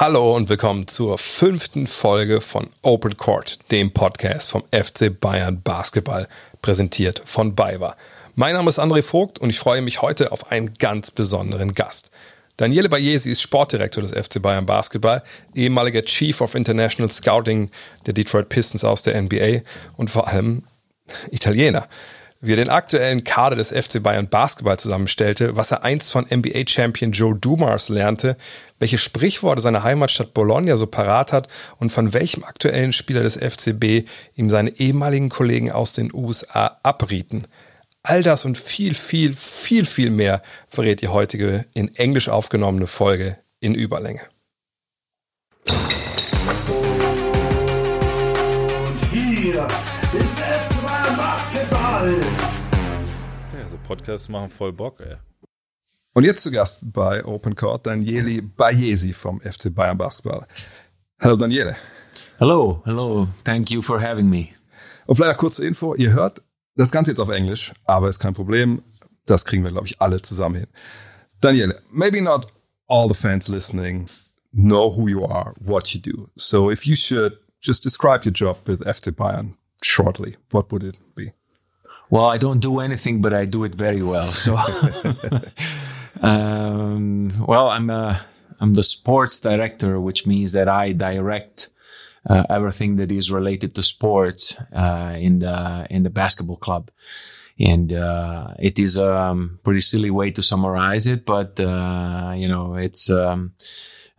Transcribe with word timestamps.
Hallo 0.00 0.34
und 0.34 0.48
willkommen 0.48 0.88
zur 0.88 1.18
fünften 1.18 1.86
Folge 1.86 2.40
von 2.40 2.70
Open 2.80 3.18
Court, 3.18 3.58
dem 3.70 3.90
Podcast 3.90 4.50
vom 4.50 4.64
FC 4.72 5.10
Bayern 5.20 5.60
Basketball, 5.60 6.26
präsentiert 6.62 7.20
von 7.26 7.54
BayWa. 7.54 7.94
Mein 8.34 8.54
Name 8.54 8.70
ist 8.70 8.78
André 8.78 9.02
Vogt 9.02 9.40
und 9.40 9.50
ich 9.50 9.58
freue 9.58 9.82
mich 9.82 10.00
heute 10.00 10.32
auf 10.32 10.50
einen 10.50 10.72
ganz 10.78 11.10
besonderen 11.10 11.74
Gast. 11.74 12.10
Daniele 12.56 12.88
Bayesi 12.88 13.30
ist 13.30 13.42
Sportdirektor 13.42 14.02
des 14.02 14.12
FC 14.12 14.40
Bayern 14.40 14.64
Basketball, 14.64 15.22
ehemaliger 15.54 16.02
Chief 16.02 16.40
of 16.40 16.54
International 16.54 17.12
Scouting 17.12 17.70
der 18.06 18.14
Detroit 18.14 18.48
Pistons 18.48 18.84
aus 18.84 19.02
der 19.02 19.20
NBA 19.20 19.60
und 19.98 20.10
vor 20.10 20.28
allem 20.28 20.62
Italiener 21.30 21.88
wie 22.40 22.52
er 22.52 22.56
den 22.56 22.70
aktuellen 22.70 23.22
Kader 23.22 23.56
des 23.56 23.68
FC 23.68 24.02
Bayern 24.02 24.28
Basketball 24.28 24.78
zusammenstellte, 24.78 25.56
was 25.56 25.70
er 25.70 25.84
einst 25.84 26.10
von 26.10 26.24
NBA-Champion 26.24 27.12
Joe 27.12 27.34
Dumars 27.34 27.90
lernte, 27.90 28.36
welche 28.78 28.96
Sprichworte 28.96 29.60
seine 29.60 29.82
Heimatstadt 29.82 30.32
Bologna 30.32 30.78
so 30.78 30.86
parat 30.86 31.32
hat 31.32 31.48
und 31.78 31.90
von 31.90 32.14
welchem 32.14 32.44
aktuellen 32.44 32.94
Spieler 32.94 33.22
des 33.22 33.36
FCB 33.36 34.08
ihm 34.36 34.48
seine 34.48 34.70
ehemaligen 34.78 35.28
Kollegen 35.28 35.70
aus 35.70 35.92
den 35.92 36.12
USA 36.14 36.78
abrieten. 36.82 37.46
All 38.02 38.22
das 38.22 38.46
und 38.46 38.56
viel, 38.56 38.94
viel, 38.94 39.34
viel, 39.34 39.84
viel 39.84 40.10
mehr 40.10 40.40
verrät 40.66 41.02
die 41.02 41.08
heutige 41.08 41.66
in 41.74 41.94
Englisch 41.96 42.30
aufgenommene 42.30 42.86
Folge 42.86 43.36
in 43.60 43.74
Überlänge. 43.74 44.22
Podcasts 53.90 54.28
machen 54.28 54.50
voll 54.50 54.72
Bock, 54.72 55.00
ey. 55.00 55.16
Und 56.12 56.22
jetzt 56.22 56.44
zu 56.44 56.52
Gast 56.52 56.78
bei 56.92 57.24
Open 57.24 57.56
Court 57.56 57.84
Daniele 57.84 58.40
Bayesi 58.40 59.12
vom 59.12 59.40
FC 59.40 59.74
Bayern 59.74 59.98
Basketball. 59.98 60.46
Hallo 61.20 61.34
Daniele. 61.34 61.76
Hello, 62.38 62.82
hello. 62.84 63.26
Thank 63.42 63.72
you 63.72 63.82
for 63.82 64.00
having 64.00 64.30
me. 64.30 64.50
Und 65.06 65.16
vielleicht 65.16 65.38
kurze 65.38 65.66
Info. 65.66 65.96
Ihr 65.96 66.12
hört 66.12 66.40
das 66.76 66.92
Ganze 66.92 67.10
jetzt 67.10 67.18
auf 67.18 67.30
Englisch, 67.30 67.72
aber 67.84 68.08
ist 68.08 68.20
kein 68.20 68.32
Problem. 68.32 68.84
Das 69.26 69.44
kriegen 69.44 69.64
wir, 69.64 69.72
glaube 69.72 69.88
ich, 69.88 70.00
alle 70.00 70.22
zusammen 70.22 70.54
hin. 70.54 70.68
Daniele, 71.40 71.82
maybe 71.90 72.22
not 72.22 72.46
all 72.86 73.08
the 73.08 73.14
fans 73.14 73.48
listening 73.48 74.06
know 74.52 74.96
who 74.96 75.08
you 75.08 75.24
are, 75.24 75.52
what 75.58 75.88
you 75.88 76.00
do. 76.00 76.28
So 76.36 76.70
if 76.70 76.86
you 76.86 76.94
should 76.94 77.40
just 77.60 77.84
describe 77.84 78.24
your 78.24 78.32
job 78.32 78.58
with 78.68 78.86
FC 78.86 79.10
Bayern 79.10 79.54
shortly, 79.82 80.36
what 80.52 80.70
would 80.70 80.84
it 80.84 81.00
be? 81.16 81.32
Well, 82.10 82.24
I 82.24 82.38
don't 82.38 82.58
do 82.58 82.80
anything, 82.80 83.20
but 83.20 83.32
I 83.32 83.44
do 83.44 83.62
it 83.64 83.74
very 83.74 84.02
well. 84.02 84.32
So, 84.32 84.56
um, 86.20 87.28
well, 87.46 87.68
I'm 87.68 87.88
a, 87.88 88.26
I'm 88.58 88.74
the 88.74 88.82
sports 88.82 89.38
director, 89.38 90.00
which 90.00 90.26
means 90.26 90.52
that 90.52 90.68
I 90.68 90.92
direct 90.92 91.70
uh, 92.28 92.44
everything 92.50 92.96
that 92.96 93.12
is 93.12 93.30
related 93.30 93.74
to 93.76 93.82
sports 93.82 94.56
uh, 94.72 95.14
in 95.18 95.38
the 95.38 95.86
in 95.88 96.02
the 96.02 96.10
basketball 96.10 96.56
club. 96.56 96.90
And 97.58 97.92
uh, 97.92 98.54
it 98.58 98.78
is 98.78 98.96
a 98.96 99.14
um, 99.14 99.60
pretty 99.62 99.80
silly 99.80 100.10
way 100.10 100.30
to 100.32 100.42
summarize 100.42 101.06
it, 101.06 101.24
but 101.24 101.60
uh, 101.60 102.32
you 102.34 102.48
know, 102.48 102.74
it's 102.74 103.08
um, 103.10 103.52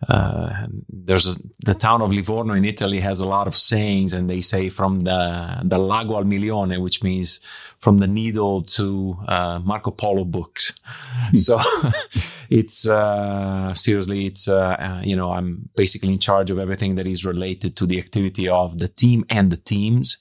uh, 0.07 0.65
there's 0.89 1.27
a, 1.27 1.39
the 1.63 1.75
town 1.75 2.01
of 2.01 2.11
Livorno 2.11 2.53
in 2.53 2.65
Italy 2.65 2.99
has 2.99 3.19
a 3.19 3.27
lot 3.27 3.47
of 3.47 3.55
sayings, 3.55 4.13
and 4.13 4.29
they 4.29 4.41
say 4.41 4.69
from 4.69 5.01
the 5.01 5.59
the 5.63 5.77
lago 5.77 6.17
al 6.17 6.23
milione, 6.23 6.81
which 6.81 7.03
means 7.03 7.39
from 7.79 7.99
the 7.99 8.07
needle 8.07 8.63
to 8.63 9.17
uh, 9.27 9.59
Marco 9.63 9.91
Polo 9.91 10.23
books. 10.23 10.73
Hmm. 10.83 11.35
so 11.35 11.59
it's 12.49 12.87
uh, 12.87 13.73
seriously, 13.75 14.25
it's 14.25 14.47
uh, 14.47 14.57
uh, 14.57 15.01
you 15.03 15.15
know 15.15 15.31
I'm 15.31 15.69
basically 15.75 16.13
in 16.13 16.19
charge 16.19 16.49
of 16.49 16.57
everything 16.57 16.95
that 16.95 17.07
is 17.07 17.25
related 17.25 17.75
to 17.77 17.85
the 17.85 17.99
activity 17.99 18.49
of 18.49 18.79
the 18.79 18.87
team 18.87 19.25
and 19.29 19.51
the 19.51 19.57
teams. 19.57 20.17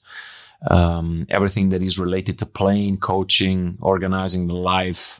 Um, 0.69 1.25
everything 1.31 1.69
that 1.69 1.81
is 1.81 1.97
related 1.97 2.37
to 2.37 2.45
playing, 2.45 2.97
coaching, 2.97 3.79
organizing 3.81 4.45
the 4.45 4.55
life. 4.55 5.19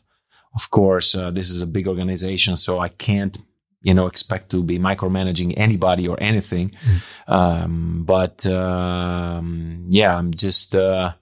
Of 0.54 0.70
course, 0.70 1.16
uh, 1.16 1.32
this 1.32 1.50
is 1.50 1.62
a 1.62 1.66
big 1.66 1.88
organization, 1.88 2.58
so 2.58 2.78
I 2.78 2.90
can't 2.90 3.40
you 3.82 3.94
know 3.94 4.08
expect 4.08 4.50
to 4.50 4.64
be 4.64 4.80
micromanaging 4.80 5.54
anybody 5.58 6.08
or 6.08 6.18
anything 6.22 6.72
mm. 6.72 7.34
um, 7.34 8.04
but 8.06 8.46
um, 8.46 9.86
yeah 9.90 10.16
i'm 10.16 10.32
just 10.34 10.76
uh, 10.76 11.14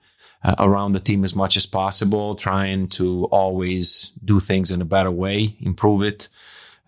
around 0.58 0.94
the 0.94 1.00
team 1.00 1.24
as 1.24 1.36
much 1.36 1.58
as 1.58 1.66
possible 1.66 2.36
trying 2.36 2.88
to 2.88 3.26
always 3.26 4.12
do 4.24 4.40
things 4.40 4.72
in 4.72 4.82
a 4.82 4.86
better 4.86 5.12
way 5.12 5.56
improve 5.60 6.02
it 6.04 6.30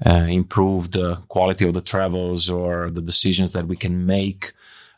uh, 0.06 0.26
improve 0.30 0.92
the 0.92 1.16
quality 1.28 1.68
of 1.68 1.74
the 1.74 1.82
travels 1.82 2.50
or 2.50 2.90
the 2.90 3.02
decisions 3.02 3.54
that 3.54 3.68
we 3.68 3.76
can 3.76 4.06
make 4.06 4.54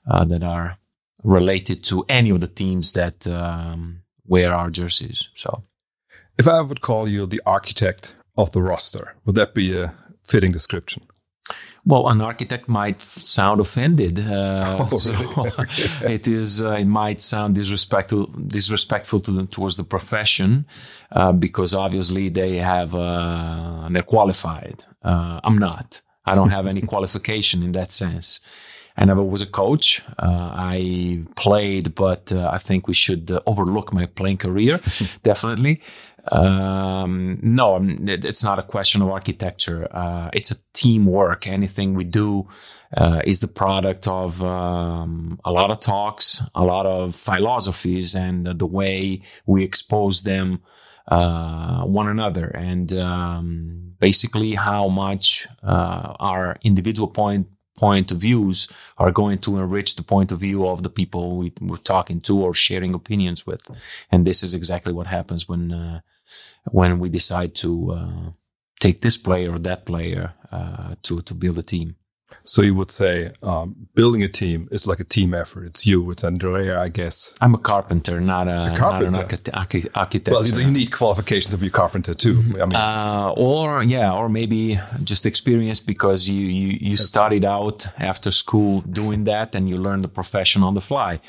uh, 0.09 0.23
that 0.23 0.43
are 0.43 0.77
related 1.23 1.83
to 1.83 2.05
any 2.09 2.29
of 2.29 2.41
the 2.41 2.47
teams 2.47 2.91
that 2.93 3.27
um, 3.27 4.01
wear 4.25 4.53
our 4.53 4.69
jerseys 4.69 5.29
so 5.35 5.63
if 6.37 6.47
i 6.47 6.61
would 6.61 6.81
call 6.81 7.07
you 7.07 7.25
the 7.25 7.41
architect 7.45 8.15
of 8.37 8.51
the 8.51 8.61
roster 8.61 9.15
would 9.25 9.35
that 9.35 9.53
be 9.53 9.77
a 9.77 9.93
fitting 10.27 10.51
description? 10.51 11.03
Well, 11.85 12.07
an 12.07 12.21
architect 12.21 12.69
might 12.69 13.01
sound 13.01 13.59
offended. 13.59 14.17
Uh, 14.17 14.87
oh, 14.91 14.97
so 14.97 15.11
it 16.07 16.27
is. 16.27 16.61
Uh, 16.61 16.71
it 16.71 16.85
might 16.85 17.19
sound 17.19 17.55
disrespectful, 17.55 18.27
disrespectful 18.27 19.19
to 19.21 19.31
them 19.31 19.47
towards 19.47 19.75
the 19.75 19.83
profession, 19.83 20.65
uh, 21.11 21.33
because 21.33 21.75
obviously 21.75 22.29
they 22.29 22.57
have 22.57 22.95
uh, 22.95 23.87
they're 23.89 24.01
qualified. 24.03 24.85
Uh, 25.03 25.41
I'm 25.43 25.57
not. 25.57 26.01
I 26.25 26.35
don't 26.35 26.51
have 26.51 26.67
any 26.67 26.81
qualification 26.93 27.63
in 27.63 27.73
that 27.73 27.91
sense. 27.91 28.39
I 28.95 29.03
never 29.05 29.23
was 29.23 29.41
a 29.41 29.47
coach. 29.47 30.03
Uh, 30.19 30.51
I 30.53 31.23
played, 31.35 31.95
but 31.95 32.31
I 32.31 32.59
think 32.59 32.87
we 32.87 32.93
should 32.93 33.31
overlook 33.47 33.91
my 33.91 34.05
playing 34.05 34.37
career, 34.37 34.77
definitely. 35.23 35.81
Um, 36.31 37.37
no, 37.41 37.79
it's 37.81 38.43
not 38.43 38.59
a 38.59 38.63
question 38.63 39.01
of 39.01 39.09
architecture. 39.09 39.87
Uh, 39.91 40.29
it's 40.33 40.51
a 40.51 40.55
teamwork. 40.73 41.47
Anything 41.47 41.95
we 41.95 42.05
do 42.05 42.47
uh, 42.95 43.21
is 43.25 43.41
the 43.41 43.47
product 43.47 44.07
of 44.07 44.41
um, 44.43 45.39
a 45.43 45.51
lot 45.51 45.69
of 45.69 45.79
talks, 45.79 46.41
a 46.55 46.63
lot 46.63 46.85
of 46.85 47.13
philosophies, 47.15 48.15
and 48.15 48.47
the 48.47 48.65
way 48.65 49.21
we 49.45 49.63
expose 49.63 50.23
them 50.23 50.61
uh, 51.07 51.83
one 51.83 52.07
another, 52.07 52.47
and 52.47 52.93
um, 52.93 53.93
basically 53.99 54.55
how 54.55 54.87
much 54.87 55.47
uh, 55.61 56.13
our 56.19 56.57
individual 56.63 57.09
point 57.09 57.47
point 57.77 58.11
of 58.11 58.19
views 58.19 58.71
are 58.99 59.11
going 59.11 59.39
to 59.39 59.57
enrich 59.57 59.95
the 59.95 60.03
point 60.03 60.31
of 60.31 60.39
view 60.39 60.67
of 60.67 60.83
the 60.83 60.89
people 60.89 61.37
we, 61.37 61.51
are 61.71 61.77
talking 61.77 62.21
to 62.21 62.39
or 62.39 62.53
sharing 62.53 62.93
opinions 62.93 63.47
with. 63.47 63.67
And 64.11 64.27
this 64.27 64.43
is 64.43 64.53
exactly 64.53 64.93
what 64.93 65.07
happens 65.07 65.49
when 65.49 65.71
uh, 65.71 66.01
when 66.71 66.99
we 66.99 67.09
decide 67.09 67.55
to 67.55 67.91
uh, 67.91 68.31
take 68.79 69.01
this 69.01 69.17
player 69.17 69.53
or 69.53 69.59
that 69.59 69.85
player 69.85 70.33
uh, 70.51 70.95
to 71.03 71.21
to 71.21 71.33
build 71.33 71.57
a 71.57 71.63
team. 71.63 71.95
So 72.45 72.61
you 72.61 72.75
would 72.75 72.91
say 72.91 73.31
um, 73.41 73.87
building 73.95 74.23
a 74.23 74.27
team 74.27 74.67
is 74.71 74.85
like 74.87 74.99
a 74.99 75.03
team 75.03 75.33
effort. 75.33 75.65
It's 75.65 75.85
you, 75.85 76.11
it's 76.11 76.23
Andrea, 76.23 76.79
I 76.79 76.89
guess. 76.89 77.33
I'm 77.39 77.53
a 77.53 77.57
carpenter, 77.57 78.19
not 78.19 78.47
a, 78.47 78.73
a 78.73 78.77
carpenter. 78.77 79.11
Not 79.11 79.47
an 79.47 79.53
archi- 79.53 79.89
architect. 79.95 80.33
Well, 80.33 80.45
you 80.45 80.71
need 80.71 80.91
qualifications 80.91 81.53
to 81.53 81.57
be 81.57 81.67
a 81.67 81.69
carpenter 81.69 82.13
too. 82.13 82.35
Mm-hmm. 82.35 82.61
I 82.61 82.65
mean, 82.65 82.75
uh, 82.75 83.33
or 83.37 83.83
yeah, 83.83 84.13
or 84.13 84.29
maybe 84.29 84.79
just 85.03 85.25
experience 85.25 85.79
because 85.79 86.29
you 86.29 86.41
you, 86.41 86.77
you 86.81 86.97
studied 86.97 87.45
out 87.45 87.87
after 87.97 88.31
school 88.31 88.81
doing 88.81 89.23
that 89.25 89.55
and 89.55 89.69
you 89.69 89.77
learned 89.77 90.03
the 90.03 90.09
profession 90.09 90.63
on 90.63 90.73
the 90.73 90.81
fly. 90.81 91.21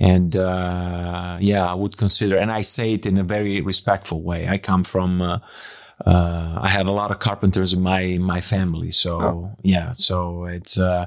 And 0.00 0.34
uh, 0.34 1.36
yeah, 1.40 1.66
I 1.66 1.74
would 1.74 1.98
consider, 1.98 2.38
and 2.38 2.50
I 2.50 2.62
say 2.62 2.94
it 2.94 3.04
in 3.04 3.18
a 3.18 3.22
very 3.22 3.60
respectful 3.60 4.22
way. 4.22 4.48
I 4.48 4.58
come 4.58 4.82
from. 4.82 5.22
Uh, 5.22 5.38
uh, 6.06 6.58
I 6.62 6.70
had 6.70 6.86
a 6.86 6.90
lot 6.92 7.10
of 7.10 7.18
carpenters 7.18 7.74
in 7.74 7.82
my 7.82 8.16
my 8.18 8.40
family, 8.40 8.90
so 8.90 9.20
oh. 9.20 9.50
yeah. 9.62 9.92
So 9.92 10.46
it's 10.46 10.78
uh, 10.78 11.04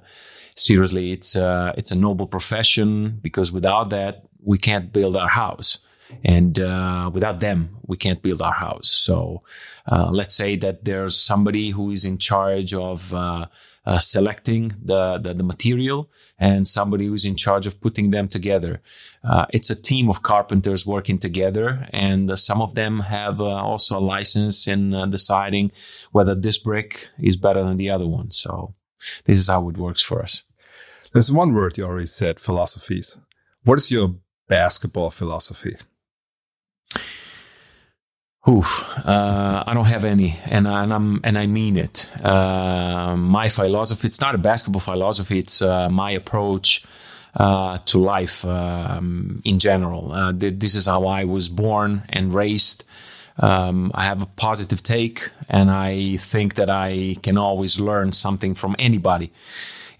seriously, 0.56 1.12
it's 1.12 1.36
uh, 1.36 1.74
it's 1.76 1.92
a 1.92 1.96
noble 1.96 2.28
profession 2.28 3.18
because 3.22 3.52
without 3.52 3.90
that, 3.90 4.26
we 4.44 4.60
can't 4.60 4.94
build 4.94 5.16
our 5.16 5.28
house, 5.28 5.80
and 6.24 6.60
uh, 6.60 7.10
without 7.12 7.40
them, 7.40 7.78
we 7.88 7.98
can't 7.98 8.22
build 8.22 8.44
our 8.44 8.54
house. 8.54 8.88
So 8.88 9.42
uh, 9.92 10.10
let's 10.12 10.36
say 10.36 10.56
that 10.58 10.86
there's 10.86 11.18
somebody 11.18 11.72
who 11.72 11.90
is 11.90 12.06
in 12.06 12.20
charge 12.20 12.76
of 12.76 13.12
uh, 13.86 14.00
selecting 14.00 14.74
the, 14.84 15.18
the, 15.18 15.34
the 15.34 15.44
material 15.44 16.10
and 16.40 16.68
somebody 16.68 17.06
who's 17.06 17.26
in 17.26 17.36
charge 17.36 17.66
of 17.68 17.80
putting 17.82 18.12
them 18.12 18.28
together. 18.28 18.82
Uh, 19.24 19.46
it's 19.50 19.70
a 19.70 19.82
team 19.82 20.10
of 20.10 20.24
carpenters 20.24 20.86
working 20.86 21.18
together, 21.18 21.88
and 21.92 22.32
uh, 22.32 22.36
some 22.36 22.62
of 22.62 22.76
them 22.76 23.02
have 23.02 23.42
uh, 23.42 23.46
also 23.46 23.98
a 23.98 24.00
license 24.00 24.68
in 24.68 24.94
uh, 24.94 25.06
deciding 25.06 25.72
whether 26.12 26.36
this 26.36 26.58
brick 26.58 27.08
is 27.20 27.38
better 27.38 27.64
than 27.64 27.76
the 27.76 27.90
other 27.90 28.08
one. 28.08 28.32
So 28.32 28.74
this 29.26 29.40
is 29.40 29.48
how 29.48 29.70
it 29.70 29.78
works 29.78 30.02
for 30.02 30.22
us. 30.22 30.44
There's 31.12 31.32
one 31.32 31.54
word 31.54 31.78
you 31.78 31.86
already 31.86 32.06
said: 32.06 32.40
philosophies. 32.40 33.18
What 33.64 33.78
is 33.78 33.92
your 33.92 34.16
basketball 34.48 35.12
philosophy? 35.12 35.78
Oof, 38.50 38.84
uh, 39.06 39.64
I 39.66 39.74
don't 39.74 39.86
have 39.86 40.04
any, 40.04 40.38
and, 40.46 40.68
I, 40.68 40.84
and 40.84 40.94
I'm 40.94 41.22
and 41.24 41.38
I 41.38 41.48
mean 41.48 41.78
it. 41.78 42.10
Uh, 42.22 43.16
my 43.18 43.48
philosophy. 43.48 44.06
It's 44.06 44.20
not 44.20 44.36
a 44.36 44.38
basketball 44.38 44.82
philosophy. 44.82 45.40
It's 45.40 45.62
uh, 45.62 45.90
my 45.90 46.12
approach 46.12 46.84
uh, 47.36 47.78
to 47.86 48.00
life 48.00 48.44
um, 48.44 49.42
in 49.46 49.60
general. 49.60 50.12
Uh, 50.12 50.34
th- 50.34 50.56
this 50.60 50.76
is 50.76 50.88
how 50.88 51.06
I 51.06 51.24
was 51.24 51.48
born 51.48 52.04
and 52.10 52.34
raised. 52.34 52.84
Um, 53.38 53.92
I 53.96 54.04
have 54.04 54.22
a 54.22 54.26
positive 54.26 54.84
take, 54.84 55.30
and 55.48 55.72
I 55.72 56.18
think 56.18 56.56
that 56.56 56.70
I 56.70 57.16
can 57.24 57.38
always 57.38 57.80
learn 57.80 58.12
something 58.12 58.56
from 58.56 58.76
anybody. 58.78 59.32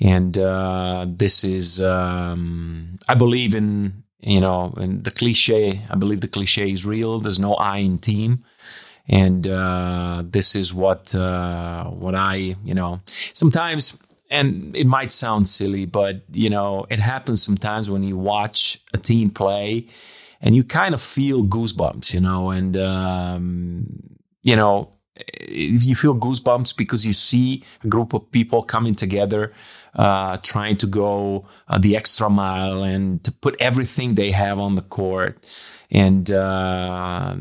And 0.02 0.38
uh, 0.38 1.06
this 1.08 1.46
is, 1.46 1.80
um, 1.80 3.00
I 3.08 3.14
believe 3.14 3.56
in 3.56 4.03
you 4.24 4.40
know, 4.40 4.74
and 4.78 5.04
the 5.04 5.12
cliche, 5.12 5.82
I 5.90 5.96
believe 5.96 6.22
the 6.22 6.28
cliche 6.28 6.72
is 6.72 6.86
real. 6.86 7.20
There's 7.20 7.40
no 7.40 7.56
I 7.56 7.78
in 7.78 7.98
team. 7.98 8.44
And 9.08 9.46
uh, 9.46 10.24
this 10.26 10.56
is 10.56 10.74
what 10.74 11.14
uh, 11.14 11.90
what 11.90 12.16
I, 12.16 12.56
you 12.64 12.74
know, 12.74 13.02
sometimes, 13.34 14.00
and 14.30 14.74
it 14.76 14.88
might 14.88 15.12
sound 15.12 15.50
silly, 15.50 15.86
but 15.86 16.24
you 16.32 16.50
know, 16.50 16.86
it 16.90 17.00
happens 17.00 17.44
sometimes 17.44 17.92
when 17.92 18.04
you 18.04 18.18
watch 18.18 18.80
a 18.94 18.98
team 18.98 19.30
play, 19.30 19.90
and 20.40 20.56
you 20.56 20.64
kind 20.64 20.94
of 20.94 21.02
feel 21.02 21.44
goosebumps, 21.44 22.14
you 22.14 22.22
know, 22.22 22.50
and 22.50 22.78
um, 22.78 23.88
you 24.42 24.56
know, 24.56 24.94
you 25.50 25.96
feel 25.96 26.16
goosebumps 26.16 26.76
because 26.78 27.06
you 27.06 27.12
see 27.12 27.62
a 27.84 27.88
group 27.88 28.14
of 28.14 28.32
people 28.32 28.64
coming 28.64 28.96
together 28.96 29.52
uh, 29.96 30.38
trying 30.38 30.76
to 30.78 30.88
go 30.88 31.46
uh, 31.68 31.78
the 31.78 31.96
extra 31.96 32.30
mile 32.30 32.84
and 32.84 33.24
to 33.24 33.32
put 33.32 33.56
everything 33.60 34.16
they 34.16 34.32
have 34.32 34.60
on 34.60 34.76
the 34.76 34.82
court. 34.82 35.38
And 35.92 36.32
uh, 36.32 37.36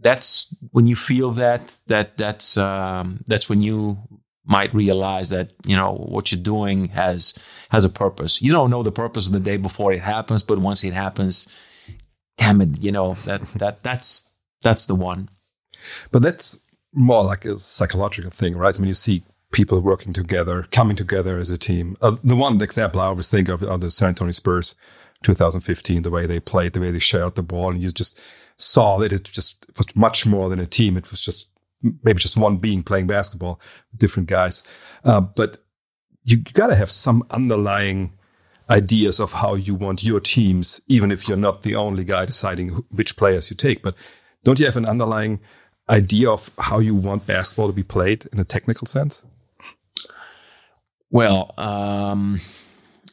that's 0.00 0.54
when 0.72 0.86
you 0.86 0.96
feel 0.96 1.30
that 1.32 1.76
that 1.86 2.16
that's 2.18 2.56
um, 2.56 3.20
that's 3.26 3.48
when 3.48 3.62
you 3.62 3.98
might 4.44 4.72
realize 4.74 5.30
that 5.30 5.52
you 5.64 5.74
know 5.74 5.94
what 5.94 6.30
you're 6.30 6.40
doing 6.40 6.88
has 6.90 7.34
has 7.70 7.84
a 7.84 7.88
purpose. 7.88 8.42
You 8.42 8.52
don't 8.52 8.70
know 8.70 8.82
the 8.82 8.92
purpose 8.92 9.26
of 9.26 9.32
the 9.32 9.40
day 9.40 9.56
before 9.56 9.92
it 9.92 10.02
happens, 10.02 10.42
but 10.42 10.58
once 10.58 10.84
it 10.84 10.92
happens, 10.92 11.48
damn 12.36 12.60
it, 12.60 12.78
you 12.80 12.92
know 12.92 13.14
that 13.14 13.44
that 13.54 13.82
that's 13.82 14.30
that's 14.62 14.86
the 14.86 14.94
one. 14.94 15.30
But 16.10 16.22
that's 16.22 16.60
more 16.92 17.24
like 17.24 17.44
a 17.44 17.58
psychological 17.58 18.30
thing, 18.30 18.56
right? 18.56 18.74
I 18.74 18.78
mean, 18.78 18.88
you 18.88 18.94
see 18.94 19.24
people 19.52 19.80
working 19.80 20.12
together, 20.12 20.66
coming 20.70 20.96
together 20.96 21.38
as 21.38 21.50
a 21.50 21.58
team. 21.58 21.96
Uh, 22.00 22.16
the 22.22 22.36
one 22.36 22.60
example 22.60 23.00
I 23.00 23.06
always 23.06 23.28
think 23.28 23.48
of 23.48 23.62
are 23.62 23.78
the 23.78 23.90
San 23.90 24.10
Antonio 24.10 24.32
Spurs 24.32 24.74
2015, 25.22 26.02
the 26.02 26.10
way 26.10 26.26
they 26.26 26.40
played, 26.40 26.72
the 26.72 26.80
way 26.80 26.90
they 26.90 26.98
shared 26.98 27.34
the 27.34 27.42
ball, 27.42 27.70
and 27.70 27.82
you 27.82 27.88
just 27.90 28.20
saw 28.58 28.98
that 28.98 29.12
it 29.12 29.24
just 29.24 29.66
was 29.76 29.94
much 29.94 30.26
more 30.26 30.48
than 30.48 30.60
a 30.60 30.66
team. 30.66 30.96
It 30.96 31.10
was 31.10 31.20
just 31.20 31.48
maybe 32.02 32.18
just 32.18 32.36
one 32.36 32.56
being 32.56 32.82
playing 32.82 33.06
basketball, 33.06 33.60
different 33.96 34.28
guys. 34.28 34.62
Uh, 35.04 35.20
but 35.20 35.58
you, 36.24 36.38
you 36.38 36.52
got 36.52 36.68
to 36.68 36.74
have 36.76 36.90
some 36.90 37.22
underlying 37.30 38.12
ideas 38.68 39.20
of 39.20 39.32
how 39.32 39.54
you 39.54 39.74
want 39.74 40.02
your 40.02 40.20
teams, 40.20 40.80
even 40.88 41.12
if 41.12 41.28
you're 41.28 41.36
not 41.36 41.62
the 41.62 41.76
only 41.76 42.04
guy 42.04 42.24
deciding 42.24 42.70
which 42.90 43.16
players 43.16 43.50
you 43.50 43.56
take. 43.56 43.82
But 43.82 43.94
don't 44.42 44.58
you 44.58 44.66
have 44.66 44.76
an 44.76 44.86
underlying 44.86 45.40
idea 45.88 46.30
of 46.30 46.50
how 46.58 46.78
you 46.80 46.94
want 46.94 47.26
basketball 47.26 47.68
to 47.68 47.72
be 47.72 47.84
played 47.84 48.28
in 48.32 48.40
a 48.40 48.44
technical 48.44 48.86
sense? 48.86 49.22
Well, 51.10 51.54
um, 51.56 52.38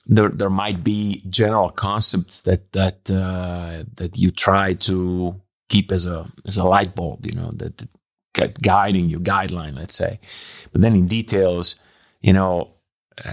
there 0.05 0.29
there 0.29 0.49
might 0.49 0.83
be 0.83 1.23
general 1.29 1.69
concepts 1.69 2.41
that 2.41 2.71
that 2.73 3.09
uh, 3.11 3.83
that 3.95 4.17
you 4.17 4.31
try 4.31 4.73
to 4.73 5.39
keep 5.69 5.91
as 5.91 6.05
a 6.05 6.31
as 6.45 6.57
a 6.57 6.65
light 6.65 6.95
bulb, 6.95 7.25
you 7.25 7.33
know, 7.39 7.51
that, 7.55 7.85
that 8.35 8.61
guiding 8.61 9.09
you, 9.09 9.19
guideline, 9.19 9.75
let's 9.75 9.95
say. 9.95 10.19
But 10.71 10.81
then 10.81 10.95
in 10.95 11.07
details, 11.07 11.75
you 12.21 12.33
know, 12.33 12.73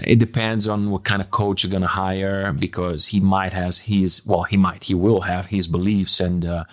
it 0.06 0.18
depends 0.18 0.68
on 0.68 0.90
what 0.90 1.04
kind 1.04 1.22
of 1.22 1.30
coach 1.30 1.64
you're 1.64 1.70
going 1.70 1.82
to 1.82 1.88
hire 1.88 2.52
because 2.52 3.06
he 3.06 3.20
might 3.20 3.52
has 3.52 3.80
his 3.80 4.24
well, 4.26 4.44
he 4.44 4.56
might 4.56 4.84
he 4.84 4.94
will 4.94 5.22
have 5.22 5.46
his 5.46 5.68
beliefs 5.68 6.20
and 6.20 6.44
uh, 6.44 6.64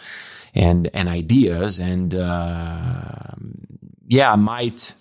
and 0.53 0.89
and 0.93 1.09
ideas 1.09 1.79
and 1.79 2.13
uh, 2.13 3.33
yeah, 4.07 4.35
might 4.35 4.93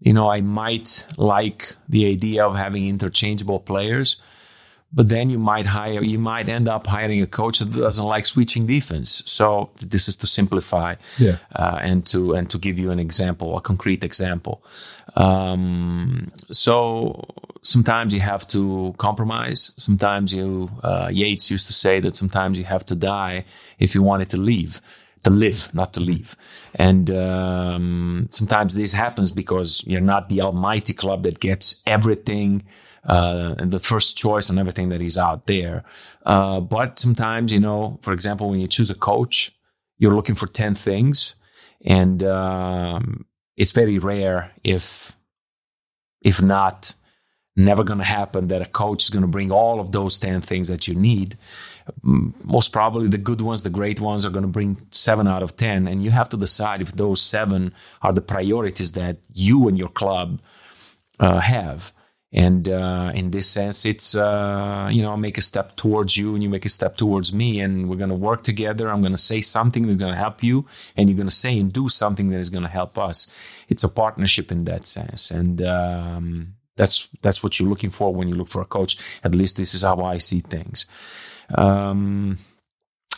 you 0.00 0.12
know, 0.12 0.30
I 0.30 0.40
might 0.40 1.06
like 1.16 1.74
the 1.88 2.06
idea 2.06 2.44
of 2.44 2.54
having 2.54 2.86
interchangeable 2.86 3.60
players, 3.60 4.16
but 4.92 5.08
then 5.08 5.30
you 5.30 5.38
might 5.38 5.66
hire, 5.66 6.02
you 6.02 6.18
might 6.18 6.48
end 6.48 6.68
up 6.68 6.86
hiring 6.86 7.22
a 7.22 7.26
coach 7.26 7.58
that 7.58 7.72
doesn't 7.72 8.04
like 8.04 8.26
switching 8.26 8.66
defense. 8.66 9.22
So 9.26 9.70
this 9.80 10.08
is 10.08 10.16
to 10.18 10.26
simplify, 10.26 10.96
yeah, 11.18 11.36
uh, 11.54 11.78
and 11.82 12.06
to 12.06 12.34
and 12.34 12.48
to 12.50 12.58
give 12.58 12.78
you 12.78 12.90
an 12.90 12.98
example, 12.98 13.56
a 13.56 13.60
concrete 13.60 14.04
example. 14.04 14.62
Um, 15.16 16.30
so 16.52 17.24
sometimes 17.62 18.12
you 18.12 18.20
have 18.20 18.46
to 18.48 18.94
compromise. 18.98 19.72
Sometimes 19.78 20.32
you, 20.32 20.70
uh, 20.82 21.08
Yates 21.12 21.50
used 21.50 21.66
to 21.68 21.72
say 21.72 22.00
that 22.00 22.14
sometimes 22.14 22.58
you 22.58 22.64
have 22.64 22.84
to 22.86 22.94
die 22.94 23.44
if 23.78 23.94
you 23.94 24.02
wanted 24.02 24.28
to 24.30 24.36
leave 24.36 24.80
to 25.26 25.30
live, 25.30 25.74
not 25.74 25.92
to 25.92 26.00
leave. 26.00 26.36
And 26.76 27.10
um, 27.10 28.28
sometimes 28.30 28.76
this 28.76 28.92
happens 28.92 29.32
because 29.32 29.82
you're 29.84 30.00
not 30.00 30.28
the 30.28 30.40
almighty 30.40 30.94
club 30.94 31.24
that 31.24 31.40
gets 31.40 31.82
everything 31.84 32.62
uh, 33.04 33.56
and 33.58 33.72
the 33.72 33.80
first 33.80 34.16
choice 34.16 34.50
on 34.50 34.58
everything 34.58 34.88
that 34.90 35.02
is 35.02 35.18
out 35.18 35.46
there. 35.46 35.82
Uh, 36.24 36.60
but 36.60 37.00
sometimes, 37.00 37.52
you 37.52 37.58
know, 37.58 37.98
for 38.02 38.12
example, 38.12 38.48
when 38.48 38.60
you 38.60 38.68
choose 38.68 38.88
a 38.88 38.94
coach, 38.94 39.50
you're 39.98 40.14
looking 40.14 40.36
for 40.36 40.46
10 40.46 40.76
things. 40.76 41.34
And 41.84 42.22
um, 42.22 43.26
it's 43.56 43.72
very 43.72 43.98
rare 43.98 44.52
if, 44.62 45.16
if 46.22 46.40
not, 46.40 46.94
never 47.56 47.82
going 47.82 47.98
to 47.98 48.04
happen 48.04 48.46
that 48.46 48.62
a 48.62 48.66
coach 48.66 49.02
is 49.04 49.10
going 49.10 49.22
to 49.22 49.28
bring 49.28 49.50
all 49.50 49.80
of 49.80 49.90
those 49.90 50.20
10 50.20 50.40
things 50.42 50.68
that 50.68 50.86
you 50.86 50.94
need 50.94 51.36
most 52.02 52.72
probably 52.72 53.08
the 53.08 53.18
good 53.18 53.40
ones, 53.40 53.62
the 53.62 53.70
great 53.70 54.00
ones 54.00 54.24
are 54.24 54.30
going 54.30 54.44
to 54.44 54.48
bring 54.48 54.76
seven 54.90 55.28
out 55.28 55.42
of 55.42 55.56
10. 55.56 55.86
And 55.86 56.02
you 56.02 56.10
have 56.10 56.28
to 56.30 56.36
decide 56.36 56.82
if 56.82 56.92
those 56.92 57.22
seven 57.22 57.72
are 58.02 58.12
the 58.12 58.20
priorities 58.20 58.92
that 58.92 59.18
you 59.32 59.68
and 59.68 59.78
your 59.78 59.88
club 59.88 60.40
uh, 61.20 61.40
have. 61.40 61.92
And 62.32 62.68
uh, 62.68 63.12
in 63.14 63.30
this 63.30 63.48
sense, 63.48 63.86
it's, 63.86 64.14
uh, 64.14 64.88
you 64.90 65.00
know, 65.00 65.16
make 65.16 65.38
a 65.38 65.42
step 65.42 65.76
towards 65.76 66.16
you 66.16 66.34
and 66.34 66.42
you 66.42 66.48
make 66.48 66.64
a 66.64 66.68
step 66.68 66.96
towards 66.96 67.32
me. 67.32 67.60
And 67.60 67.88
we're 67.88 67.96
going 67.96 68.10
to 68.10 68.16
work 68.16 68.42
together. 68.42 68.88
I'm 68.88 69.00
going 69.00 69.12
to 69.12 69.18
say 69.18 69.40
something 69.40 69.86
that's 69.86 69.98
going 69.98 70.12
to 70.12 70.18
help 70.18 70.42
you. 70.42 70.66
And 70.96 71.08
you're 71.08 71.16
going 71.16 71.28
to 71.28 71.34
say 71.34 71.58
and 71.58 71.72
do 71.72 71.88
something 71.88 72.30
that 72.30 72.40
is 72.40 72.50
going 72.50 72.64
to 72.64 72.68
help 72.68 72.98
us. 72.98 73.30
It's 73.68 73.84
a 73.84 73.88
partnership 73.88 74.50
in 74.50 74.64
that 74.64 74.86
sense. 74.86 75.30
And, 75.30 75.62
um, 75.62 76.56
that's 76.76 77.08
that's 77.22 77.42
what 77.42 77.58
you're 77.58 77.68
looking 77.68 77.90
for 77.90 78.14
when 78.14 78.28
you 78.28 78.34
look 78.34 78.48
for 78.48 78.62
a 78.62 78.66
coach. 78.66 78.98
At 79.24 79.34
least 79.34 79.56
this 79.56 79.74
is 79.74 79.82
how 79.82 80.02
I 80.02 80.18
see 80.18 80.40
things. 80.40 80.86
Um, 81.54 82.38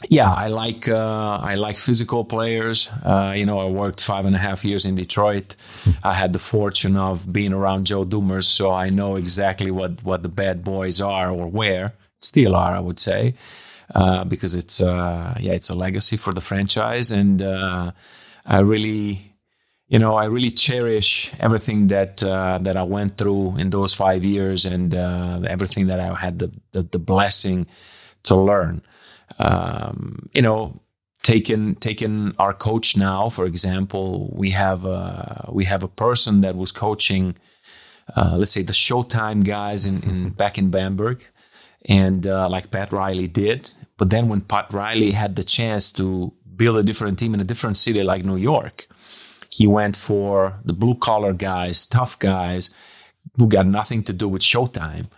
yeah, 0.08 0.32
I 0.32 0.46
like 0.48 0.88
uh, 0.88 1.38
I 1.42 1.54
like 1.54 1.76
physical 1.76 2.24
players. 2.24 2.90
Uh, 3.04 3.34
you 3.36 3.44
know, 3.44 3.58
I 3.58 3.66
worked 3.66 4.00
five 4.00 4.26
and 4.26 4.36
a 4.36 4.38
half 4.38 4.64
years 4.64 4.84
in 4.84 4.94
Detroit. 4.94 5.56
I 6.04 6.14
had 6.14 6.32
the 6.32 6.38
fortune 6.38 6.96
of 6.96 7.32
being 7.32 7.52
around 7.52 7.86
Joe 7.86 8.04
Dumars, 8.04 8.46
so 8.46 8.70
I 8.70 8.90
know 8.90 9.16
exactly 9.16 9.72
what 9.72 10.04
what 10.04 10.22
the 10.22 10.28
bad 10.28 10.62
boys 10.62 11.00
are 11.00 11.30
or 11.30 11.48
where 11.48 11.94
still 12.20 12.54
are. 12.54 12.76
I 12.76 12.80
would 12.80 13.00
say 13.00 13.34
uh, 13.92 14.22
because 14.22 14.54
it's 14.54 14.80
uh, 14.80 15.34
yeah, 15.40 15.52
it's 15.52 15.70
a 15.70 15.74
legacy 15.74 16.16
for 16.16 16.32
the 16.32 16.40
franchise, 16.40 17.10
and 17.10 17.42
uh, 17.42 17.90
I 18.46 18.60
really 18.60 19.24
you 19.88 19.98
know, 19.98 20.14
I 20.14 20.26
really 20.26 20.50
cherish 20.50 21.32
everything 21.40 21.88
that 21.88 22.22
uh, 22.22 22.58
that 22.58 22.76
I 22.76 22.84
went 22.84 23.16
through 23.16 23.56
in 23.56 23.70
those 23.70 23.94
five 23.94 24.22
years, 24.22 24.64
and 24.64 24.94
everything 24.94 25.88
that 25.88 25.98
I 25.98 26.14
had 26.14 26.38
the, 26.38 26.52
the, 26.70 26.82
the 26.82 26.98
blessing 26.98 27.66
to 28.24 28.36
learn. 28.36 28.82
Um, 29.38 30.28
you 30.34 30.42
know, 30.42 30.80
taking 31.22 31.74
taking 31.76 32.34
our 32.38 32.54
coach 32.54 32.96
now, 32.96 33.28
for 33.28 33.44
example, 33.44 34.32
we 34.34 34.50
have 34.50 34.84
a, 34.84 35.48
we 35.52 35.64
have 35.64 35.82
a 35.82 35.88
person 35.88 36.40
that 36.42 36.56
was 36.56 36.72
coaching, 36.72 37.36
uh, 38.16 38.36
let's 38.38 38.52
say 38.52 38.62
the 38.62 38.72
Showtime 38.72 39.44
guys 39.44 39.84
in, 39.84 40.02
in 40.02 40.30
back 40.40 40.58
in 40.58 40.70
Bamberg, 40.70 41.24
and 41.84 42.26
uh, 42.26 42.48
like 42.48 42.70
Pat 42.70 42.92
Riley 42.92 43.28
did. 43.28 43.70
But 43.96 44.10
then 44.10 44.28
when 44.28 44.42
Pat 44.42 44.72
Riley 44.72 45.10
had 45.10 45.36
the 45.36 45.42
chance 45.42 45.90
to 45.92 46.32
build 46.56 46.76
a 46.76 46.82
different 46.82 47.18
team 47.18 47.34
in 47.34 47.40
a 47.40 47.44
different 47.44 47.76
city 47.76 48.02
like 48.02 48.24
New 48.24 48.36
York, 48.36 48.86
he 49.50 49.66
went 49.66 49.96
for 49.96 50.58
the 50.64 50.72
blue 50.72 50.94
collar 50.94 51.32
guys, 51.32 51.86
tough 51.86 52.18
guys 52.18 52.70
who 53.36 53.48
got 53.48 53.66
nothing 53.66 54.02
to 54.04 54.12
do 54.12 54.28
with 54.28 54.42
Showtime 54.42 55.08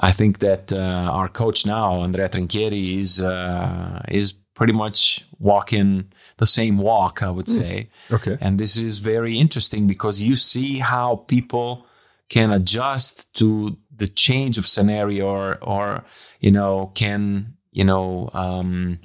I 0.00 0.12
think 0.12 0.38
that 0.38 0.72
uh, 0.72 1.10
our 1.12 1.28
coach 1.28 1.66
now, 1.66 2.02
Andrea 2.02 2.28
Trinchieri, 2.28 2.98
is 2.98 3.20
uh, 3.20 4.02
is 4.08 4.32
pretty 4.54 4.72
much 4.72 5.24
walking 5.38 6.12
the 6.38 6.46
same 6.46 6.78
walk, 6.78 7.22
I 7.22 7.30
would 7.30 7.46
hmm. 7.46 7.60
say. 7.60 7.90
Okay. 8.10 8.36
And 8.40 8.58
this 8.58 8.76
is 8.76 8.98
very 8.98 9.38
interesting 9.38 9.86
because 9.86 10.22
you 10.22 10.36
see 10.36 10.78
how 10.78 11.24
people 11.28 11.86
can 12.28 12.50
adjust 12.50 13.32
to 13.34 13.76
the 13.96 14.06
change 14.06 14.58
of 14.58 14.66
scenario 14.66 15.26
or, 15.26 15.58
or 15.62 16.04
you 16.40 16.50
know, 16.50 16.92
can, 16.94 17.54
you 17.72 17.84
know, 17.84 18.30
um, 18.32 18.98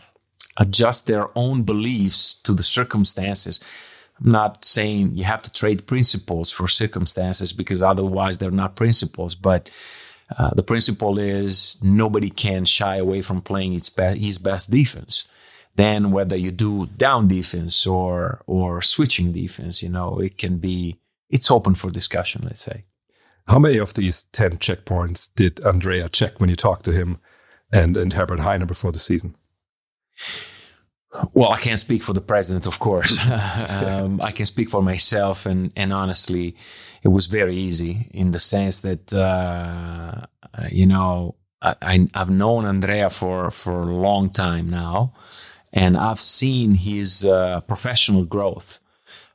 adjust 0.58 1.08
their 1.08 1.28
own 1.38 1.64
beliefs 1.64 2.34
to 2.34 2.54
the 2.54 2.64
circumstances. 2.64 3.60
I'm 4.20 4.32
not 4.32 4.64
saying 4.64 5.16
you 5.16 5.26
have 5.26 5.42
to 5.42 5.52
trade 5.52 5.88
principles 5.88 6.52
for 6.52 6.68
circumstances 6.68 7.52
because 7.52 7.82
otherwise 7.84 8.38
they're 8.38 8.52
not 8.52 8.78
principles, 8.78 9.36
but 9.36 9.70
uh, 10.38 10.52
the 10.54 10.64
principle 10.64 11.20
is 11.20 11.78
nobody 11.82 12.30
can 12.30 12.66
shy 12.66 12.98
away 12.98 13.22
from 13.22 13.42
playing 13.42 13.74
his, 13.74 13.90
be- 13.90 14.20
his 14.20 14.38
best 14.38 14.72
defense. 14.72 15.28
Then 15.76 16.12
whether 16.12 16.36
you 16.38 16.52
do 16.52 16.88
down 16.98 17.28
defense 17.28 17.86
or 17.86 18.42
or 18.48 18.82
switching 18.82 19.34
defense, 19.34 19.84
you 19.84 19.90
know, 19.90 20.20
it 20.20 20.38
can 20.38 20.58
be 20.58 21.00
it's 21.30 21.52
open 21.52 21.76
for 21.76 21.92
discussion. 21.92 22.44
Let's 22.46 22.62
say. 22.62 22.86
How 23.48 23.60
many 23.60 23.78
of 23.78 23.94
these 23.94 24.24
ten 24.32 24.58
checkpoints 24.58 25.30
did 25.36 25.60
Andrea 25.66 26.08
check 26.10 26.40
when 26.40 26.50
you 26.50 26.56
talked 26.56 26.86
to 26.86 26.94
him 26.94 27.18
and 27.74 27.98
and 27.98 28.14
Herbert 28.14 28.40
Hainer 28.40 28.66
before 28.66 28.94
the 28.94 29.00
season? 29.00 29.36
Well, 31.34 31.50
I 31.50 31.58
can't 31.58 31.80
speak 31.80 32.04
for 32.04 32.14
the 32.14 32.22
president, 32.22 32.66
of 32.66 32.80
course. 32.80 33.18
um, 33.70 34.20
I 34.24 34.32
can 34.32 34.46
speak 34.46 34.70
for 34.70 34.82
myself, 34.82 35.46
and 35.46 35.72
and 35.76 35.94
honestly, 35.94 36.56
it 37.04 37.10
was 37.10 37.28
very 37.28 37.56
easy 37.56 38.10
in 38.14 38.32
the 38.32 38.40
sense 38.40 38.82
that 38.82 39.14
uh, 39.14 40.26
you 40.70 40.86
know 40.86 41.36
I, 41.62 42.08
have 42.14 42.30
known 42.30 42.66
Andrea 42.66 43.10
for 43.10 43.52
for 43.52 43.82
a 43.82 43.96
long 43.96 44.30
time 44.30 44.70
now, 44.70 45.14
and 45.74 45.98
I've 45.98 46.20
seen 46.20 46.76
his 46.76 47.26
uh, 47.26 47.62
professional 47.62 48.26
growth 48.26 48.80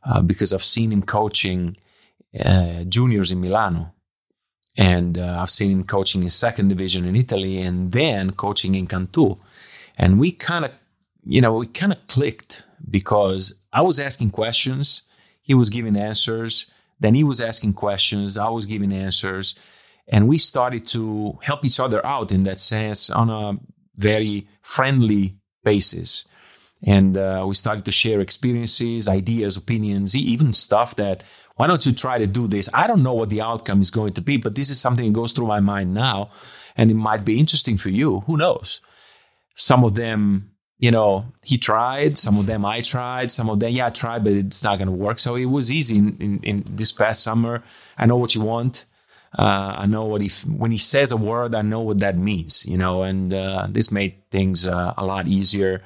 uh, 0.05 0.23
because 0.23 0.53
I've 0.53 0.65
seen 0.65 0.93
him 0.93 1.03
coaching 1.03 1.77
uh, 2.39 2.85
juniors 2.85 3.33
in 3.33 3.41
Milano, 3.41 3.93
and 4.77 5.19
uh, 5.19 5.39
I've 5.41 5.51
seen 5.51 5.71
him 5.71 5.85
coaching 5.85 6.23
in 6.23 6.31
second 6.31 6.69
division 6.69 7.05
in 7.05 7.17
Italy, 7.17 7.59
and 7.59 7.93
then 7.93 8.33
coaching 8.33 8.75
in 8.75 8.87
Cantu, 8.87 9.37
and 9.99 10.19
we 10.19 10.33
kind 10.33 10.65
of 10.65 10.73
you 11.25 11.41
know, 11.41 11.63
it 11.63 11.75
kind 11.75 11.93
of 11.93 12.07
clicked 12.07 12.65
because 12.89 13.61
I 13.73 13.83
was 13.83 14.01
asking 14.01 14.31
questions, 14.31 15.03
he 15.43 15.55
was 15.55 15.71
giving 15.71 15.97
answers, 15.97 16.67
then 16.99 17.15
he 17.15 17.25
was 17.25 17.41
asking 17.41 17.75
questions, 17.75 18.37
I 18.37 18.49
was 18.49 18.67
giving 18.67 18.93
answers, 18.93 19.55
and 20.09 20.29
we 20.29 20.39
started 20.39 20.87
to 20.89 21.39
help 21.43 21.65
each 21.65 21.81
other 21.81 22.05
out 22.05 22.33
in 22.33 22.45
that 22.45 22.61
sense 22.61 23.11
on 23.11 23.31
a 23.31 23.59
very 23.97 24.49
friendly 24.63 25.37
basis. 25.63 26.25
And 26.83 27.17
uh, 27.17 27.45
we 27.47 27.55
started 27.55 27.85
to 27.85 27.93
share 27.93 28.21
experiences, 28.21 29.07
ideas, 29.07 29.57
opinions, 29.57 30.17
even 30.17 30.55
stuff 30.55 30.97
that, 30.97 31.23
why 31.57 31.67
don't 31.67 31.85
you 31.85 31.93
try 31.93 32.19
to 32.19 32.27
do 32.27 32.47
this? 32.47 32.71
I 32.73 32.87
don't 32.87 33.03
know 33.03 33.13
what 33.13 33.29
the 33.29 33.43
outcome 33.43 33.83
is 33.83 33.91
going 33.91 34.15
to 34.15 34.23
be, 34.23 34.39
but 34.39 34.55
this 34.55 34.71
is 34.71 34.81
something 34.81 35.07
that 35.07 35.13
goes 35.13 35.33
through 35.33 35.47
my 35.47 35.61
mind 35.61 35.93
now, 35.93 36.31
and 36.77 36.91
it 36.91 36.95
might 36.95 37.25
be 37.25 37.39
interesting 37.39 37.77
for 37.77 37.91
you. 37.91 38.21
Who 38.21 38.39
knows? 38.39 38.81
Some 39.55 39.85
of 39.85 39.95
them 39.95 40.50
you 40.81 40.91
know, 40.91 41.27
he 41.45 41.59
tried. 41.59 42.19
Some 42.19 42.39
of 42.39 42.47
them 42.47 42.65
I 42.65 42.81
tried. 42.81 43.31
Some 43.31 43.51
of 43.51 43.61
them, 43.61 43.71
yeah, 43.71 43.89
I 43.89 43.91
tried, 43.91 44.25
but 44.25 44.33
it's 44.33 44.65
not 44.65 44.77
going 44.77 44.89
to 44.89 44.93
work. 44.93 45.19
So 45.19 45.37
it 45.37 45.45
was 45.45 45.71
easy 45.71 45.99
in, 45.99 46.17
in, 46.19 46.41
in, 46.43 46.65
this 46.67 46.91
past 46.91 47.23
summer. 47.23 47.63
I 47.99 48.07
know 48.07 48.17
what 48.17 48.35
you 48.35 48.41
want. 48.41 48.87
Uh, 49.39 49.75
I 49.79 49.87
know 49.87 50.07
what 50.07 50.23
he 50.23 50.29
when 50.49 50.73
he 50.73 50.79
says 50.79 51.13
a 51.13 51.17
word, 51.17 51.55
I 51.55 51.63
know 51.63 51.81
what 51.81 52.01
that 52.01 52.17
means. 52.17 52.67
You 52.67 52.79
know, 52.79 53.03
and 53.03 53.33
uh, 53.33 53.69
this 53.71 53.93
made 53.93 54.29
things 54.31 54.67
uh, 54.67 54.95
a 54.97 55.05
lot 55.05 55.29
easier 55.29 55.85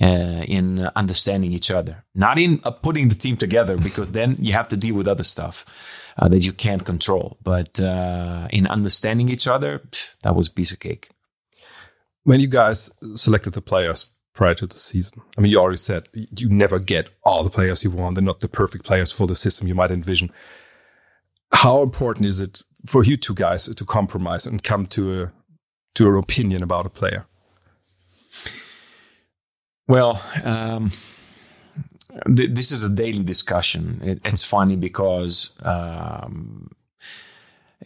uh, 0.00 0.42
in 0.48 0.88
understanding 0.96 1.52
each 1.52 1.70
other. 1.70 2.02
Not 2.14 2.38
in 2.38 2.60
uh, 2.64 2.70
putting 2.70 3.08
the 3.08 3.14
team 3.14 3.36
together, 3.36 3.76
because 3.88 4.12
then 4.12 4.38
you 4.40 4.54
have 4.54 4.68
to 4.68 4.76
deal 4.76 4.94
with 4.96 5.06
other 5.06 5.22
stuff 5.22 5.66
uh, 6.16 6.28
that 6.28 6.44
you 6.44 6.52
can't 6.52 6.84
control. 6.84 7.36
But 7.44 7.78
in 7.78 8.66
understanding 8.66 9.28
each 9.28 9.46
other, 9.46 9.80
pff, 9.80 10.14
that 10.22 10.34
was 10.34 10.48
a 10.48 10.52
piece 10.52 10.72
of 10.72 10.80
cake. 10.80 11.10
When 12.24 12.40
you 12.40 12.48
guys 12.48 12.90
selected 13.14 13.52
the 13.52 13.62
players, 13.62 14.12
prior 14.40 14.54
to 14.54 14.66
the 14.66 14.78
season? 14.78 15.20
I 15.36 15.42
mean, 15.42 15.52
you 15.52 15.58
already 15.58 15.76
said 15.76 16.08
you 16.14 16.48
never 16.48 16.78
get 16.78 17.10
all 17.24 17.44
the 17.44 17.50
players 17.50 17.84
you 17.84 17.90
want. 17.90 18.14
They're 18.14 18.24
not 18.24 18.40
the 18.40 18.48
perfect 18.48 18.86
players 18.86 19.12
for 19.12 19.26
the 19.26 19.36
system 19.36 19.68
you 19.68 19.74
might 19.74 19.90
envision. 19.90 20.32
How 21.52 21.82
important 21.82 22.24
is 22.24 22.40
it 22.40 22.62
for 22.86 23.04
you 23.04 23.18
two 23.18 23.34
guys 23.34 23.66
to 23.66 23.84
compromise 23.84 24.46
and 24.46 24.62
come 24.62 24.86
to 24.86 25.02
a 25.20 25.32
to 25.96 26.08
an 26.08 26.16
opinion 26.16 26.62
about 26.62 26.86
a 26.86 26.88
player? 26.88 27.26
Well, 29.86 30.14
um, 30.42 30.90
th 32.36 32.48
this 32.58 32.72
is 32.72 32.82
a 32.82 32.88
daily 33.02 33.24
discussion. 33.34 34.00
It, 34.10 34.18
it's 34.24 34.44
funny 34.54 34.76
because 34.76 35.52
um, 35.74 36.70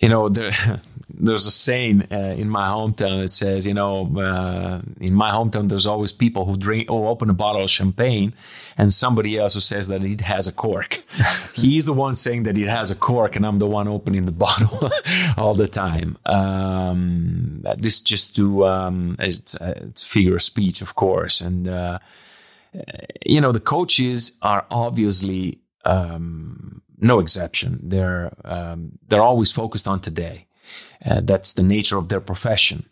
you 0.00 0.08
know, 0.08 0.28
there, 0.28 0.50
there's 1.16 1.46
a 1.46 1.50
saying 1.50 2.06
uh, 2.10 2.34
in 2.36 2.48
my 2.48 2.66
hometown 2.66 3.22
that 3.22 3.30
says, 3.30 3.66
you 3.66 3.74
know, 3.74 4.18
uh, 4.18 4.80
in 5.00 5.14
my 5.14 5.30
hometown, 5.30 5.68
there's 5.68 5.86
always 5.86 6.12
people 6.12 6.44
who 6.44 6.56
drink 6.56 6.90
or 6.90 7.08
open 7.08 7.30
a 7.30 7.34
bottle 7.34 7.62
of 7.62 7.70
champagne 7.70 8.32
and 8.76 8.92
somebody 8.92 9.38
else 9.38 9.54
who 9.54 9.60
says 9.60 9.88
that 9.88 10.02
it 10.02 10.22
has 10.22 10.46
a 10.46 10.52
cork. 10.52 11.04
He's 11.54 11.86
the 11.86 11.92
one 11.92 12.14
saying 12.14 12.44
that 12.44 12.58
it 12.58 12.68
has 12.68 12.90
a 12.90 12.94
cork 12.94 13.36
and 13.36 13.46
I'm 13.46 13.58
the 13.58 13.66
one 13.66 13.86
opening 13.86 14.24
the 14.26 14.32
bottle 14.44 14.90
all 15.36 15.54
the 15.54 15.68
time. 15.68 16.18
Um, 16.26 17.62
this 17.78 18.00
just 18.00 18.34
to, 18.36 18.66
um, 18.66 19.16
it's, 19.18 19.54
uh, 19.60 19.74
it's 19.76 20.02
figure 20.02 20.36
of 20.36 20.42
speech, 20.42 20.82
of 20.82 20.94
course. 20.94 21.40
And, 21.40 21.68
uh, 21.68 21.98
you 23.24 23.40
know, 23.40 23.52
the 23.52 23.60
coaches 23.60 24.38
are 24.42 24.66
obviously, 24.70 25.60
um, 25.84 26.82
no 27.04 27.18
exception. 27.20 27.80
They're 27.82 28.32
um, 28.44 28.98
they're 29.08 29.22
always 29.22 29.52
focused 29.52 29.86
on 29.86 30.00
today. 30.00 30.46
Uh, 31.04 31.20
that's 31.22 31.52
the 31.52 31.62
nature 31.62 31.98
of 31.98 32.08
their 32.08 32.20
profession. 32.20 32.86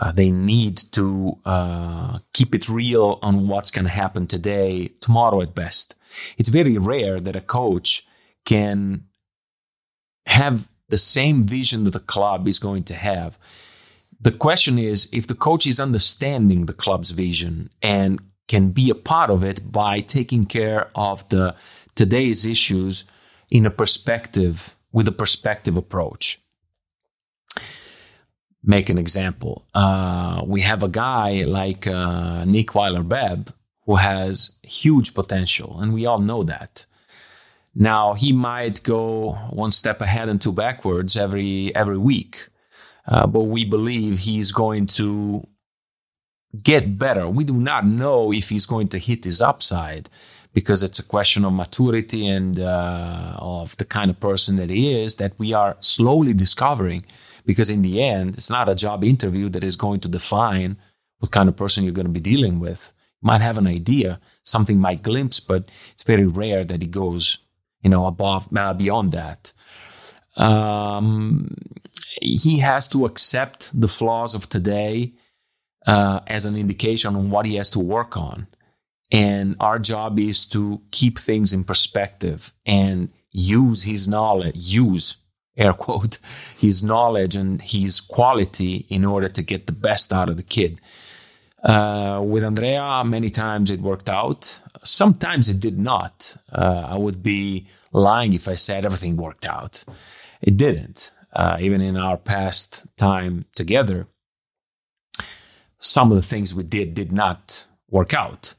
Uh, 0.00 0.12
they 0.12 0.30
need 0.30 0.76
to 0.92 1.38
uh, 1.44 2.18
keep 2.32 2.54
it 2.54 2.68
real 2.68 3.18
on 3.22 3.48
what's 3.48 3.70
going 3.70 3.86
to 3.86 3.90
happen 3.90 4.26
today, 4.26 4.88
tomorrow 5.00 5.40
at 5.40 5.54
best. 5.54 5.94
It's 6.38 6.48
very 6.48 6.78
rare 6.78 7.18
that 7.18 7.34
a 7.34 7.40
coach 7.40 8.06
can 8.44 9.04
have 10.26 10.68
the 10.88 10.98
same 10.98 11.44
vision 11.44 11.84
that 11.84 11.92
the 11.92 12.00
club 12.14 12.46
is 12.46 12.58
going 12.58 12.82
to 12.84 12.94
have. 12.94 13.38
The 14.20 14.32
question 14.32 14.78
is 14.78 15.08
if 15.12 15.26
the 15.26 15.34
coach 15.34 15.66
is 15.66 15.80
understanding 15.80 16.66
the 16.66 16.72
club's 16.72 17.10
vision 17.10 17.70
and 17.82 18.20
can 18.48 18.70
be 18.70 18.90
a 18.90 18.94
part 18.94 19.30
of 19.30 19.42
it 19.42 19.72
by 19.72 20.00
taking 20.00 20.46
care 20.46 20.88
of 20.94 21.28
the 21.30 21.56
today's 21.94 22.46
issues 22.46 23.04
in 23.50 23.66
a 23.66 23.70
perspective, 23.70 24.76
with 24.92 25.08
a 25.08 25.12
perspective 25.12 25.76
approach. 25.76 26.40
Make 28.62 28.88
an 28.90 28.98
example. 28.98 29.64
Uh, 29.74 30.42
we 30.44 30.60
have 30.62 30.82
a 30.82 30.88
guy 30.88 31.42
like 31.42 31.86
uh, 31.86 32.44
Nick 32.44 32.74
Weiler-Babb 32.74 33.52
who 33.84 33.96
has 33.96 34.50
huge 34.62 35.14
potential, 35.14 35.80
and 35.80 35.94
we 35.94 36.06
all 36.06 36.18
know 36.18 36.42
that. 36.42 36.86
Now 37.74 38.14
he 38.14 38.32
might 38.32 38.82
go 38.82 39.32
one 39.50 39.70
step 39.70 40.00
ahead 40.00 40.28
and 40.28 40.40
two 40.40 40.52
backwards 40.52 41.16
every 41.16 41.74
every 41.76 41.98
week, 41.98 42.48
uh, 43.06 43.26
but 43.26 43.42
we 43.42 43.64
believe 43.64 44.20
he's 44.20 44.50
going 44.50 44.86
to 44.86 45.46
get 46.62 46.98
better. 46.98 47.28
We 47.28 47.44
do 47.44 47.52
not 47.52 47.84
know 47.84 48.32
if 48.32 48.48
he's 48.48 48.66
going 48.66 48.88
to 48.88 48.98
hit 48.98 49.24
his 49.24 49.40
upside 49.40 50.08
because 50.56 50.82
it's 50.82 50.98
a 50.98 51.02
question 51.02 51.44
of 51.44 51.52
maturity 51.52 52.26
and 52.26 52.58
uh, 52.58 53.34
of 53.36 53.76
the 53.76 53.84
kind 53.84 54.10
of 54.10 54.18
person 54.18 54.56
that 54.56 54.70
he 54.70 54.98
is 54.98 55.16
that 55.16 55.38
we 55.38 55.52
are 55.52 55.76
slowly 55.80 56.32
discovering. 56.32 57.04
Because 57.44 57.68
in 57.68 57.82
the 57.82 58.02
end, 58.02 58.36
it's 58.36 58.48
not 58.48 58.66
a 58.66 58.74
job 58.74 59.04
interview 59.04 59.50
that 59.50 59.62
is 59.62 59.76
going 59.76 60.00
to 60.00 60.08
define 60.08 60.78
what 61.18 61.30
kind 61.30 61.50
of 61.50 61.56
person 61.56 61.84
you're 61.84 61.92
going 61.92 62.06
to 62.06 62.20
be 62.20 62.30
dealing 62.32 62.58
with. 62.58 62.94
You 63.20 63.26
might 63.26 63.42
have 63.42 63.58
an 63.58 63.66
idea, 63.66 64.18
something 64.44 64.78
might 64.80 65.02
glimpse, 65.02 65.40
but 65.40 65.70
it's 65.92 66.04
very 66.04 66.26
rare 66.26 66.64
that 66.64 66.82
it 66.82 66.90
goes, 66.90 67.36
you 67.82 67.90
know, 67.90 68.06
above, 68.06 68.48
uh, 68.56 68.72
beyond 68.72 69.12
that. 69.12 69.52
Um, 70.38 71.54
he 72.22 72.60
has 72.60 72.88
to 72.88 73.04
accept 73.04 73.78
the 73.78 73.88
flaws 73.88 74.34
of 74.34 74.48
today 74.48 75.12
uh, 75.86 76.20
as 76.26 76.46
an 76.46 76.56
indication 76.56 77.14
on 77.14 77.28
what 77.28 77.44
he 77.44 77.56
has 77.56 77.68
to 77.70 77.78
work 77.78 78.16
on. 78.16 78.46
And 79.12 79.56
our 79.60 79.78
job 79.78 80.18
is 80.18 80.46
to 80.46 80.82
keep 80.90 81.18
things 81.18 81.52
in 81.52 81.64
perspective 81.64 82.52
and 82.64 83.10
use 83.32 83.84
his 83.84 84.08
knowledge, 84.08 84.74
use 84.74 85.16
air 85.56 85.72
quote, 85.72 86.18
his 86.58 86.82
knowledge 86.82 87.36
and 87.36 87.62
his 87.62 88.00
quality 88.00 88.86
in 88.88 89.04
order 89.04 89.28
to 89.28 89.42
get 89.42 89.66
the 89.66 89.72
best 89.72 90.12
out 90.12 90.28
of 90.28 90.36
the 90.36 90.42
kid. 90.42 90.80
Uh, 91.62 92.22
with 92.24 92.44
Andrea, 92.44 93.02
many 93.04 93.30
times 93.30 93.70
it 93.70 93.80
worked 93.80 94.08
out. 94.08 94.60
Sometimes 94.84 95.48
it 95.48 95.58
did 95.58 95.78
not. 95.78 96.36
Uh, 96.52 96.86
I 96.88 96.96
would 96.96 97.22
be 97.22 97.66
lying 97.92 98.34
if 98.34 98.46
I 98.46 98.54
said 98.54 98.84
everything 98.84 99.16
worked 99.16 99.46
out. 99.46 99.84
It 100.40 100.56
didn't. 100.56 101.12
Uh, 101.32 101.58
even 101.60 101.80
in 101.80 101.96
our 101.96 102.16
past 102.16 102.84
time 102.96 103.46
together, 103.54 104.06
some 105.78 106.10
of 106.10 106.16
the 106.16 106.26
things 106.26 106.54
we 106.54 106.62
did 106.62 106.94
did 106.94 107.12
not 107.12 107.66
work 107.90 108.14
out. 108.14 108.54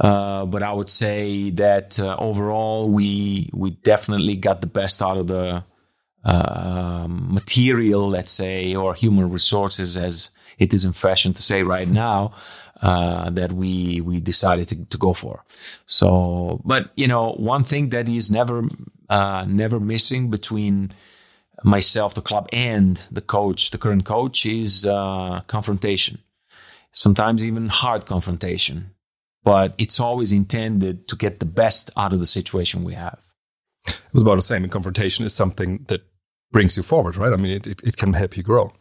Uh, 0.00 0.46
but 0.46 0.62
I 0.62 0.72
would 0.72 0.88
say 0.88 1.50
that 1.50 2.00
uh, 2.00 2.16
overall, 2.18 2.88
we 2.88 3.50
we 3.52 3.70
definitely 3.70 4.36
got 4.36 4.62
the 4.62 4.66
best 4.66 5.02
out 5.02 5.18
of 5.18 5.26
the 5.26 5.62
uh, 6.24 7.06
material, 7.08 8.08
let's 8.08 8.32
say, 8.32 8.74
or 8.74 8.94
human 8.94 9.30
resources, 9.30 9.96
as 9.98 10.30
it 10.58 10.72
is 10.72 10.84
in 10.84 10.92
fashion 10.94 11.34
to 11.34 11.42
say 11.42 11.62
right 11.62 11.88
now, 11.88 12.32
uh, 12.80 13.28
that 13.30 13.52
we 13.52 14.00
we 14.00 14.20
decided 14.20 14.68
to, 14.68 14.84
to 14.86 14.96
go 14.96 15.12
for. 15.12 15.44
So, 15.84 16.62
but 16.64 16.90
you 16.96 17.06
know, 17.06 17.32
one 17.32 17.64
thing 17.64 17.90
that 17.90 18.08
is 18.08 18.30
never 18.30 18.64
uh, 19.10 19.44
never 19.46 19.78
missing 19.78 20.30
between 20.30 20.94
myself, 21.62 22.14
the 22.14 22.22
club, 22.22 22.48
and 22.54 22.96
the 23.10 23.20
coach, 23.20 23.70
the 23.70 23.78
current 23.78 24.06
coach, 24.06 24.46
is 24.46 24.86
uh, 24.86 25.42
confrontation. 25.46 26.20
Sometimes 26.92 27.44
even 27.44 27.68
hard 27.68 28.06
confrontation, 28.06 28.92
but 29.44 29.74
it's 29.78 30.00
always 30.00 30.32
intended 30.32 31.08
to 31.08 31.16
get 31.16 31.40
the 31.40 31.46
best 31.46 31.90
out 31.96 32.12
of 32.12 32.20
the 32.20 32.26
situation 32.26 32.84
we 32.84 32.94
have. 32.94 33.18
It 33.86 33.98
was 34.12 34.22
about 34.22 34.36
the 34.36 34.42
same. 34.42 34.62
And 34.62 34.72
confrontation 34.72 35.24
is 35.24 35.34
something 35.34 35.84
that 35.88 36.02
brings 36.52 36.76
you 36.76 36.82
forward, 36.82 37.16
right? 37.16 37.32
I 37.32 37.36
mean, 37.36 37.52
it, 37.52 37.66
it, 37.66 37.82
it 37.84 37.96
can 37.96 38.12
help 38.12 38.36
you 38.36 38.42
grow. 38.42 38.72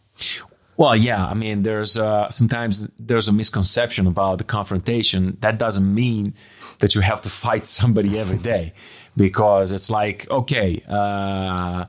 Well, 0.76 0.96
yeah. 0.96 1.26
I 1.26 1.34
mean, 1.34 1.64
there's 1.64 1.98
uh, 1.98 2.30
sometimes 2.30 2.90
there's 2.98 3.28
a 3.28 3.34
misconception 3.34 4.08
about 4.08 4.38
the 4.38 4.46
confrontation. 4.46 5.38
That 5.42 5.60
doesn't 5.60 5.94
mean 5.94 6.34
that 6.80 6.96
you 6.96 7.02
have 7.02 7.22
to 7.22 7.30
fight 7.30 7.68
somebody 7.80 8.18
every 8.18 8.38
day, 8.38 8.74
because 9.16 9.72
it's 9.72 9.90
like, 9.90 10.30
okay, 10.30 10.82
uh, 10.88 11.86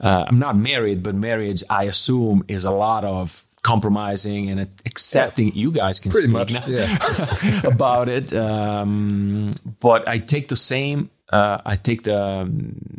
uh, 0.00 0.24
I'm 0.28 0.38
not 0.38 0.56
married, 0.56 1.02
but 1.02 1.14
marriage, 1.14 1.62
I 1.70 1.84
assume, 1.84 2.44
is 2.48 2.64
a 2.64 2.72
lot 2.72 3.04
of 3.04 3.46
compromising 3.64 4.50
and 4.50 4.60
accepting. 4.86 5.52
You 5.56 5.72
guys 5.72 5.98
can 5.98 6.12
pretty 6.12 6.28
speak 6.28 6.38
much 6.38 6.52
now 6.52 6.66
yeah. 6.66 7.60
about 7.64 8.08
it. 8.08 8.32
Um, 8.32 9.50
but 9.80 10.06
I 10.06 10.18
take 10.18 10.46
the 10.48 10.56
same. 10.56 11.10
Uh, 11.30 11.58
I 11.66 11.74
take 11.74 12.04
the. 12.04 12.48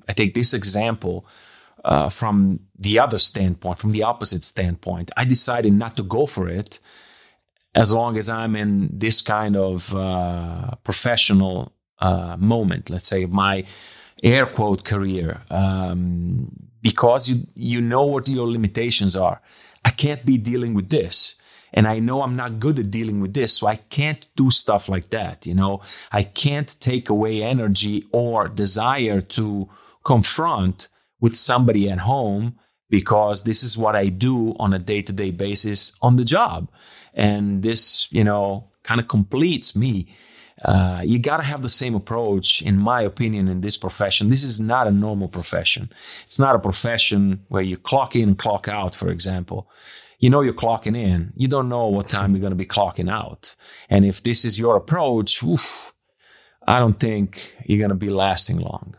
I 0.09 0.11
take 0.11 0.33
this 0.33 0.53
example 0.53 1.25
uh, 1.85 2.09
from 2.09 2.59
the 2.77 2.99
other 2.99 3.17
standpoint, 3.17 3.79
from 3.79 3.91
the 3.91 4.03
opposite 4.03 4.43
standpoint. 4.43 5.11
I 5.15 5.23
decided 5.23 5.71
not 5.71 5.95
to 5.95 6.03
go 6.03 6.25
for 6.25 6.49
it 6.49 6.81
as 7.75 7.93
long 7.93 8.17
as 8.17 8.27
I'm 8.29 8.55
in 8.55 8.89
this 8.91 9.21
kind 9.21 9.55
of 9.55 9.95
uh, 9.95 10.71
professional 10.83 11.73
uh, 11.99 12.35
moment, 12.39 12.89
let's 12.89 13.07
say 13.07 13.25
my 13.25 13.65
air 14.23 14.45
quote 14.45 14.83
career, 14.83 15.41
um, 15.49 16.47
because 16.81 17.29
you 17.29 17.47
you 17.53 17.81
know 17.81 18.05
what 18.05 18.27
your 18.27 18.47
limitations 18.47 19.15
are. 19.15 19.41
I 19.85 19.91
can't 19.91 20.25
be 20.25 20.37
dealing 20.37 20.73
with 20.73 20.89
this. 20.89 21.35
And 21.71 21.87
I 21.87 21.99
know 21.99 22.21
I'm 22.21 22.35
not 22.35 22.59
good 22.59 22.79
at 22.79 22.89
dealing 22.89 23.19
with 23.21 23.33
this. 23.33 23.57
So 23.57 23.67
I 23.67 23.75
can't 23.75 24.25
do 24.35 24.49
stuff 24.49 24.89
like 24.89 25.09
that. 25.09 25.45
You 25.45 25.53
know, 25.53 25.81
I 26.11 26.23
can't 26.23 26.75
take 26.79 27.09
away 27.09 27.43
energy 27.43 28.05
or 28.11 28.47
desire 28.47 29.21
to 29.21 29.69
confront 30.03 30.87
with 31.19 31.35
somebody 31.35 31.89
at 31.89 31.99
home 31.99 32.57
because 32.89 33.43
this 33.43 33.61
is 33.61 33.77
what 33.77 33.95
I 33.95 34.07
do 34.07 34.55
on 34.57 34.73
a 34.73 34.79
day 34.79 35.01
to 35.01 35.13
day 35.13 35.31
basis 35.31 35.91
on 36.01 36.15
the 36.15 36.23
job. 36.23 36.71
And 37.13 37.61
this, 37.61 38.11
you 38.11 38.23
know, 38.23 38.71
kind 38.83 38.99
of 38.99 39.07
completes 39.07 39.75
me. 39.75 40.15
Uh, 40.65 41.01
you 41.05 41.19
got 41.19 41.37
to 41.37 41.43
have 41.43 41.61
the 41.61 41.69
same 41.69 41.93
approach, 41.93 42.61
in 42.63 42.75
my 42.77 43.01
opinion, 43.01 43.47
in 43.47 43.61
this 43.61 43.77
profession. 43.77 44.29
This 44.29 44.43
is 44.43 44.59
not 44.59 44.87
a 44.87 44.91
normal 44.91 45.27
profession. 45.27 45.91
It's 46.23 46.39
not 46.39 46.55
a 46.55 46.59
profession 46.59 47.45
where 47.49 47.61
you 47.61 47.77
clock 47.77 48.15
in 48.15 48.29
and 48.29 48.37
clock 48.37 48.67
out, 48.67 48.95
for 48.95 49.09
example. 49.09 49.69
You 50.17 50.31
know 50.31 50.41
you're 50.41 50.53
clocking 50.53 50.97
in. 50.97 51.33
You 51.35 51.47
don't 51.47 51.69
know 51.69 51.87
what 51.87 52.07
time 52.07 52.31
you're 52.31 52.41
going 52.41 52.49
to 52.49 52.55
be 52.55 52.65
clocking 52.65 53.11
out. 53.11 53.55
And 53.89 54.05
if 54.05 54.23
this 54.23 54.43
is 54.43 54.57
your 54.57 54.75
approach, 54.75 55.43
oof, 55.43 55.93
I 56.67 56.79
don't 56.79 56.99
think 56.99 57.55
you're 57.65 57.77
going 57.77 57.89
to 57.89 57.95
be 57.95 58.09
lasting 58.09 58.57
long. 58.57 58.95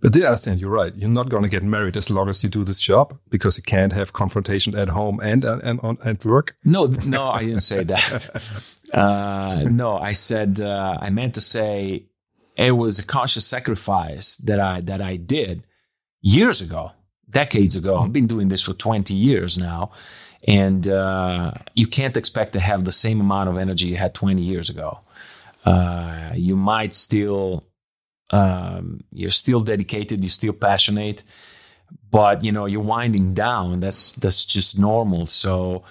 But 0.00 0.12
did 0.12 0.24
I 0.24 0.26
understand 0.26 0.60
you're 0.60 0.70
right? 0.70 0.94
You're 0.94 1.08
not 1.08 1.30
going 1.30 1.42
to 1.42 1.48
get 1.48 1.62
married 1.62 1.96
as 1.96 2.10
long 2.10 2.28
as 2.28 2.44
you 2.44 2.50
do 2.50 2.64
this 2.64 2.80
job 2.80 3.18
because 3.30 3.56
you 3.56 3.64
can't 3.64 3.92
have 3.94 4.12
confrontation 4.12 4.76
at 4.76 4.90
home 4.90 5.20
and 5.20 5.44
and 5.44 5.80
on 5.80 5.98
at 6.04 6.24
work. 6.24 6.54
No, 6.64 6.86
no, 7.06 7.28
I 7.28 7.44
didn't 7.44 7.62
say 7.62 7.82
that. 7.84 8.42
uh, 8.94 9.64
no, 9.70 9.98
I 9.98 10.12
said 10.12 10.60
uh, 10.60 10.98
I 11.00 11.10
meant 11.10 11.34
to 11.34 11.40
say 11.40 12.04
it 12.56 12.72
was 12.72 12.98
a 12.98 13.04
conscious 13.04 13.46
sacrifice 13.46 14.36
that 14.38 14.60
I 14.60 14.80
that 14.82 15.00
I 15.00 15.16
did 15.16 15.64
years 16.20 16.60
ago, 16.60 16.92
decades 17.28 17.76
ago. 17.76 17.98
I've 17.98 18.12
been 18.12 18.26
doing 18.26 18.48
this 18.48 18.62
for 18.62 18.72
20 18.72 19.14
years 19.14 19.58
now, 19.58 19.92
and 20.46 20.88
uh, 20.88 21.52
you 21.74 21.86
can't 21.86 22.16
expect 22.16 22.52
to 22.54 22.60
have 22.60 22.84
the 22.84 22.92
same 22.92 23.20
amount 23.20 23.48
of 23.48 23.58
energy 23.58 23.88
you 23.88 23.96
had 23.96 24.14
20 24.14 24.42
years 24.42 24.70
ago. 24.70 25.00
Uh, 25.64 26.32
you 26.34 26.56
might 26.56 26.94
still 26.94 27.64
um, 28.30 29.04
you're 29.12 29.30
still 29.30 29.60
dedicated, 29.60 30.20
you're 30.20 30.28
still 30.28 30.52
passionate, 30.52 31.22
but 32.10 32.44
you 32.44 32.52
know 32.52 32.66
you're 32.66 32.80
winding 32.80 33.34
down. 33.34 33.80
That's 33.80 34.12
that's 34.12 34.44
just 34.44 34.78
normal. 34.78 35.26
So 35.26 35.84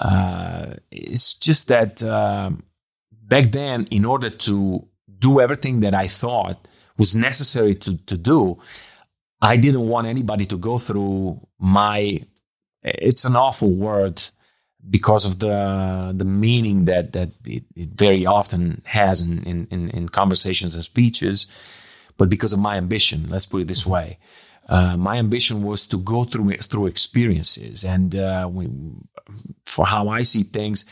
uh, 0.00 0.74
it's 0.90 1.34
just 1.34 1.68
that 1.68 2.02
um, 2.02 2.64
back 3.10 3.46
then, 3.52 3.86
in 3.90 4.04
order 4.04 4.30
to 4.30 4.86
do 5.18 5.40
everything 5.40 5.80
that 5.80 5.94
I 5.94 6.08
thought 6.08 6.68
was 6.98 7.16
necessary 7.16 7.74
to 7.76 7.96
to 7.98 8.16
do, 8.18 8.58
I 9.42 9.56
didn't 9.56 9.88
want 9.88 10.06
anybody 10.06 10.46
to 10.46 10.56
go 10.56 10.78
through 10.78 11.40
my. 11.58 12.22
It's 12.82 13.24
an 13.24 13.36
awful 13.36 13.70
word 13.70 14.22
because 14.90 15.24
of 15.26 15.38
the 15.40 16.14
the 16.16 16.24
meaning 16.26 16.86
that 16.86 17.12
that 17.12 17.30
it, 17.46 17.64
it 17.76 17.88
very 17.90 18.26
often 18.26 18.82
has 18.86 19.20
in, 19.20 19.66
in, 19.70 19.90
in 19.90 20.08
conversations 20.10 20.74
and 20.74 20.84
speeches 20.84 21.46
but 22.16 22.28
because 22.28 22.52
of 22.52 22.60
my 22.60 22.76
ambition. 22.76 23.28
Let's 23.28 23.46
put 23.46 23.62
it 23.62 23.68
this 23.68 23.86
way. 23.86 24.18
Uh, 24.68 24.96
my 24.96 25.18
ambition 25.18 25.62
was 25.62 25.86
to 25.86 25.98
go 25.98 26.24
through 26.24 26.56
through 26.58 26.86
experiences, 26.86 27.84
and 27.84 28.16
uh, 28.16 28.48
we, 28.50 28.68
for 29.66 29.86
how 29.86 30.08
I 30.08 30.22
see 30.22 30.42
things, 30.42 30.86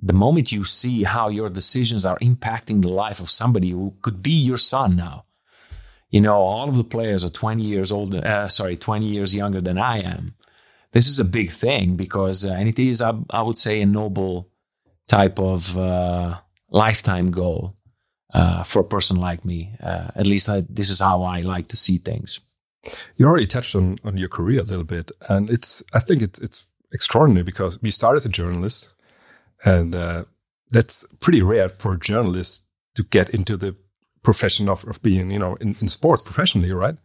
the 0.00 0.12
moment 0.12 0.52
you 0.52 0.64
see 0.64 1.04
how 1.04 1.28
your 1.28 1.48
decisions 1.48 2.04
are 2.04 2.18
impacting 2.18 2.82
the 2.82 2.90
life 2.90 3.20
of 3.20 3.30
somebody 3.30 3.70
who 3.70 3.94
could 4.02 4.22
be 4.22 4.32
your 4.32 4.58
son 4.58 4.96
now, 4.96 5.24
you 6.10 6.20
know, 6.20 6.36
all 6.36 6.68
of 6.68 6.76
the 6.76 6.84
players 6.84 7.24
are 7.24 7.30
20 7.30 7.62
years 7.62 7.90
old, 7.90 8.14
uh, 8.14 8.48
sorry, 8.48 8.76
20 8.76 9.06
years 9.06 9.34
younger 9.34 9.60
than 9.60 9.78
I 9.78 10.00
am. 10.00 10.34
This 10.92 11.08
is 11.08 11.18
a 11.18 11.24
big 11.24 11.50
thing 11.50 11.96
because, 11.96 12.44
uh, 12.44 12.52
and 12.52 12.68
it 12.68 12.78
is, 12.78 13.02
I, 13.02 13.12
I, 13.30 13.42
would 13.42 13.58
say, 13.58 13.80
a 13.80 13.86
noble 13.86 14.48
type 15.06 15.38
of 15.38 15.76
uh, 15.76 16.38
lifetime 16.70 17.30
goal 17.30 17.74
for 18.64 18.80
a 18.80 18.84
person 18.84 19.16
like 19.18 19.44
me. 19.44 19.74
At 19.80 20.26
least 20.26 20.48
I, 20.48 20.62
this 20.68 20.90
is 20.90 21.00
how 21.00 21.22
I 21.22 21.40
like 21.40 21.68
to 21.68 21.76
see 21.76 21.98
things. 21.98 22.40
You 23.16 23.26
already 23.26 23.46
touched 23.46 23.74
on, 23.74 23.98
on 24.04 24.16
your 24.16 24.28
career 24.28 24.60
a 24.60 24.64
little 24.64 24.84
bit, 24.84 25.10
and 25.28 25.50
it's 25.50 25.82
I 25.92 26.00
think 26.00 26.22
it's 26.22 26.38
it's 26.40 26.66
extraordinary 26.92 27.44
because 27.44 27.82
we 27.82 27.90
started 27.90 28.18
as 28.18 28.26
a 28.26 28.30
journalist, 28.30 28.88
and 29.64 29.94
uh, 29.94 30.24
that's 30.70 31.04
pretty 31.20 31.42
rare 31.42 31.68
for 31.68 31.94
a 31.94 31.98
journalist 31.98 32.64
to 32.94 33.02
get 33.02 33.30
into 33.30 33.56
the 33.56 33.76
profession 34.22 34.68
of, 34.68 34.84
of 34.84 35.02
being 35.02 35.30
you 35.30 35.38
know 35.38 35.56
in, 35.56 35.68
in 35.80 35.88
sports 35.88 36.22
professionally, 36.22 36.72
right? 36.72 36.96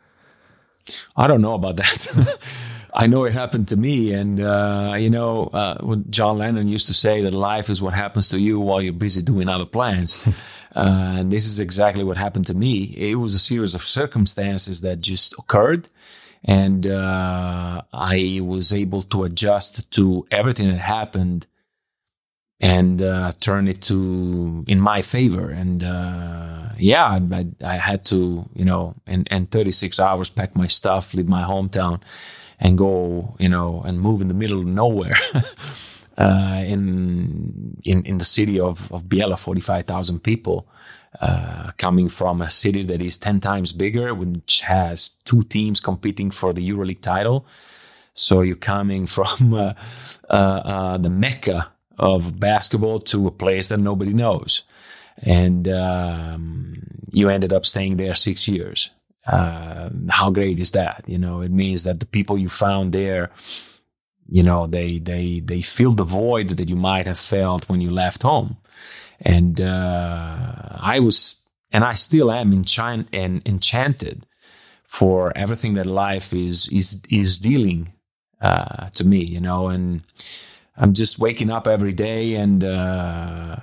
I 1.15 1.27
don't 1.27 1.41
know 1.41 1.53
about 1.53 1.77
that. 1.77 2.39
I 2.95 3.07
know 3.07 3.23
it 3.23 3.33
happened 3.33 3.69
to 3.69 3.77
me, 3.77 4.13
and 4.13 4.39
uh, 4.39 4.93
you 4.97 5.09
know, 5.09 5.45
uh, 5.45 5.77
when 5.79 6.09
John 6.11 6.37
Lennon 6.37 6.67
used 6.67 6.87
to 6.87 6.93
say 6.93 7.23
that 7.23 7.33
life 7.33 7.69
is 7.69 7.81
what 7.81 7.93
happens 7.93 8.29
to 8.29 8.39
you 8.39 8.59
while 8.59 8.81
you're 8.81 8.93
busy 8.93 9.21
doing 9.23 9.49
other 9.49 9.65
plans, 9.65 10.25
uh, 10.75 11.15
and 11.17 11.31
this 11.31 11.45
is 11.45 11.59
exactly 11.59 12.03
what 12.03 12.17
happened 12.17 12.45
to 12.47 12.53
me. 12.53 12.93
It 12.95 13.15
was 13.15 13.33
a 13.33 13.39
series 13.39 13.73
of 13.73 13.81
circumstances 13.83 14.81
that 14.81 15.01
just 15.01 15.33
occurred, 15.39 15.87
and 16.43 16.85
uh, 16.85 17.81
I 17.91 18.39
was 18.43 18.71
able 18.71 19.01
to 19.03 19.23
adjust 19.23 19.89
to 19.91 20.27
everything 20.29 20.69
that 20.69 20.81
happened 20.81 21.47
and 22.59 23.01
uh, 23.01 23.31
turn 23.39 23.67
it 23.67 23.81
to 23.81 24.63
in 24.67 24.79
my 24.79 25.01
favor. 25.01 25.49
And 25.49 25.83
uh, 25.83 26.69
yeah, 26.77 27.05
I, 27.05 27.47
I, 27.61 27.75
had 27.75 28.05
to, 28.05 28.47
you 28.53 28.63
know, 28.63 28.95
in, 29.05 29.25
in 29.29 29.47
36 29.47 29.99
hours, 29.99 30.29
pack 30.29 30.55
my 30.55 30.67
stuff, 30.67 31.13
leave 31.13 31.27
my 31.27 31.43
hometown 31.43 31.99
and 32.59 32.77
go, 32.77 33.35
you 33.39 33.49
know, 33.49 33.81
and 33.85 33.99
move 33.99 34.21
in 34.21 34.27
the 34.27 34.33
middle 34.33 34.59
of 34.59 34.65
nowhere. 34.65 35.13
uh, 36.17 36.63
in 36.65 37.77
in 37.83 38.03
in 38.05 38.17
the 38.17 38.25
city 38.25 38.59
of 38.59 38.91
of 38.91 39.03
Biella, 39.03 39.37
forty 39.39 39.61
five 39.61 39.85
thousand 39.85 40.23
people, 40.23 40.67
uh, 41.19 41.71
coming 41.77 42.09
from 42.09 42.41
a 42.41 42.49
city 42.49 42.83
that 42.83 43.01
is 43.01 43.17
ten 43.17 43.39
times 43.39 43.73
bigger, 43.73 44.13
which 44.13 44.61
has 44.61 45.09
two 45.25 45.43
teams 45.43 45.79
competing 45.79 46.31
for 46.31 46.53
the 46.53 46.67
EuroLeague 46.69 47.01
title. 47.01 47.45
So 48.13 48.41
you're 48.41 48.55
coming 48.55 49.05
from 49.15 49.53
uh, 49.53 49.73
uh, 50.29 50.33
uh, 50.33 50.97
the 50.97 51.09
mecca 51.09 51.71
of 51.97 52.39
basketball 52.39 52.99
to 52.99 53.27
a 53.27 53.31
place 53.31 53.67
that 53.69 53.79
nobody 53.79 54.13
knows, 54.13 54.63
and 55.17 55.67
um, 55.67 56.75
you 57.11 57.29
ended 57.29 57.53
up 57.53 57.65
staying 57.65 57.97
there 57.97 58.15
six 58.15 58.47
years 58.47 58.91
uh, 59.25 59.89
how 60.09 60.29
great 60.31 60.59
is 60.59 60.71
that? 60.71 61.03
You 61.07 61.17
know, 61.17 61.41
it 61.41 61.51
means 61.51 61.83
that 61.83 61.99
the 61.99 62.05
people 62.05 62.37
you 62.37 62.49
found 62.49 62.93
there, 62.93 63.31
you 64.27 64.43
know, 64.43 64.67
they 64.67 64.99
they 64.99 65.39
they 65.39 65.61
fill 65.61 65.93
the 65.93 66.03
void 66.03 66.49
that 66.49 66.69
you 66.69 66.75
might 66.75 67.07
have 67.07 67.19
felt 67.19 67.69
when 67.69 67.81
you 67.81 67.91
left 67.91 68.23
home. 68.23 68.57
And 69.21 69.61
uh, 69.61 70.77
I 70.79 70.99
was, 70.99 71.41
and 71.71 71.83
I 71.83 71.93
still 71.93 72.31
am 72.31 72.51
enchant- 72.51 73.09
and 73.13 73.41
enchanted 73.45 74.25
for 74.83 75.35
everything 75.37 75.75
that 75.75 75.85
life 75.85 76.33
is 76.33 76.67
is 76.69 77.01
is 77.09 77.39
dealing 77.39 77.93
uh, 78.41 78.89
to 78.89 79.05
me. 79.05 79.23
You 79.23 79.39
know, 79.39 79.67
and 79.69 80.01
I'm 80.75 80.93
just 80.93 81.19
waking 81.19 81.49
up 81.49 81.67
every 81.67 81.93
day 81.93 82.35
and 82.35 82.63
uh, 82.63 83.55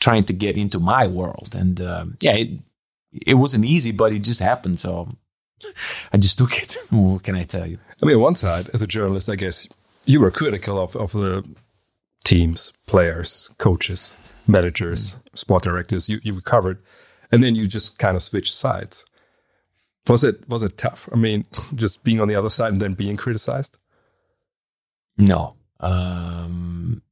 trying 0.00 0.24
to 0.24 0.32
get 0.32 0.56
into 0.56 0.78
my 0.78 1.06
world. 1.06 1.54
And 1.56 1.80
uh, 1.80 2.06
yeah, 2.20 2.32
it, 2.34 2.48
it 3.12 3.34
wasn't 3.34 3.64
easy, 3.64 3.92
but 3.92 4.12
it 4.12 4.20
just 4.20 4.40
happened. 4.40 4.78
So 4.78 5.08
I 6.12 6.18
just 6.18 6.38
took 6.38 6.60
it. 6.62 6.76
what 6.90 7.22
can 7.22 7.34
I 7.34 7.44
tell 7.44 7.66
you? 7.66 7.78
I 8.02 8.06
mean, 8.06 8.16
on 8.16 8.22
one 8.22 8.34
side, 8.34 8.70
as 8.72 8.82
a 8.82 8.86
journalist, 8.86 9.28
I 9.28 9.36
guess 9.36 9.68
you 10.04 10.20
were 10.20 10.30
critical 10.30 10.78
of, 10.80 10.96
of 10.96 11.12
the 11.12 11.44
teams, 12.24 12.72
players, 12.86 13.50
coaches, 13.58 14.16
managers, 14.46 15.16
sport 15.34 15.62
directors 15.64 16.08
you, 16.08 16.20
you 16.22 16.40
covered, 16.40 16.82
and 17.30 17.42
then 17.42 17.54
you 17.54 17.66
just 17.66 17.98
kind 17.98 18.16
of 18.16 18.22
switched 18.22 18.52
sides. 18.52 19.04
Was 20.08 20.24
it 20.24 20.48
was 20.48 20.62
it 20.62 20.76
tough? 20.76 21.08
I 21.12 21.16
mean, 21.16 21.46
just 21.74 22.02
being 22.02 22.20
on 22.20 22.28
the 22.28 22.34
other 22.34 22.50
side 22.50 22.72
and 22.72 22.82
then 22.82 22.94
being 22.94 23.16
criticized. 23.16 23.78
No. 25.16 25.54
Um, 25.78 27.02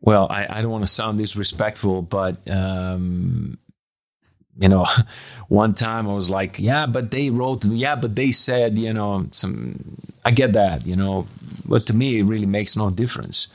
well, 0.00 0.26
I, 0.30 0.46
I 0.48 0.62
don't 0.62 0.70
want 0.70 0.84
to 0.84 0.90
sound 0.90 1.18
disrespectful, 1.18 2.02
but 2.02 2.38
um, 2.48 3.58
you 4.58 4.68
know, 4.68 4.84
one 5.48 5.74
time 5.74 6.08
I 6.08 6.14
was 6.14 6.30
like, 6.30 6.58
yeah, 6.58 6.86
but 6.86 7.10
they 7.10 7.30
wrote, 7.30 7.64
yeah, 7.64 7.96
but 7.96 8.16
they 8.16 8.32
said, 8.32 8.78
you 8.78 8.92
know, 8.92 9.26
some. 9.32 9.98
I 10.24 10.30
get 10.30 10.52
that, 10.52 10.86
you 10.86 10.94
know, 10.94 11.26
but 11.64 11.84
to 11.86 11.96
me, 11.96 12.20
it 12.20 12.22
really 12.22 12.46
makes 12.46 12.76
no 12.76 12.90
difference. 12.90 13.48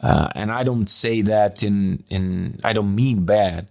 Uh, 0.00 0.28
and 0.36 0.52
I 0.52 0.62
don't 0.62 0.88
say 0.88 1.22
that 1.22 1.62
in 1.62 2.04
in 2.08 2.60
I 2.62 2.72
don't 2.72 2.94
mean 2.94 3.24
bad. 3.24 3.66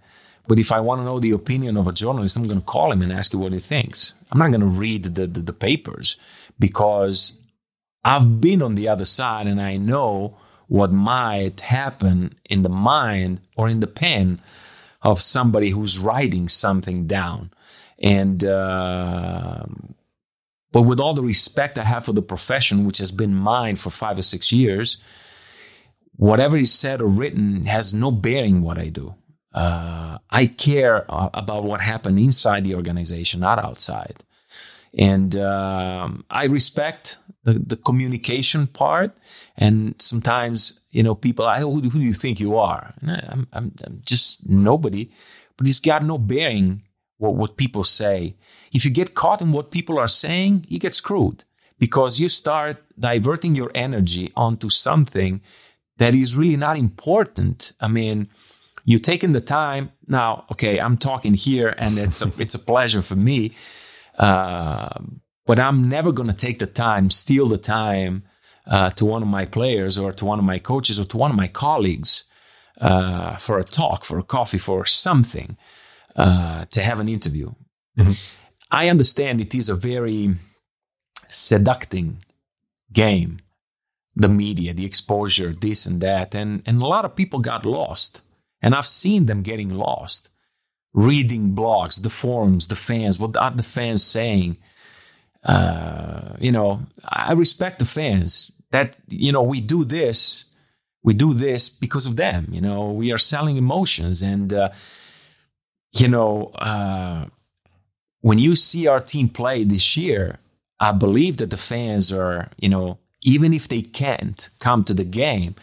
But 0.48 0.60
if 0.60 0.72
I 0.72 0.82
want 0.82 1.00
to 1.00 1.06
know 1.06 1.20
the 1.20 1.32
opinion 1.32 1.78
of 1.78 1.88
a 1.88 1.94
journalist, 1.94 2.36
I'm 2.36 2.48
going 2.48 2.60
to 2.60 2.66
call 2.66 2.92
him 2.92 3.02
and 3.02 3.14
ask 3.14 3.34
him 3.34 3.40
what 3.40 3.54
he 3.54 3.60
thinks. 3.60 4.14
I'm 4.32 4.40
not 4.40 4.50
going 4.52 4.62
to 4.62 4.68
read 4.68 5.06
the, 5.06 5.26
the, 5.26 5.40
the 5.40 5.54
papers 5.54 6.18
because 6.60 7.40
I've 8.04 8.42
been 8.42 8.62
on 8.62 8.76
the 8.76 8.90
other 8.90 9.06
side 9.06 9.48
and 9.48 9.62
I 9.62 9.78
know 9.78 10.38
what 10.68 10.92
might 10.92 11.62
happen 11.62 12.36
in 12.50 12.64
the 12.64 12.70
mind 12.70 13.40
or 13.56 13.70
in 13.70 13.80
the 13.80 13.88
pen 13.88 14.42
of 15.04 15.22
somebody 15.22 15.70
who's 15.70 16.00
writing 16.00 16.48
something 16.48 17.06
down. 17.06 17.52
And, 18.00 18.44
uh, 18.44 19.66
but 20.72 20.82
with 20.82 21.00
all 21.00 21.14
the 21.14 21.22
respect 21.22 21.78
I 21.78 21.84
have 21.84 22.06
for 22.06 22.14
the 22.14 22.22
profession, 22.22 22.86
which 22.86 22.98
has 22.98 23.12
been 23.12 23.36
mine 23.36 23.76
for 23.76 23.90
five 23.90 24.18
or 24.18 24.24
six 24.24 24.52
years, 24.52 24.98
whatever 26.16 26.58
is 26.58 26.74
said 26.74 27.02
or 27.02 27.08
written 27.08 27.66
has 27.66 27.94
no 27.94 28.12
bearing 28.12 28.62
what 28.62 28.80
I 28.80 28.88
do. 28.88 29.16
Uh, 29.54 30.18
I 30.32 30.48
care 30.48 31.06
uh, 31.12 31.30
about 31.34 31.64
what 31.64 31.82
happened 31.82 32.18
inside 32.18 32.64
the 32.64 32.76
organization, 32.76 33.40
not 33.42 33.64
outside. 33.64 34.24
And 34.98 35.36
um, 35.36 36.26
I 36.30 36.46
respect 36.46 37.18
the, 37.44 37.54
the, 37.54 37.76
communication 37.76 38.68
part. 38.68 39.16
And 39.58 39.96
sometimes, 40.02 40.80
you 40.92 41.04
know, 41.04 41.16
people, 41.16 41.46
I, 41.46 41.60
who, 41.60 41.82
who 41.82 42.00
do 42.00 42.00
you 42.00 42.14
think 42.14 42.40
you 42.40 42.58
are? 42.58 42.94
I'm, 43.06 43.48
I'm, 43.54 43.74
I'm, 43.84 44.02
just 44.06 44.48
nobody. 44.48 45.12
But 45.58 45.68
it's 45.68 45.80
got 45.80 46.04
no 46.04 46.18
bearing 46.18 46.84
what, 47.18 47.36
what 47.36 47.58
people 47.58 47.84
say. 47.84 48.36
If 48.72 48.86
you 48.86 48.92
get 48.92 49.14
caught 49.16 49.42
in 49.42 49.52
what 49.52 49.72
people 49.72 50.00
are 50.00 50.08
saying, 50.08 50.66
you 50.68 50.80
get 50.80 50.94
screwed 50.94 51.44
because 51.80 52.20
you 52.20 52.30
start 52.30 52.84
diverting 53.00 53.56
your 53.56 53.72
energy 53.76 54.32
onto 54.36 54.70
something 54.70 55.42
that 55.98 56.16
is 56.16 56.36
really 56.36 56.58
not 56.58 56.78
important. 56.78 57.74
I 57.80 57.88
mean, 57.88 58.30
you're 58.86 59.00
taking 59.00 59.32
the 59.34 59.42
time 59.42 59.92
now. 60.08 60.46
Okay, 60.52 60.80
I'm 60.80 60.98
talking 60.98 61.34
here, 61.34 61.70
and 61.78 61.98
it's 61.98 62.22
a 62.22 62.32
it's 62.38 62.56
a 62.56 62.60
pleasure 62.60 63.02
for 63.02 63.16
me. 63.16 63.56
Uh, 64.18 65.00
but 65.46 65.60
I'm 65.60 65.90
never 65.90 66.12
going 66.12 66.30
to 66.30 66.36
take 66.36 66.60
the 66.60 66.68
time, 66.68 67.10
steal 67.10 67.48
the 67.48 67.58
time 67.58 68.24
uh, 68.66 68.90
to 68.92 69.06
one 69.06 69.22
of 69.22 69.28
my 69.28 69.46
players 69.46 69.98
or 69.98 70.12
to 70.14 70.26
one 70.26 70.40
of 70.40 70.46
my 70.46 70.60
coaches 70.60 71.00
or 71.00 71.06
to 71.06 71.18
one 71.18 71.32
of 71.32 71.38
my 71.38 71.48
colleagues 71.48 72.26
uh, 72.80 73.38
for 73.38 73.60
a 73.60 73.64
talk, 73.64 74.06
for 74.06 74.20
a 74.20 74.24
coffee, 74.24 74.58
for 74.58 74.86
something 74.86 75.58
uh, 76.16 76.66
to 76.66 76.82
have 76.82 77.00
an 77.00 77.10
interview. 77.10 77.52
Mm-hmm. 77.98 78.12
I 78.72 78.90
understand 78.90 79.42
it 79.42 79.54
is 79.54 79.70
a 79.70 79.76
very 79.76 80.36
seducting 81.28 82.24
game, 82.92 83.40
the 84.16 84.30
media, 84.30 84.74
the 84.74 84.86
exposure, 84.86 85.54
this 85.54 85.86
and 85.86 86.02
that, 86.02 86.34
and 86.34 86.64
and 86.66 86.82
a 86.82 86.86
lot 86.86 87.06
of 87.06 87.16
people 87.16 87.40
got 87.40 87.66
lost. 87.66 88.22
And 88.62 88.74
I've 88.74 88.86
seen 88.86 89.26
them 89.26 89.42
getting 89.42 89.70
lost, 89.70 90.30
reading 90.94 91.54
blogs, 91.54 92.02
the 92.02 92.10
forums, 92.10 92.70
the 92.70 92.76
fans, 92.76 93.20
what 93.20 93.36
are 93.36 93.52
the 93.52 93.62
fans 93.62 94.04
saying? 94.06 94.58
Uh, 95.44 96.36
you 96.40 96.52
know, 96.52 96.82
I 97.08 97.34
respect 97.34 97.80
the 97.80 97.86
fans 97.86 98.52
that, 98.72 98.96
you 99.08 99.32
know, 99.32 99.44
we 99.44 99.62
do 99.62 99.84
this, 99.84 100.46
we 101.04 101.14
do 101.14 101.34
this 101.34 101.70
because 101.70 102.06
of 102.06 102.16
them. 102.16 102.48
You 102.50 102.62
know, 102.62 102.92
we 102.92 103.12
are 103.12 103.18
selling 103.18 103.58
emotions. 103.58 104.22
And, 104.22 104.54
uh, 104.54 104.70
you 105.92 106.08
know, 106.08 106.48
uh, 106.56 107.26
when 108.22 108.40
you 108.40 108.56
see 108.56 108.88
our 108.88 109.02
team 109.02 109.30
play 109.30 109.64
this 109.64 109.98
year, 109.98 110.40
I 110.80 110.92
believe 110.92 111.38
that 111.38 111.50
the 111.50 111.58
fans 111.58 112.12
are, 112.12 112.50
you 112.58 112.70
know, 112.70 112.98
even 113.24 113.54
if 113.54 113.68
they 113.68 113.82
can't 113.82 114.50
come 114.60 114.84
to 114.86 114.94
the 114.94 115.04
game, 115.04 115.56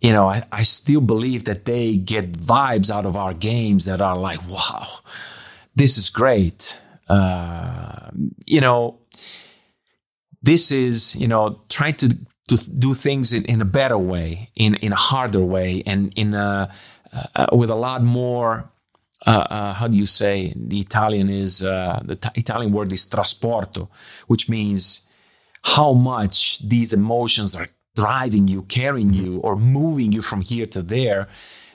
you 0.00 0.12
know, 0.12 0.28
I, 0.28 0.42
I 0.50 0.62
still 0.62 1.00
believe 1.00 1.44
that 1.44 1.64
they 1.64 1.96
get 1.96 2.32
vibes 2.32 2.90
out 2.90 3.06
of 3.06 3.16
our 3.16 3.34
games 3.34 3.84
that 3.84 4.00
are 4.00 4.16
like, 4.16 4.40
wow, 4.48 4.86
this 5.74 5.98
is 5.98 6.08
great. 6.08 6.80
Uh, 7.10 8.10
you 8.46 8.60
know, 8.60 8.98
this 10.42 10.70
is, 10.70 11.14
you 11.16 11.28
know, 11.28 11.60
trying 11.68 11.96
to, 11.96 12.08
to 12.48 12.70
do 12.70 12.94
things 12.94 13.32
in, 13.32 13.44
in 13.44 13.60
a 13.60 13.64
better 13.64 13.98
way, 13.98 14.50
in, 14.56 14.74
in 14.76 14.92
a 14.92 14.96
harder 14.96 15.44
way, 15.44 15.82
and 15.86 16.12
in 16.16 16.34
a, 16.34 16.72
uh, 17.12 17.46
with 17.52 17.70
a 17.70 17.74
lot 17.74 18.02
more 18.02 18.70
uh, 19.26 19.46
uh, 19.50 19.74
how 19.74 19.86
do 19.86 19.98
you 19.98 20.06
say 20.06 20.54
the 20.56 20.80
Italian 20.80 21.28
is 21.28 21.62
uh, 21.62 22.00
the 22.04 22.16
t- 22.16 22.30
Italian 22.36 22.72
word 22.72 22.90
is 22.90 23.06
trasporto, 23.06 23.88
which 24.28 24.48
means 24.48 25.02
how 25.62 25.92
much 25.92 26.58
these 26.66 26.94
emotions 26.94 27.54
are 27.54 27.68
driving 27.94 28.48
you, 28.48 28.62
carrying 28.62 29.12
you, 29.12 29.38
or 29.40 29.56
moving 29.56 30.10
you 30.12 30.22
from 30.22 30.40
here 30.40 30.66
to 30.66 30.80
there, 30.80 31.28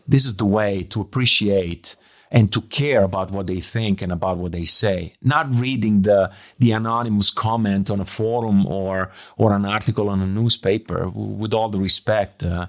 this 0.07 0.25
is 0.25 0.37
the 0.37 0.45
way 0.45 0.81
to 0.83 1.01
appreciate 1.01 1.95
and 2.31 2.51
to 2.51 2.61
care 2.61 3.03
about 3.03 3.31
what 3.31 3.47
they 3.47 3.59
think 3.59 4.01
and 4.01 4.11
about 4.11 4.37
what 4.37 4.51
they 4.51 4.65
say. 4.65 5.13
Not 5.21 5.55
reading 5.55 6.01
the 6.01 6.31
the 6.59 6.71
anonymous 6.71 7.31
comment 7.31 7.89
on 7.89 7.99
a 7.99 8.05
forum 8.05 8.65
or 8.65 9.11
or 9.37 9.53
an 9.53 9.65
article 9.65 10.09
on 10.09 10.21
a 10.21 10.27
newspaper. 10.27 11.09
With 11.09 11.53
all 11.53 11.69
the 11.69 11.79
respect, 11.79 12.43
uh, 12.43 12.67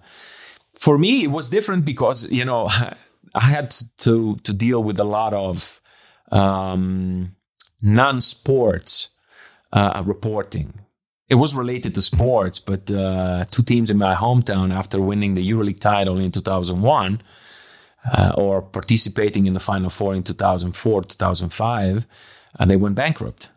for 0.79 0.99
me 0.99 1.25
it 1.25 1.31
was 1.31 1.49
different 1.49 1.85
because 1.85 2.31
you 2.31 2.45
know 2.45 2.69
I 3.35 3.41
had 3.41 3.75
to 3.99 4.37
to 4.37 4.53
deal 4.53 4.83
with 4.83 4.99
a 5.01 5.05
lot 5.05 5.35
of 5.35 5.81
um, 6.33 7.37
non-sports 7.83 9.11
uh, 9.73 10.03
reporting 10.05 10.87
it 11.29 11.35
was 11.35 11.57
related 11.57 11.95
to 11.95 12.03
sports, 12.03 12.61
but 12.61 12.91
uh, 12.91 13.45
two 13.51 13.63
teams 13.63 13.91
in 13.91 13.99
my 13.99 14.15
hometown, 14.15 14.73
after 14.73 15.01
winning 15.01 15.35
the 15.35 15.51
EuroLeague 15.51 15.81
title 15.81 16.19
in 16.19 16.31
2001 16.31 17.21
uh, 18.13 18.33
or 18.37 18.63
participating 18.63 19.47
in 19.47 19.55
the 19.55 19.61
Final 19.61 19.91
Four 19.91 20.15
in 20.15 20.23
2004, 20.23 21.05
2005, 21.05 22.07
and 22.59 22.71
they 22.71 22.77
went 22.77 22.97
bankrupt. 22.97 23.51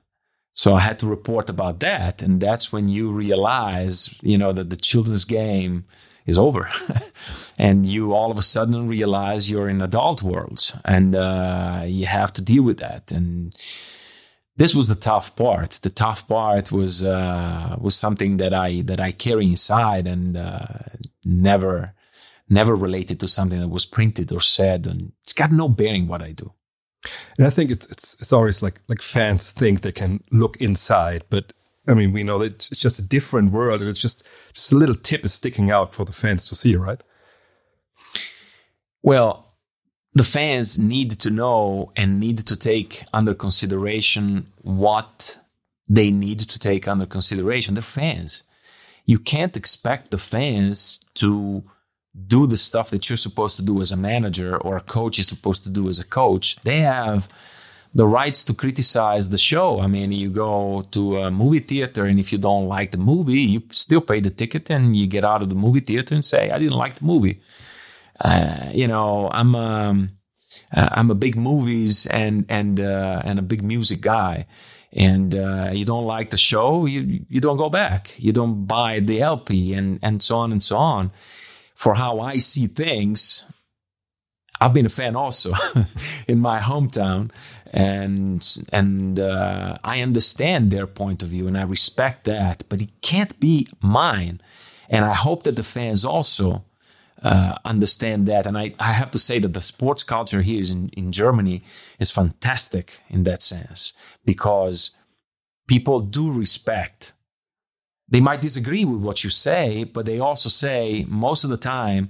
So 0.54 0.76
I 0.76 0.82
had 0.82 1.00
to 1.00 1.08
report 1.08 1.50
about 1.50 1.80
that, 1.80 2.22
and 2.22 2.42
that's 2.42 2.72
when 2.72 2.90
you 2.90 3.12
realize, 3.12 4.18
you 4.22 4.38
know, 4.38 4.52
that 4.52 4.70
the 4.70 4.76
children's 4.76 5.26
game 5.26 5.86
is 6.26 6.38
over, 6.38 6.70
and 7.58 7.86
you 7.86 8.14
all 8.14 8.32
of 8.32 8.38
a 8.38 8.42
sudden 8.42 8.88
realize 8.88 9.50
you're 9.50 9.70
in 9.70 9.82
adult 9.82 10.22
worlds, 10.22 10.76
and 10.84 11.16
uh, 11.16 11.84
you 11.86 12.06
have 12.08 12.34
to 12.34 12.42
deal 12.42 12.64
with 12.64 12.80
that, 12.80 13.12
and 13.12 13.56
this 14.60 14.76
was 14.76 14.90
the 14.90 14.96
tough 14.96 15.38
part. 15.38 15.72
The 15.82 15.90
tough 15.90 16.28
part 16.28 16.70
was 16.74 17.06
uh, 17.06 17.78
was 17.80 17.96
something 17.96 18.38
that 18.38 18.54
I 18.54 18.82
that 18.82 19.00
I 19.00 19.14
carry 19.14 19.46
inside 19.46 20.06
and 20.06 20.36
uh, 20.36 20.68
never 21.24 21.94
never 22.50 22.76
related 22.76 23.20
to 23.20 23.28
something 23.28 23.60
that 23.60 23.70
was 23.70 23.86
printed 23.86 24.32
or 24.32 24.42
said, 24.42 24.88
and 24.88 25.14
it's 25.24 25.34
got 25.34 25.52
no 25.52 25.70
bearing 25.70 26.08
what 26.08 26.22
I 26.22 26.32
do. 26.32 26.54
And 27.38 27.48
I 27.48 27.50
think 27.50 27.72
it's 27.72 27.86
it's 27.88 28.18
it's 28.20 28.34
always 28.34 28.62
like 28.62 28.82
like 28.88 29.02
fans 29.02 29.52
think 29.52 29.82
they 29.82 29.92
can 29.92 30.24
look 30.32 30.58
inside, 30.58 31.24
but 31.30 31.54
I 31.88 31.94
mean 31.94 32.12
we 32.12 32.24
know 32.24 32.40
that 32.40 32.54
it's 32.54 32.70
just 32.70 33.00
a 33.00 33.04
different 33.04 33.52
world, 33.52 33.82
and 33.82 33.90
it's 33.90 34.02
just 34.02 34.24
just 34.54 34.72
a 34.72 34.76
little 34.76 34.96
tip 34.96 35.24
is 35.24 35.34
sticking 35.34 35.72
out 35.72 35.94
for 35.94 36.06
the 36.06 36.12
fans 36.12 36.46
to 36.46 36.56
see, 36.56 36.76
right? 36.76 37.02
Well, 39.02 39.50
the 40.14 40.24
fans 40.24 40.78
need 40.78 41.20
to 41.22 41.30
know 41.30 41.92
and 41.96 42.20
need 42.20 42.40
to 42.40 42.56
take 42.56 43.04
under 43.14 43.34
consideration 43.34 44.52
what 44.62 45.40
they 45.88 46.12
need 46.12 46.40
to 46.40 46.60
take 46.60 46.88
under 46.88 47.06
consideration. 47.06 47.76
They're 47.76 47.82
fans. 47.82 48.44
You 49.06 49.20
can't 49.20 49.56
expect 49.56 50.12
the 50.12 50.18
fans 50.18 51.00
to 51.16 51.64
do 52.28 52.48
the 52.48 52.58
stuff 52.58 52.90
that 52.90 53.10
you're 53.10 53.18
supposed 53.18 53.56
to 53.58 53.62
do 53.62 53.82
as 53.82 53.92
a 53.92 53.98
manager 53.98 54.58
or 54.58 54.78
a 54.78 54.82
coach 54.82 55.20
is 55.20 55.28
supposed 55.28 55.64
to 55.64 55.70
do 55.70 55.90
as 55.90 56.00
a 56.00 56.06
coach. 56.06 56.58
They 56.64 56.82
have 56.82 57.28
the 57.94 58.08
rights 58.08 58.44
to 58.46 58.54
criticize 58.54 59.30
the 59.30 59.38
show. 59.38 59.80
I 59.80 59.88
mean, 59.88 60.12
you 60.12 60.30
go 60.30 60.84
to 60.92 61.18
a 61.18 61.32
movie 61.32 61.60
theater, 61.60 62.06
and 62.06 62.20
if 62.20 62.32
you 62.32 62.38
don't 62.38 62.68
like 62.68 62.92
the 62.92 62.98
movie, 63.00 63.42
you 63.42 63.64
still 63.72 64.02
pay 64.02 64.20
the 64.20 64.30
ticket 64.30 64.70
and 64.70 64.96
you 64.96 65.08
get 65.08 65.26
out 65.26 65.42
of 65.42 65.50
the 65.50 65.56
movie 65.56 65.80
theater 65.80 66.14
and 66.16 66.24
say, 66.24 66.52
I 66.52 66.60
didn't 66.60 66.78
like 66.78 66.96
the 66.96 67.06
movie. 67.06 67.42
uh, 68.20 68.70
you 68.74 68.88
know, 68.88 69.30
I'm 69.32 69.56
um, 69.56 70.10
uh, 70.76 70.90
I'm 70.92 71.12
a 71.12 71.16
big 71.16 71.36
movies 71.36 72.06
and 72.08 72.46
and 72.50 72.80
uh, 72.80 73.22
and 73.26 73.40
a 73.40 73.42
big 73.42 73.64
music 73.64 74.02
guy. 74.02 74.46
And 74.92 75.36
uh, 75.36 75.70
you 75.72 75.86
don't 75.86 76.06
like 76.06 76.32
the 76.32 76.38
show, 76.38 76.86
you 76.86 77.26
you 77.30 77.40
don't 77.40 77.58
go 77.58 77.70
back. 77.70 78.16
You 78.20 78.34
don't 78.34 78.66
buy 78.66 79.00
the 79.00 79.22
LP, 79.22 79.74
and 79.74 80.00
and 80.02 80.22
so 80.22 80.38
on 80.38 80.52
and 80.52 80.62
so 80.64 80.78
on. 80.78 81.12
For 81.80 81.96
how 81.96 82.20
I 82.20 82.40
see 82.40 82.68
things, 82.68 83.46
I've 84.60 84.74
been 84.74 84.86
a 84.86 84.90
fan 84.90 85.16
also 85.16 85.54
in 86.28 86.40
my 86.40 86.60
hometown, 86.60 87.32
and 87.72 88.46
and 88.74 89.18
uh, 89.18 89.78
I 89.82 90.02
understand 90.02 90.72
their 90.72 90.86
point 90.86 91.24
of 91.24 91.30
view 91.30 91.48
and 91.48 91.58
I 91.58 91.64
respect 91.64 92.26
that, 92.26 92.66
but 92.68 92.82
it 92.82 92.90
can't 93.02 93.40
be 93.40 93.66
mine. 93.82 94.42
And 94.90 95.06
I 95.06 95.14
hope 95.14 95.44
that 95.44 95.56
the 95.56 95.64
fans 95.64 96.04
also 96.04 96.66
uh, 97.24 97.56
understand 97.64 98.28
that. 98.28 98.46
And 98.46 98.58
I, 98.58 98.74
I 98.78 98.92
have 98.92 99.12
to 99.12 99.20
say 99.20 99.40
that 99.40 99.54
the 99.54 99.62
sports 99.62 100.04
culture 100.04 100.42
here 100.42 100.62
in, 100.70 100.90
in 100.90 101.14
Germany 101.14 101.64
is 101.98 102.12
fantastic 102.12 103.00
in 103.08 103.24
that 103.24 103.42
sense 103.42 103.94
because 104.26 104.98
people 105.66 106.02
do 106.02 106.30
respect. 106.30 107.14
They 108.10 108.22
might 108.22 108.42
disagree 108.42 108.86
with 108.86 109.02
what 109.02 109.24
you 109.24 109.30
say, 109.30 109.84
but 109.84 110.06
they 110.06 110.20
also 110.20 110.50
say 110.50 111.06
most 111.08 111.44
of 111.44 111.50
the 111.50 111.58
time, 111.58 112.10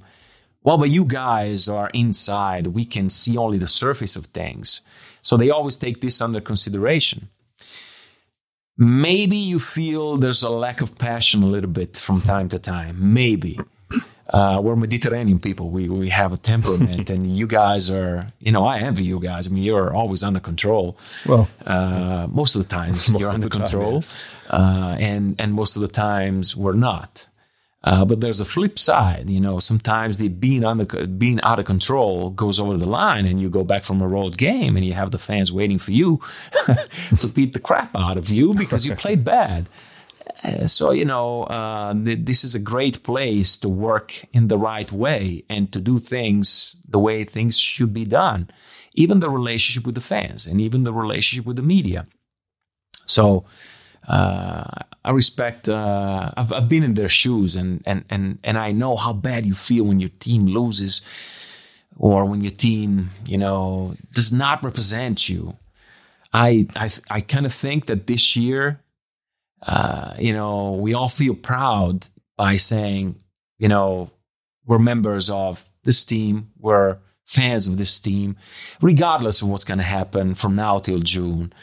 well, 0.63 0.77
but 0.77 0.89
you 0.89 1.05
guys 1.05 1.67
are 1.67 1.89
inside. 1.93 2.67
We 2.67 2.85
can 2.85 3.09
see 3.09 3.37
only 3.37 3.57
the 3.57 3.67
surface 3.67 4.15
of 4.15 4.27
things. 4.27 4.81
So 5.21 5.37
they 5.37 5.49
always 5.49 5.77
take 5.77 6.01
this 6.01 6.21
under 6.21 6.41
consideration. 6.41 7.29
Maybe 8.77 9.35
you 9.35 9.59
feel 9.59 10.17
there's 10.17 10.43
a 10.43 10.49
lack 10.49 10.79
of 10.79 10.97
passion 10.97 11.43
a 11.43 11.47
little 11.47 11.69
bit 11.69 11.97
from 11.97 12.21
time 12.21 12.47
to 12.49 12.59
time. 12.59 13.13
Maybe. 13.13 13.59
Uh, 14.31 14.61
we're 14.63 14.75
Mediterranean 14.75 15.39
people. 15.39 15.69
We 15.69 15.89
we 15.89 16.09
have 16.09 16.31
a 16.33 16.37
temperament, 16.37 17.09
and 17.13 17.35
you 17.35 17.47
guys 17.47 17.89
are. 17.89 18.27
You 18.39 18.51
know, 18.51 18.65
I 18.65 18.79
envy 18.79 19.03
you 19.03 19.19
guys. 19.19 19.47
I 19.47 19.51
mean, 19.51 19.63
you're 19.63 19.93
always 19.93 20.23
under 20.23 20.39
control. 20.39 20.97
Well, 21.25 21.49
uh, 21.65 22.27
most 22.29 22.55
of 22.55 22.61
the 22.61 22.67
times 22.67 23.09
you're 23.19 23.31
under 23.31 23.49
control, 23.49 24.03
yeah. 24.45 24.55
uh, 24.55 24.97
and 24.99 25.35
and 25.39 25.53
most 25.53 25.75
of 25.75 25.81
the 25.81 25.87
times 25.87 26.55
we're 26.55 26.73
not. 26.73 27.27
Uh, 27.81 28.03
but 28.03 28.19
there's 28.19 28.41
a 28.41 28.45
flip 28.45 28.77
side, 28.77 29.29
you 29.29 29.39
know. 29.39 29.57
Sometimes 29.57 30.17
the 30.17 30.27
being 30.27 30.65
on 30.65 30.77
the 30.77 31.07
being 31.07 31.39
out 31.41 31.59
of 31.59 31.65
control 31.65 32.29
goes 32.29 32.59
over 32.59 32.75
the 32.77 32.89
line, 32.89 33.25
and 33.25 33.41
you 33.41 33.49
go 33.49 33.63
back 33.63 33.85
from 33.85 34.01
a 34.01 34.07
road 34.07 34.37
game, 34.37 34.75
and 34.75 34.85
you 34.85 34.93
have 34.93 35.11
the 35.11 35.17
fans 35.17 35.51
waiting 35.51 35.79
for 35.79 35.91
you 35.91 36.19
to 37.19 37.27
beat 37.27 37.53
the 37.53 37.59
crap 37.59 37.95
out 37.95 38.17
of 38.17 38.29
you 38.29 38.53
because 38.53 38.85
you 38.85 38.95
played 38.95 39.23
bad. 39.23 39.69
Uh, 40.43 40.65
so 40.67 40.91
you 40.91 41.05
know, 41.05 41.43
uh, 41.43 41.93
th- 41.93 42.19
this 42.23 42.43
is 42.43 42.55
a 42.55 42.59
great 42.59 43.03
place 43.03 43.57
to 43.57 43.69
work 43.69 44.23
in 44.33 44.47
the 44.47 44.57
right 44.57 44.91
way 44.91 45.43
and 45.49 45.71
to 45.73 45.79
do 45.79 45.99
things 45.99 46.75
the 46.87 46.99
way 46.99 47.23
things 47.23 47.57
should 47.57 47.93
be 47.93 48.05
done, 48.05 48.49
even 48.93 49.19
the 49.19 49.29
relationship 49.29 49.85
with 49.85 49.95
the 49.95 50.01
fans 50.01 50.47
and 50.47 50.61
even 50.61 50.83
the 50.83 50.93
relationship 50.93 51.45
with 51.45 51.55
the 51.55 51.63
media. 51.63 52.07
So 53.07 53.45
uh, 54.07 54.63
I 55.03 55.11
respect. 55.11 55.69
Uh, 55.69 56.31
I've, 56.35 56.53
I've, 56.53 56.69
been 56.69 56.83
in 56.83 56.93
their 56.93 57.09
shoes, 57.09 57.55
and 57.55 57.81
and 57.85 58.05
and 58.09 58.39
and 58.43 58.57
I 58.57 58.71
know 58.71 58.95
how 58.95 59.13
bad 59.13 59.45
you 59.45 59.53
feel 59.53 59.85
when 59.85 59.99
your 59.99 60.09
team 60.09 60.45
loses, 60.45 61.01
or 61.97 62.25
when 62.25 62.41
your 62.41 62.51
team, 62.51 63.11
you 63.25 63.37
know, 63.37 63.93
does 64.13 64.31
not 64.31 64.63
represent 64.63 65.29
you. 65.29 65.57
I 66.33 66.67
I 66.75 66.89
I 67.09 67.21
kind 67.21 67.45
of 67.45 67.53
think 67.53 67.85
that 67.87 68.07
this 68.07 68.35
year, 68.35 68.79
uh, 69.61 70.13
you 70.17 70.33
know, 70.33 70.73
we 70.73 70.93
all 70.93 71.09
feel 71.09 71.35
proud 71.35 72.07
by 72.37 72.55
saying, 72.55 73.15
you 73.57 73.67
know, 73.67 74.09
we're 74.65 74.79
members 74.79 75.29
of 75.29 75.65
this 75.83 76.05
team. 76.05 76.51
We're 76.59 76.97
fans 77.25 77.67
of 77.67 77.77
this 77.77 77.99
team, 77.99 78.37
regardless 78.81 79.41
of 79.41 79.49
what's 79.49 79.63
going 79.63 79.77
to 79.77 79.83
happen 79.83 80.33
from 80.33 80.55
now 80.55 80.79
till 80.79 80.99
June. 80.99 81.53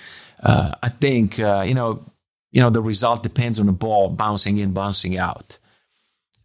Uh, 0.40 0.72
I 0.82 0.88
think 0.88 1.40
uh, 1.40 1.64
you 1.66 1.74
know 1.74 2.04
you 2.52 2.60
know 2.60 2.70
the 2.70 2.82
result 2.82 3.22
depends 3.22 3.58
on 3.58 3.66
the 3.66 3.72
ball 3.72 4.08
bouncing 4.10 4.58
in, 4.58 4.72
bouncing 4.72 5.18
out. 5.18 5.58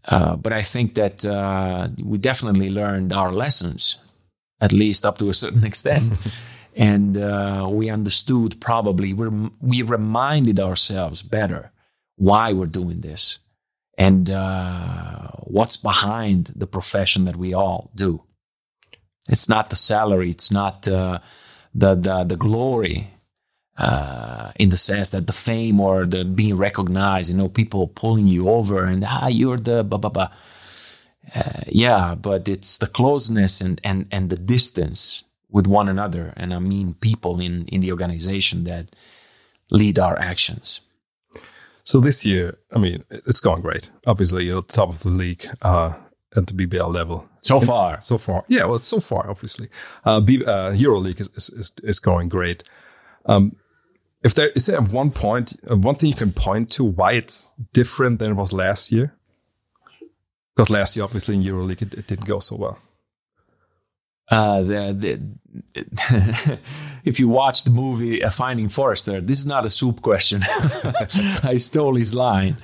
Uh, 0.06 0.36
but 0.36 0.52
I 0.52 0.64
think 0.64 0.96
that 0.96 1.24
uh, 1.24 1.90
we 2.04 2.18
definitely 2.18 2.72
learned 2.72 3.14
our 3.14 3.32
lessons, 3.32 3.98
at 4.60 4.74
least 4.74 5.06
up 5.06 5.20
to 5.20 5.30
a 5.30 5.34
certain 5.34 5.64
extent, 5.72 6.18
and 6.75 7.17
uh, 7.17 7.67
we 7.69 7.89
understood 7.89 8.60
probably 8.62 9.13
we 9.13 9.27
we 9.62 9.81
reminded 9.81 10.60
ourselves 10.60 11.21
better 11.21 11.71
why 12.15 12.53
we're 12.53 12.65
doing 12.65 13.01
this 13.01 13.39
and 13.97 14.29
uh, 14.29 15.27
what's 15.43 15.77
behind 15.77 16.51
the 16.55 16.67
profession 16.67 17.25
that 17.25 17.36
we 17.36 17.53
all 17.53 17.91
do. 17.95 18.23
It's 19.29 19.49
not 19.49 19.69
the 19.69 19.75
salary. 19.75 20.29
It's 20.29 20.51
not 20.51 20.88
uh, 20.88 21.19
the 21.73 21.95
the 21.95 22.23
the 22.23 22.38
glory 22.38 23.12
uh, 23.77 24.51
in 24.55 24.69
the 24.69 24.77
sense 24.77 25.10
that 25.10 25.27
the 25.27 25.34
fame 25.34 25.79
or 25.79 26.05
the 26.05 26.23
being 26.25 26.55
recognized, 26.55 27.31
you 27.31 27.38
know, 27.38 27.49
people 27.49 27.88
pulling 27.88 28.27
you 28.27 28.49
over 28.49 28.86
and 28.86 29.03
ah, 29.07 29.27
you're 29.27 29.57
the 29.57 29.84
blah 29.84 29.97
blah 29.99 30.10
blah. 30.10 30.29
Uh, 31.36 31.62
yeah, 31.67 32.15
but 32.15 32.49
it's 32.49 32.77
the 32.77 32.88
closeness 32.88 33.62
and 33.62 33.79
and 33.84 34.07
and 34.12 34.29
the 34.29 34.36
distance 34.36 35.23
with 35.52 35.68
one 35.68 35.90
another, 35.90 36.34
and 36.36 36.54
I 36.54 36.60
mean 36.60 36.96
people 36.96 37.40
in 37.40 37.66
in 37.68 37.82
the 37.82 37.92
organization 37.92 38.64
that 38.66 38.96
lead 39.70 40.00
our 40.00 40.18
actions. 40.20 40.82
So 41.84 42.00
this 42.00 42.26
year, 42.26 42.58
I 42.72 42.78
mean, 42.78 43.04
it's 43.10 43.40
gone 43.40 43.62
great. 43.62 43.90
Obviously, 44.06 44.46
you're 44.46 44.62
top 44.62 44.90
of 44.90 45.00
the 45.02 45.10
league 45.10 45.48
uh, 45.62 45.94
at 46.36 46.48
the 46.48 46.54
BBL 46.54 46.94
level. 46.94 47.28
So 47.42 47.60
far, 47.60 48.00
so 48.02 48.18
far, 48.18 48.46
yeah. 48.48 48.66
Well, 48.66 48.80
so 48.80 49.00
far, 49.00 49.30
obviously, 49.30 49.70
uh, 50.06 50.22
B, 50.22 50.46
uh, 50.46 50.72
EuroLeague 50.72 51.20
is, 51.20 51.50
is 51.50 51.72
is 51.84 52.00
going 52.00 52.30
great. 52.30 52.64
Um, 53.26 53.56
if 54.24 54.36
there 54.36 54.50
is 54.50 54.68
there 54.68 54.80
one 54.82 55.12
point, 55.12 55.56
uh, 55.70 55.76
one 55.76 55.96
thing 55.96 56.10
you 56.10 56.16
can 56.16 56.32
point 56.32 56.70
to 56.72 56.84
why 56.84 57.14
it's 57.14 57.52
different 57.74 58.20
than 58.20 58.32
it 58.32 58.36
was 58.36 58.54
last 58.54 58.92
year? 58.92 59.16
Because 60.56 60.70
last 60.70 60.96
year, 60.96 61.04
obviously 61.04 61.36
in 61.36 61.44
EuroLeague, 61.44 61.82
it, 61.82 61.94
it 61.96 62.08
didn't 62.08 62.26
go 62.26 62.40
so 62.40 62.58
well. 62.58 62.78
Uh, 64.32 64.62
the, 64.62 64.94
the, 64.94 66.60
if 67.04 67.20
you 67.20 67.28
watch 67.28 67.65
the 67.65 67.70
movie 67.70 68.22
Finding 68.32 68.70
Forrester, 68.70 69.20
this 69.20 69.39
is 69.39 69.46
not 69.46 69.65
a 69.65 69.70
soup 69.70 70.02
question. 70.02 70.41
I 71.44 71.58
stole 71.58 71.96
his 71.96 72.15
line, 72.15 72.56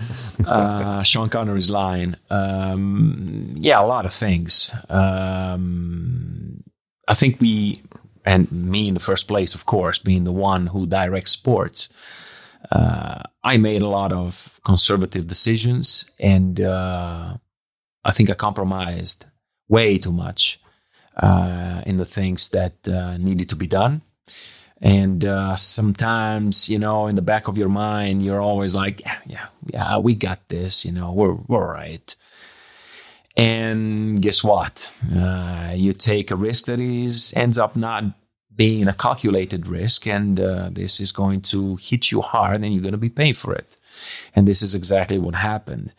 uh, 0.46 1.04
Sean 1.04 1.30
Connery's 1.30 1.70
line. 1.70 2.16
Um, 2.30 3.56
yeah, 3.58 3.82
a 3.82 3.86
lot 3.86 4.06
of 4.06 4.14
things. 4.14 4.74
Um, 4.90 6.64
I 7.08 7.14
think 7.14 7.42
we 7.42 7.82
and 8.26 8.52
me 8.52 8.88
in 8.88 8.94
the 8.94 9.00
first 9.00 9.28
place, 9.28 9.54
of 9.54 9.66
course, 9.66 10.00
being 10.00 10.24
the 10.24 10.34
one 10.34 10.68
who 10.68 10.86
directs 10.86 11.32
sports, 11.32 11.90
uh, 12.72 13.24
I 13.44 13.58
made 13.58 13.82
a 13.82 13.88
lot 13.88 14.12
of 14.12 14.60
conservative 14.66 15.28
decisions, 15.28 16.06
and 16.20 16.60
uh, 16.60 17.38
I 18.04 18.12
think 18.12 18.30
I 18.30 18.34
compromised 18.34 19.26
way 19.70 19.98
too 19.98 20.12
much 20.12 20.60
in 21.86 21.98
the 21.98 22.06
things 22.06 22.50
that 22.50 22.88
uh, 22.88 23.18
needed 23.18 23.50
to 23.50 23.56
be 23.56 23.68
done. 23.68 24.02
And 24.80 25.26
uh, 25.26 25.56
sometimes, 25.56 26.70
you 26.70 26.78
know, 26.78 27.08
in 27.08 27.16
the 27.16 27.22
back 27.22 27.48
of 27.48 27.58
your 27.58 27.70
mind, 27.70 28.24
you're 28.24 28.42
always 28.42 28.76
like, 28.76 29.02
yeah, 29.02 29.18
yeah, 29.26 29.46
yeah, 29.74 29.98
we 29.98 30.14
got 30.14 30.48
this. 30.50 30.86
You 30.86 30.92
know, 30.92 31.12
we're 31.12 31.34
we're 31.34 31.74
right. 31.74 32.16
And 33.36 34.22
guess 34.22 34.44
what? 34.44 34.94
Uh, 35.16 35.74
you 35.76 35.94
take 35.94 36.30
a 36.32 36.36
risk 36.36 36.66
that 36.66 36.80
is 36.80 37.34
ends 37.36 37.58
up 37.58 37.76
not 37.76 38.04
being 38.56 38.88
a 38.88 38.94
calculated 38.94 39.68
risk, 39.68 40.08
and 40.08 40.40
uh, 40.40 40.70
this 40.72 41.00
is 41.00 41.12
going 41.12 41.42
to 41.42 41.78
hit 41.78 42.12
you 42.12 42.22
hard, 42.22 42.64
and 42.64 42.74
you're 42.74 42.82
going 42.82 42.92
to 42.92 42.98
be 42.98 43.10
paying 43.10 43.34
for 43.34 43.54
it. 43.54 43.78
And 44.36 44.48
this 44.48 44.62
is 44.62 44.76
exactly 44.76 45.18
what 45.18 45.36
happened. 45.36 45.94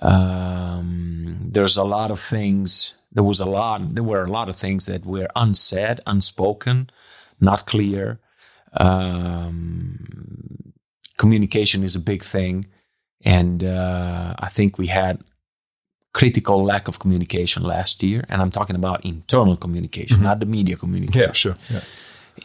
Um, 0.00 1.38
there's 1.50 1.76
a 1.76 1.84
lot 1.84 2.10
of 2.10 2.20
things. 2.20 2.94
There 3.18 3.24
was 3.24 3.40
a 3.40 3.46
lot. 3.46 3.96
There 3.96 4.04
were 4.04 4.22
a 4.22 4.30
lot 4.30 4.48
of 4.48 4.54
things 4.54 4.86
that 4.86 5.04
were 5.04 5.26
unsaid, 5.34 6.00
unspoken, 6.06 6.88
not 7.40 7.66
clear. 7.66 8.20
Um, 8.74 10.04
communication 11.16 11.82
is 11.82 11.96
a 11.96 11.98
big 11.98 12.22
thing, 12.22 12.66
and 13.24 13.64
uh, 13.64 14.36
I 14.38 14.46
think 14.46 14.78
we 14.78 14.86
had 14.86 15.24
critical 16.12 16.62
lack 16.62 16.86
of 16.86 17.00
communication 17.00 17.64
last 17.64 18.04
year, 18.04 18.24
and 18.28 18.40
I'm 18.40 18.52
talking 18.52 18.76
about 18.76 19.04
internal 19.04 19.56
communication, 19.56 20.18
mm-hmm. 20.18 20.26
not 20.26 20.38
the 20.38 20.46
media 20.46 20.76
communication. 20.76 21.20
Yeah, 21.20 21.32
sure. 21.32 21.56
Yeah. 21.70 21.80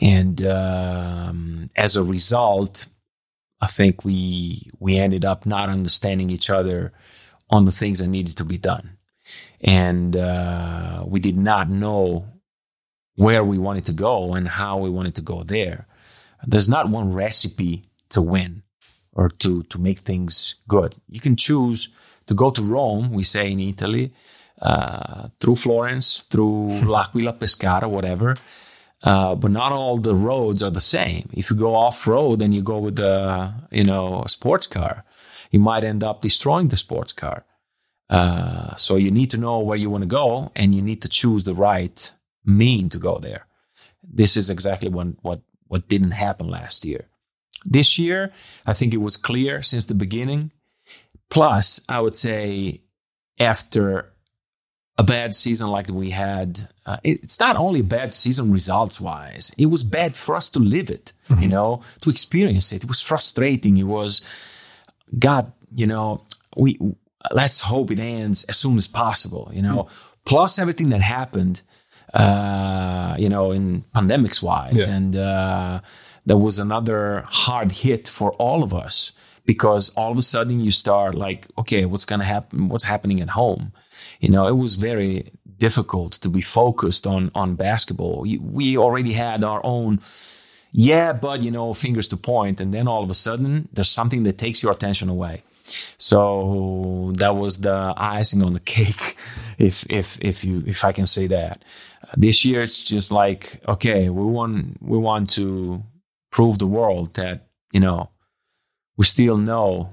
And 0.01 0.43
um, 0.47 1.67
as 1.75 1.95
a 1.95 2.03
result, 2.03 2.87
I 3.61 3.67
think 3.67 4.03
we 4.03 4.71
we 4.79 4.97
ended 4.97 5.23
up 5.23 5.45
not 5.45 5.69
understanding 5.69 6.31
each 6.31 6.49
other 6.49 6.93
on 7.51 7.65
the 7.65 7.71
things 7.71 7.99
that 7.99 8.07
needed 8.07 8.37
to 8.37 8.43
be 8.43 8.57
done, 8.57 8.92
and 9.61 10.15
uh, 10.15 11.03
we 11.05 11.19
did 11.19 11.37
not 11.37 11.69
know 11.69 12.25
where 13.15 13.43
we 13.43 13.57
wanted 13.57 13.85
to 13.85 13.93
go 13.93 14.33
and 14.33 14.47
how 14.47 14.77
we 14.77 14.89
wanted 14.89 15.15
to 15.15 15.21
go 15.21 15.43
there. 15.43 15.87
There's 16.45 16.69
not 16.69 16.89
one 16.89 17.13
recipe 17.13 17.83
to 18.09 18.21
win 18.21 18.63
or 19.13 19.29
to 19.29 19.63
to 19.63 19.79
make 19.79 19.99
things 19.99 20.55
good. 20.67 20.95
You 21.07 21.21
can 21.21 21.35
choose 21.35 21.89
to 22.27 22.33
go 22.33 22.49
to 22.51 22.61
Rome, 22.61 23.11
we 23.11 23.23
say 23.23 23.51
in 23.51 23.59
Italy, 23.59 24.13
uh, 24.61 25.27
through 25.39 25.57
Florence, 25.57 26.23
through 26.29 26.67
L'Aquila, 26.83 27.33
Pescara, 27.33 27.87
whatever. 27.89 28.37
Uh, 29.03 29.35
but 29.35 29.51
not 29.51 29.73
all 29.73 29.97
the 29.97 30.15
roads 30.15 30.63
are 30.63 30.71
the 30.71 30.79
same. 30.79 31.29
If 31.33 31.51
you 31.51 31.57
go 31.57 31.75
off 31.75 32.07
road 32.07 32.41
and 32.41 32.55
you 32.55 32.61
go 32.61 32.77
with 32.77 32.99
a 32.99 33.53
you 33.71 33.83
know 33.83 34.23
a 34.25 34.29
sports 34.29 34.67
car, 34.67 35.03
you 35.51 35.59
might 35.59 35.83
end 35.83 36.03
up 36.03 36.21
destroying 36.21 36.69
the 36.69 36.77
sports 36.77 37.11
car. 37.11 37.43
Uh, 38.09 38.75
so 38.75 38.95
you 38.95 39.11
need 39.11 39.31
to 39.31 39.37
know 39.37 39.59
where 39.59 39.77
you 39.77 39.89
want 39.89 40.03
to 40.03 40.07
go, 40.07 40.51
and 40.55 40.75
you 40.75 40.81
need 40.81 41.01
to 41.01 41.09
choose 41.09 41.43
the 41.43 41.55
right 41.55 42.13
mean 42.45 42.89
to 42.89 42.99
go 42.99 43.17
there. 43.19 43.47
This 44.03 44.35
is 44.37 44.49
exactly 44.49 44.89
what 44.89 45.07
what 45.21 45.41
what 45.67 45.87
didn't 45.87 46.11
happen 46.11 46.47
last 46.47 46.85
year. 46.85 47.07
This 47.65 47.97
year, 47.97 48.31
I 48.65 48.73
think 48.73 48.93
it 48.93 48.97
was 48.97 49.17
clear 49.17 49.61
since 49.61 49.85
the 49.85 49.95
beginning. 49.95 50.51
Plus, 51.29 51.81
I 51.89 52.01
would 52.01 52.15
say 52.15 52.81
after 53.39 54.13
a 54.97 55.03
bad 55.03 55.33
season 55.33 55.67
like 55.69 55.87
we 55.87 56.11
had, 56.11 56.69
uh, 56.85 56.97
it's 57.03 57.39
not 57.39 57.55
only 57.55 57.79
a 57.79 57.83
bad 57.83 58.13
season 58.13 58.51
results 58.51 59.01
wise, 59.01 59.51
it 59.57 59.67
was 59.67 59.83
bad 59.83 60.15
for 60.15 60.35
us 60.35 60.49
to 60.51 60.59
live 60.59 60.91
it, 60.91 61.13
mm-hmm. 61.29 61.41
you 61.41 61.47
know, 61.47 61.81
to 62.01 62.09
experience 62.09 62.71
it. 62.71 62.83
It 62.83 62.87
was 62.87 63.01
frustrating. 63.01 63.77
It 63.77 63.83
was, 63.83 64.21
God, 65.17 65.51
you 65.73 65.87
know, 65.87 66.23
we 66.55 66.77
let's 67.31 67.61
hope 67.61 67.91
it 67.91 67.99
ends 67.99 68.43
as 68.45 68.57
soon 68.57 68.77
as 68.77 68.87
possible, 68.87 69.49
you 69.53 69.61
know, 69.61 69.83
mm-hmm. 69.83 69.95
plus 70.25 70.59
everything 70.59 70.89
that 70.89 71.01
happened, 71.01 71.61
uh, 72.13 73.15
you 73.17 73.29
know, 73.29 73.51
in 73.51 73.83
pandemics 73.95 74.41
wise. 74.41 74.87
Yeah. 74.87 74.95
And 74.95 75.15
uh, 75.15 75.81
there 76.25 76.37
was 76.37 76.59
another 76.59 77.23
hard 77.27 77.71
hit 77.71 78.07
for 78.07 78.31
all 78.33 78.63
of 78.63 78.73
us 78.73 79.13
because 79.45 79.89
all 79.89 80.11
of 80.11 80.17
a 80.17 80.21
sudden 80.21 80.59
you 80.59 80.71
start 80.71 81.15
like, 81.15 81.47
okay, 81.57 81.85
what's 81.85 82.05
going 82.05 82.19
to 82.19 82.25
happen? 82.25 82.69
What's 82.69 82.85
happening 82.85 83.21
at 83.21 83.29
home? 83.29 83.73
You 84.19 84.29
know, 84.29 84.47
it 84.47 84.57
was 84.57 84.75
very 84.75 85.31
difficult 85.57 86.13
to 86.13 86.29
be 86.29 86.41
focused 86.41 87.05
on 87.07 87.31
on 87.35 87.55
basketball. 87.55 88.21
We 88.21 88.77
already 88.77 89.13
had 89.13 89.43
our 89.43 89.61
own, 89.63 89.99
yeah, 90.71 91.13
but 91.13 91.41
you 91.41 91.51
know, 91.51 91.73
fingers 91.73 92.09
to 92.09 92.17
point, 92.17 92.59
and 92.61 92.73
then 92.73 92.87
all 92.87 93.03
of 93.03 93.09
a 93.09 93.13
sudden 93.13 93.69
there's 93.73 93.89
something 93.89 94.23
that 94.23 94.37
takes 94.37 94.63
your 94.63 94.71
attention 94.71 95.09
away. 95.09 95.43
So 95.97 97.13
that 97.17 97.35
was 97.35 97.59
the 97.59 97.93
icing 97.95 98.43
on 98.43 98.53
the 98.53 98.59
cake, 98.59 99.15
if 99.57 99.85
if 99.89 100.17
if 100.21 100.43
you 100.43 100.63
if 100.65 100.83
I 100.83 100.91
can 100.91 101.07
say 101.07 101.27
that. 101.27 101.63
This 102.15 102.45
year 102.45 102.61
it's 102.61 102.83
just 102.83 103.11
like 103.11 103.61
okay, 103.67 104.09
we 104.09 104.25
want 104.25 104.77
we 104.81 104.97
want 104.97 105.29
to 105.31 105.83
prove 106.31 106.59
the 106.59 106.67
world 106.67 107.13
that 107.15 107.47
you 107.71 107.79
know 107.79 108.09
we 108.97 109.05
still 109.05 109.37
know 109.37 109.89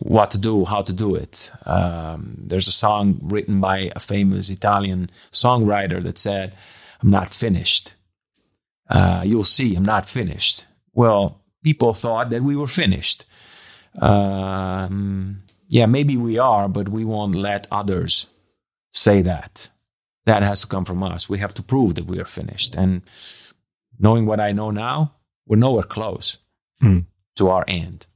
what 0.00 0.30
to 0.30 0.38
do, 0.38 0.64
how 0.64 0.82
to 0.82 0.92
do 0.92 1.14
it. 1.14 1.52
Um, 1.66 2.36
there's 2.38 2.68
a 2.68 2.72
song 2.72 3.20
written 3.22 3.60
by 3.60 3.90
a 3.94 4.00
famous 4.00 4.48
Italian 4.48 5.10
songwriter 5.30 6.02
that 6.02 6.18
said, 6.18 6.56
I'm 7.02 7.10
not 7.10 7.30
finished. 7.30 7.94
Uh, 8.88 9.22
you'll 9.24 9.44
see, 9.44 9.74
I'm 9.76 9.84
not 9.84 10.06
finished. 10.06 10.66
Well, 10.94 11.42
people 11.62 11.92
thought 11.94 12.30
that 12.30 12.42
we 12.42 12.56
were 12.56 12.66
finished. 12.66 13.24
Um, 14.00 15.42
yeah, 15.68 15.86
maybe 15.86 16.16
we 16.16 16.38
are, 16.38 16.68
but 16.68 16.88
we 16.88 17.04
won't 17.04 17.34
let 17.34 17.66
others 17.70 18.28
say 18.92 19.22
that. 19.22 19.70
That 20.26 20.42
has 20.42 20.62
to 20.62 20.66
come 20.66 20.84
from 20.84 21.02
us. 21.02 21.28
We 21.28 21.38
have 21.38 21.54
to 21.54 21.62
prove 21.62 21.94
that 21.96 22.06
we 22.06 22.18
are 22.18 22.24
finished. 22.24 22.74
And 22.74 23.02
knowing 23.98 24.26
what 24.26 24.40
I 24.40 24.52
know 24.52 24.70
now, 24.70 25.14
we're 25.46 25.56
nowhere 25.56 25.84
close 25.84 26.38
mm. 26.82 27.04
to 27.36 27.48
our 27.48 27.64
end. 27.68 28.06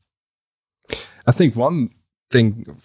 I 1.27 1.33
think 1.33 1.55
one 1.55 1.91
thing 2.31 2.81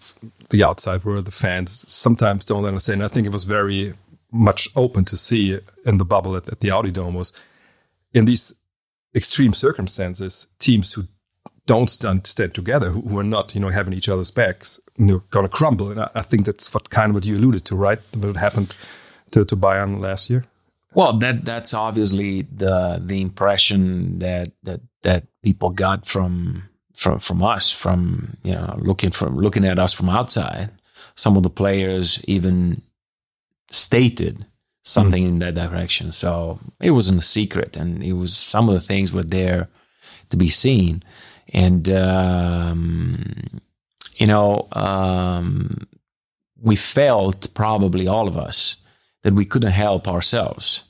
the 0.49 0.63
outside 0.63 1.03
world, 1.03 1.25
the 1.25 1.31
fans 1.31 1.85
sometimes 1.87 2.45
don't 2.45 2.65
understand. 2.65 3.03
I 3.03 3.07
think 3.07 3.25
it 3.25 3.33
was 3.33 3.45
very 3.45 3.93
much 4.31 4.67
open 4.75 5.05
to 5.05 5.17
see 5.17 5.59
in 5.85 5.97
the 5.97 6.05
bubble 6.05 6.35
at, 6.35 6.49
at 6.49 6.59
the 6.59 6.71
Audi 6.71 6.91
Dome 6.91 7.13
was 7.13 7.31
in 8.13 8.25
these 8.25 8.53
extreme 9.15 9.53
circumstances, 9.53 10.47
teams 10.59 10.93
who 10.93 11.07
don't 11.65 11.89
stand, 11.89 12.27
stand 12.27 12.53
together, 12.53 12.89
who, 12.89 13.01
who, 13.01 13.19
are 13.19 13.23
not, 13.23 13.55
you 13.55 13.61
know, 13.61 13.69
having 13.69 13.93
each 13.93 14.09
other's 14.09 14.31
backs, 14.31 14.79
you 14.97 15.05
know, 15.05 15.23
gonna 15.29 15.49
crumble. 15.49 15.91
And 15.91 16.01
I, 16.01 16.09
I, 16.15 16.21
think 16.21 16.45
that's 16.45 16.73
what 16.73 16.89
kind 16.89 17.11
of 17.11 17.15
what 17.15 17.25
you 17.25 17.35
alluded 17.35 17.65
to, 17.65 17.75
right? 17.75 17.99
What 18.15 18.35
happened 18.35 18.75
to, 19.31 19.45
to 19.45 19.55
Bayern 19.55 19.99
last 19.99 20.29
year. 20.29 20.45
Well, 20.93 21.13
that 21.19 21.43
that's 21.43 21.73
obviously 21.73 22.43
the 22.43 23.01
the 23.03 23.19
impression 23.21 24.19
that 24.19 24.51
that 24.61 24.81
that 25.01 25.25
people 25.41 25.71
got 25.71 26.05
from 26.05 26.69
from 26.93 27.19
from 27.19 27.41
us, 27.41 27.71
from 27.71 28.37
you 28.43 28.53
know 28.53 28.75
looking 28.77 29.09
from 29.09 29.37
looking 29.37 29.65
at 29.65 29.79
us 29.79 29.93
from 29.93 30.09
outside. 30.09 30.69
Some 31.15 31.35
of 31.35 31.43
the 31.43 31.49
players 31.49 32.23
even 32.25 32.81
stated 33.71 34.45
something 34.83 35.23
mm. 35.23 35.29
in 35.29 35.39
that 35.39 35.55
direction. 35.55 36.11
So 36.11 36.59
it 36.79 36.91
wasn't 36.91 37.19
a 37.19 37.25
secret, 37.25 37.75
and 37.75 38.03
it 38.03 38.13
was 38.13 38.35
some 38.35 38.69
of 38.69 38.75
the 38.75 38.81
things 38.81 39.11
were 39.11 39.23
there 39.23 39.69
to 40.29 40.37
be 40.37 40.49
seen, 40.49 41.03
and 41.53 41.89
um, 41.89 43.61
you 44.15 44.27
know 44.27 44.67
um, 44.73 45.87
we 46.59 46.75
felt 46.75 47.53
probably 47.53 48.07
all 48.07 48.27
of 48.27 48.37
us 48.37 48.77
that 49.21 49.33
we 49.33 49.45
couldn't 49.45 49.71
help 49.71 50.07
ourselves, 50.07 50.83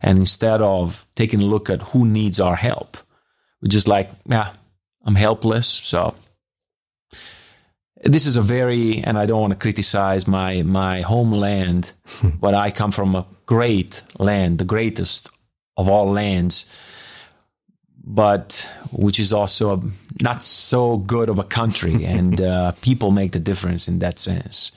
and 0.00 0.18
instead 0.18 0.62
of 0.62 1.04
taking 1.16 1.40
a 1.40 1.46
look 1.46 1.68
at 1.68 1.82
who 1.82 2.06
needs 2.06 2.38
our 2.38 2.56
help, 2.56 2.96
we're 3.60 3.68
just 3.68 3.88
like 3.88 4.10
yeah 4.26 4.52
I'm 5.04 5.14
helpless. 5.14 5.66
So 5.66 6.14
this 8.04 8.26
is 8.26 8.36
a 8.36 8.42
very, 8.42 9.02
and 9.02 9.18
I 9.18 9.26
don't 9.26 9.40
want 9.40 9.52
to 9.52 9.58
criticize 9.58 10.26
my 10.26 10.62
my 10.62 11.02
homeland, 11.02 11.92
but 12.40 12.54
I 12.54 12.70
come 12.70 12.92
from 12.92 13.14
a 13.14 13.26
great 13.46 14.02
land, 14.18 14.58
the 14.58 14.64
greatest 14.64 15.30
of 15.76 15.88
all 15.88 16.10
lands, 16.10 16.66
but 18.02 18.70
which 18.92 19.20
is 19.20 19.32
also 19.32 19.76
a, 19.76 19.80
not 20.22 20.42
so 20.42 20.98
good 20.98 21.28
of 21.28 21.38
a 21.38 21.44
country, 21.44 22.04
and 22.04 22.40
uh, 22.40 22.72
people 22.82 23.10
make 23.10 23.32
the 23.32 23.38
difference 23.38 23.88
in 23.88 23.98
that 24.00 24.18
sense. 24.18 24.72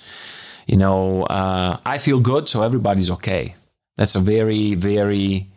You 0.68 0.78
know, 0.78 1.24
uh, 1.24 1.78
I 1.86 1.98
feel 1.98 2.20
good, 2.20 2.48
so 2.48 2.64
everybody's 2.64 3.10
okay. 3.12 3.56
That's 3.98 4.16
a 4.16 4.20
very, 4.20 4.76
very 4.76 5.52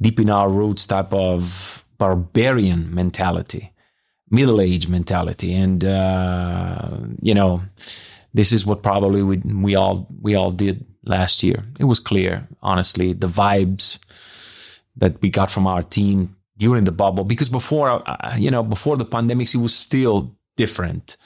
deep 0.00 0.20
in 0.20 0.30
our 0.30 0.48
roots 0.48 0.86
type 0.86 1.12
of 1.12 1.84
barbarian 1.98 2.94
mentality 2.94 3.72
middle 4.30 4.60
age 4.60 4.88
mentality, 4.88 5.52
and 5.52 5.84
uh, 5.84 6.98
you 7.20 7.34
know, 7.34 7.62
this 8.32 8.52
is 8.52 8.64
what 8.64 8.82
probably 8.82 9.22
we 9.22 9.38
we 9.38 9.74
all 9.74 10.08
we 10.20 10.34
all 10.34 10.50
did 10.50 10.86
last 11.04 11.42
year. 11.42 11.64
It 11.78 11.84
was 11.84 11.98
clear, 11.98 12.48
honestly, 12.62 13.12
the 13.12 13.26
vibes 13.26 13.98
that 14.96 15.20
we 15.20 15.30
got 15.30 15.50
from 15.50 15.66
our 15.66 15.82
team 15.82 16.36
during 16.60 16.84
the 16.84 16.92
bubble. 16.92 17.24
Because 17.24 17.48
before, 17.48 17.88
uh, 18.08 18.36
you 18.36 18.50
know, 18.50 18.62
before 18.62 18.96
the 18.96 19.06
pandemics, 19.06 19.54
it 19.54 19.58
was 19.58 19.74
still 19.74 20.36
different. 20.56 21.16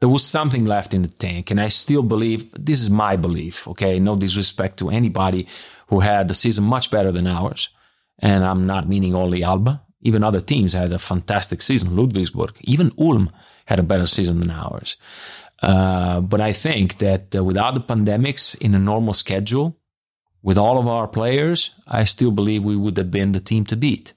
There 0.00 0.08
was 0.10 0.24
something 0.24 0.66
left 0.66 0.92
in 0.92 1.02
the 1.02 1.08
tank, 1.08 1.50
and 1.50 1.58
I 1.60 1.68
still 1.68 2.02
believe 2.02 2.44
this 2.52 2.82
is 2.82 2.90
my 2.90 3.16
belief. 3.16 3.66
Okay, 3.66 3.98
no 3.98 4.14
disrespect 4.14 4.78
to 4.78 4.90
anybody 4.90 5.48
who 5.88 6.00
had 6.00 6.28
the 6.28 6.34
season 6.34 6.64
much 6.64 6.90
better 6.90 7.10
than 7.10 7.26
ours, 7.26 7.70
and 8.18 8.44
I'm 8.44 8.66
not 8.66 8.88
meaning 8.88 9.14
only 9.14 9.42
Alba. 9.42 9.82
Even 10.02 10.22
other 10.22 10.42
teams 10.42 10.74
had 10.74 10.92
a 10.92 10.98
fantastic 10.98 11.62
season. 11.62 11.96
Ludwigsburg, 11.96 12.54
even 12.60 12.92
Ulm 12.98 13.30
had 13.64 13.80
a 13.80 13.82
better 13.82 14.06
season 14.06 14.40
than 14.40 14.50
ours. 14.50 14.98
Uh, 15.62 16.20
but 16.20 16.40
I 16.42 16.52
think 16.52 16.98
that 16.98 17.34
uh, 17.34 17.42
without 17.42 17.72
the 17.72 17.80
pandemics, 17.80 18.54
in 18.60 18.74
a 18.74 18.78
normal 18.78 19.14
schedule, 19.14 19.78
with 20.42 20.58
all 20.58 20.78
of 20.78 20.86
our 20.86 21.08
players, 21.08 21.74
I 21.88 22.04
still 22.04 22.30
believe 22.30 22.62
we 22.62 22.76
would 22.76 22.98
have 22.98 23.10
been 23.10 23.32
the 23.32 23.40
team 23.40 23.64
to 23.64 23.76
beat. 23.76 24.12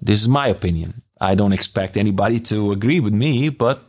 This 0.00 0.20
is 0.20 0.28
my 0.28 0.48
opinion. 0.48 1.02
I 1.20 1.34
don't 1.34 1.52
expect 1.52 1.96
anybody 1.96 2.40
to 2.40 2.72
agree 2.72 3.00
with 3.00 3.12
me, 3.12 3.48
but 3.48 3.82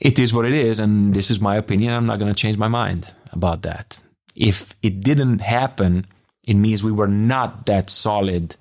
it 0.00 0.18
is 0.18 0.32
what 0.32 0.44
it 0.44 0.52
is, 0.52 0.78
and 0.78 1.14
this 1.14 1.30
is 1.30 1.40
my 1.40 1.56
opinion. 1.56 1.94
I'm 1.94 2.06
not 2.06 2.18
going 2.18 2.32
to 2.32 2.40
change 2.40 2.58
my 2.58 2.68
mind 2.68 3.12
about 3.32 3.62
that. 3.62 4.00
If 4.34 4.74
it 4.82 5.00
didn't 5.02 5.40
happen, 5.40 6.06
it 6.42 6.54
means 6.54 6.82
we 6.82 6.92
were 6.92 7.08
not 7.08 7.66
that 7.66 7.90
solid 7.90 8.56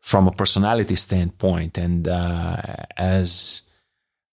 from 0.00 0.28
a 0.28 0.32
personality 0.32 0.94
standpoint. 0.94 1.78
And 1.78 2.06
uh, 2.06 2.62
as 2.96 3.62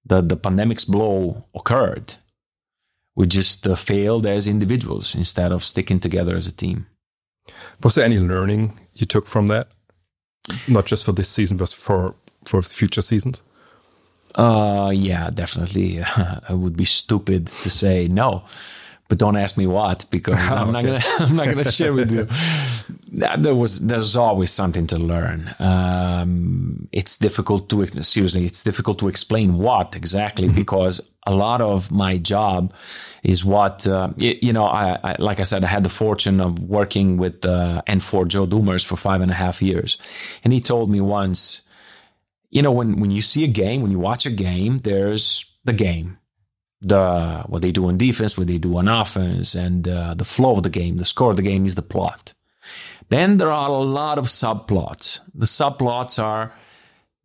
the, 0.06 0.22
the 0.22 0.38
pandemic's 0.38 0.86
blow 0.86 1.46
occurred, 1.56 2.16
we 3.16 3.26
just 3.26 3.68
uh, 3.68 3.76
failed 3.76 4.26
as 4.26 4.48
individuals 4.48 5.16
instead 5.16 5.52
of 5.52 5.64
sticking 5.64 6.00
together 6.00 6.36
as 6.36 6.48
a 6.48 6.52
team. 6.52 6.86
Was 7.84 7.96
there 7.96 8.06
any 8.06 8.20
learning 8.20 8.80
you 8.94 9.06
took 9.06 9.28
from 9.28 9.48
that? 9.48 9.70
Not 10.68 10.86
just 10.86 11.06
for 11.06 11.12
this 11.12 11.30
season, 11.30 11.58
but 11.58 11.70
for 11.70 12.16
for 12.46 12.62
future 12.62 13.02
seasons? 13.02 13.44
Uh, 14.36 14.92
yeah, 14.94 15.30
definitely. 15.30 16.04
I 16.50 16.54
would 16.54 16.76
be 16.76 16.86
stupid 16.86 17.48
to 17.48 17.70
say 17.70 18.08
no 18.08 18.44
but 19.14 19.20
don't 19.20 19.38
ask 19.38 19.58
me 19.58 19.68
what 19.68 20.06
because 20.10 20.40
I'm 20.52 20.72
not 20.72 20.84
gonna 20.84 21.02
I'm 21.20 21.36
not 21.36 21.46
gonna 21.46 21.72
share 21.72 21.94
with 21.94 22.12
you. 22.12 22.28
There 23.38 23.54
was 23.54 23.86
there's 23.86 24.16
always 24.16 24.52
something 24.52 24.88
to 24.88 24.98
learn. 24.98 25.54
Um, 25.60 26.88
it's 26.92 27.18
difficult 27.18 27.70
to 27.70 27.86
seriously 28.04 28.46
it's 28.46 28.64
difficult 28.64 28.98
to 29.00 29.08
explain 29.08 29.60
what 29.60 29.96
exactly 29.96 30.48
mm-hmm. 30.48 30.56
because 30.56 31.02
a 31.26 31.34
lot 31.34 31.62
of 31.62 31.92
my 31.92 32.18
job 32.18 32.74
is 33.24 33.46
what 33.46 33.88
uh, 33.88 34.10
you 34.18 34.54
know. 34.54 34.66
I, 34.66 35.00
I 35.04 35.16
like 35.20 35.40
I 35.40 35.44
said, 35.44 35.64
I 35.64 35.68
had 35.68 35.84
the 35.84 35.90
fortune 35.90 36.42
of 36.42 36.60
working 36.60 37.18
with 37.18 37.46
uh, 37.46 37.82
and 37.88 38.02
for 38.04 38.26
Joe 38.26 38.46
Dumars 38.46 38.84
for 38.84 38.98
five 38.98 39.22
and 39.22 39.32
a 39.32 39.36
half 39.36 39.62
years, 39.62 39.98
and 40.44 40.52
he 40.52 40.60
told 40.60 40.90
me 40.90 41.02
once, 41.02 41.62
you 42.50 42.62
know, 42.62 42.72
when 42.72 43.00
when 43.00 43.12
you 43.12 43.22
see 43.22 43.44
a 43.44 43.48
game, 43.48 43.82
when 43.82 43.92
you 43.92 44.00
watch 44.00 44.26
a 44.26 44.32
game, 44.32 44.80
there's 44.80 45.52
the 45.64 45.74
game, 45.74 46.18
the 46.82 47.44
what 47.48 47.62
they 47.62 47.72
do 47.72 47.88
on 47.88 47.98
defense, 47.98 48.38
what 48.38 48.48
they 48.48 48.58
do 48.58 48.78
on 48.78 48.88
offense, 48.88 49.56
and 49.56 49.88
uh, 49.88 50.14
the 50.14 50.26
flow 50.26 50.58
of 50.58 50.64
the 50.64 50.70
game, 50.70 50.98
the 50.98 51.06
score 51.06 51.32
of 51.32 51.38
the 51.38 51.42
game 51.42 51.66
is 51.66 51.76
the 51.76 51.82
plot. 51.82 52.34
Then 53.10 53.38
there 53.38 53.52
are 53.52 53.70
a 53.70 53.74
lot 53.74 54.18
of 54.18 54.26
subplots. 54.26 55.20
The 55.34 55.46
subplots 55.46 56.22
are 56.22 56.54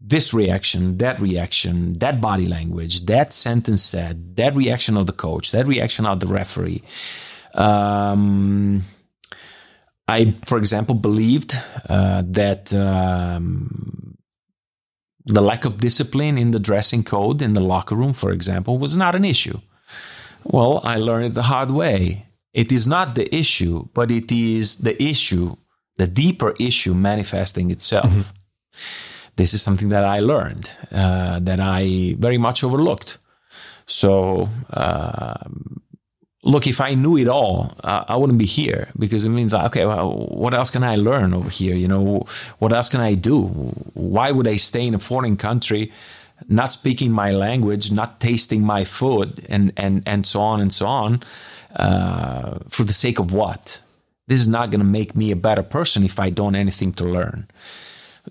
this 0.00 0.32
reaction, 0.32 0.98
that 0.98 1.20
reaction, 1.20 1.98
that 1.98 2.20
body 2.20 2.46
language, 2.46 3.06
that 3.06 3.32
sentence 3.32 3.82
said, 3.82 4.36
that 4.36 4.54
reaction 4.54 4.96
of 4.96 5.06
the 5.06 5.12
coach, 5.12 5.50
that 5.50 5.66
reaction 5.66 6.06
of 6.06 6.20
the 6.20 6.26
referee. 6.26 6.82
Um, 7.54 8.84
I, 10.06 10.36
for 10.46 10.56
example, 10.58 10.94
believed 10.94 11.60
uh, 11.88 12.22
that 12.26 12.72
um, 12.74 14.16
the 15.26 15.42
lack 15.42 15.64
of 15.64 15.78
discipline 15.78 16.38
in 16.38 16.52
the 16.52 16.60
dressing 16.60 17.02
code 17.02 17.42
in 17.42 17.54
the 17.54 17.60
locker 17.60 17.96
room, 17.96 18.12
for 18.12 18.30
example, 18.30 18.78
was 18.78 18.96
not 18.96 19.14
an 19.14 19.24
issue. 19.24 19.60
Well, 20.44 20.80
I 20.84 20.96
learned 20.96 21.26
it 21.26 21.34
the 21.34 21.42
hard 21.42 21.72
way. 21.72 22.26
It 22.54 22.70
is 22.70 22.86
not 22.86 23.14
the 23.16 23.34
issue, 23.34 23.88
but 23.92 24.10
it 24.10 24.30
is 24.32 24.76
the 24.76 25.00
issue, 25.02 25.56
the 25.96 26.06
deeper 26.06 26.54
issue 26.60 26.94
manifesting 26.94 27.70
itself. 27.72 28.06
Mm-hmm 28.06 29.14
this 29.38 29.54
is 29.54 29.62
something 29.62 29.88
that 29.88 30.04
I 30.04 30.18
learned 30.18 30.74
uh, 30.92 31.38
that 31.40 31.60
I 31.60 32.14
very 32.18 32.38
much 32.38 32.62
overlooked. 32.64 33.18
So, 33.86 34.48
uh, 34.70 35.44
look, 36.42 36.66
if 36.66 36.80
I 36.80 36.94
knew 36.94 37.16
it 37.16 37.28
all, 37.28 37.72
uh, 37.82 38.04
I 38.08 38.16
wouldn't 38.16 38.38
be 38.38 38.46
here 38.46 38.88
because 38.98 39.24
it 39.24 39.30
means, 39.30 39.54
okay, 39.54 39.86
well, 39.86 40.10
what 40.42 40.54
else 40.54 40.70
can 40.70 40.82
I 40.82 40.96
learn 40.96 41.32
over 41.32 41.48
here? 41.48 41.76
You 41.76 41.86
know, 41.86 42.26
what 42.58 42.72
else 42.72 42.88
can 42.88 43.00
I 43.00 43.14
do? 43.14 43.44
Why 43.94 44.32
would 44.32 44.48
I 44.48 44.56
stay 44.56 44.84
in 44.86 44.94
a 44.94 44.98
foreign 44.98 45.36
country, 45.36 45.92
not 46.48 46.72
speaking 46.72 47.12
my 47.12 47.30
language, 47.30 47.92
not 47.92 48.20
tasting 48.20 48.62
my 48.62 48.84
food, 48.84 49.46
and 49.48 49.72
and 49.76 50.02
and 50.04 50.26
so 50.26 50.40
on 50.40 50.60
and 50.60 50.72
so 50.72 50.86
on, 50.86 51.22
uh, 51.76 52.58
for 52.68 52.82
the 52.84 52.92
sake 52.92 53.20
of 53.20 53.30
what? 53.30 53.82
This 54.26 54.40
is 54.40 54.48
not 54.48 54.70
going 54.70 54.80
to 54.80 54.92
make 54.98 55.14
me 55.14 55.30
a 55.30 55.36
better 55.36 55.62
person 55.62 56.04
if 56.04 56.18
I 56.18 56.28
don't 56.30 56.56
anything 56.56 56.92
to 56.94 57.04
learn 57.04 57.46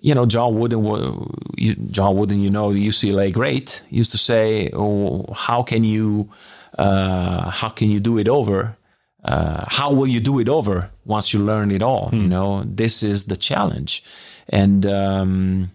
you 0.02 0.14
know, 0.14 0.26
John 0.26 0.58
Wooden, 0.60 1.92
John 1.92 2.16
Wooden, 2.16 2.40
you 2.42 2.50
know, 2.50 2.74
the 2.74 2.86
UCLA 2.86 3.32
great, 3.32 3.84
used 3.90 4.12
to 4.12 4.18
say, 4.18 4.70
"Oh, 4.74 5.26
how 5.34 5.64
can 5.64 5.84
you, 5.84 6.30
uh, 6.78 7.50
how 7.50 7.70
can 7.70 7.90
you 7.90 8.00
do 8.00 8.18
it 8.18 8.28
over? 8.28 8.78
Uh, 9.24 9.66
how 9.68 9.92
will 9.92 10.08
you 10.08 10.20
do 10.20 10.40
it 10.40 10.48
over 10.48 10.92
once 11.06 11.34
you 11.34 11.40
learn 11.40 11.72
it 11.72 11.82
all? 11.82 12.10
Hmm. 12.10 12.22
You 12.22 12.28
know, 12.28 12.64
this 12.66 13.04
is 13.04 13.26
the 13.26 13.38
challenge, 13.38 14.04
and 14.50 14.86
um, 14.86 15.72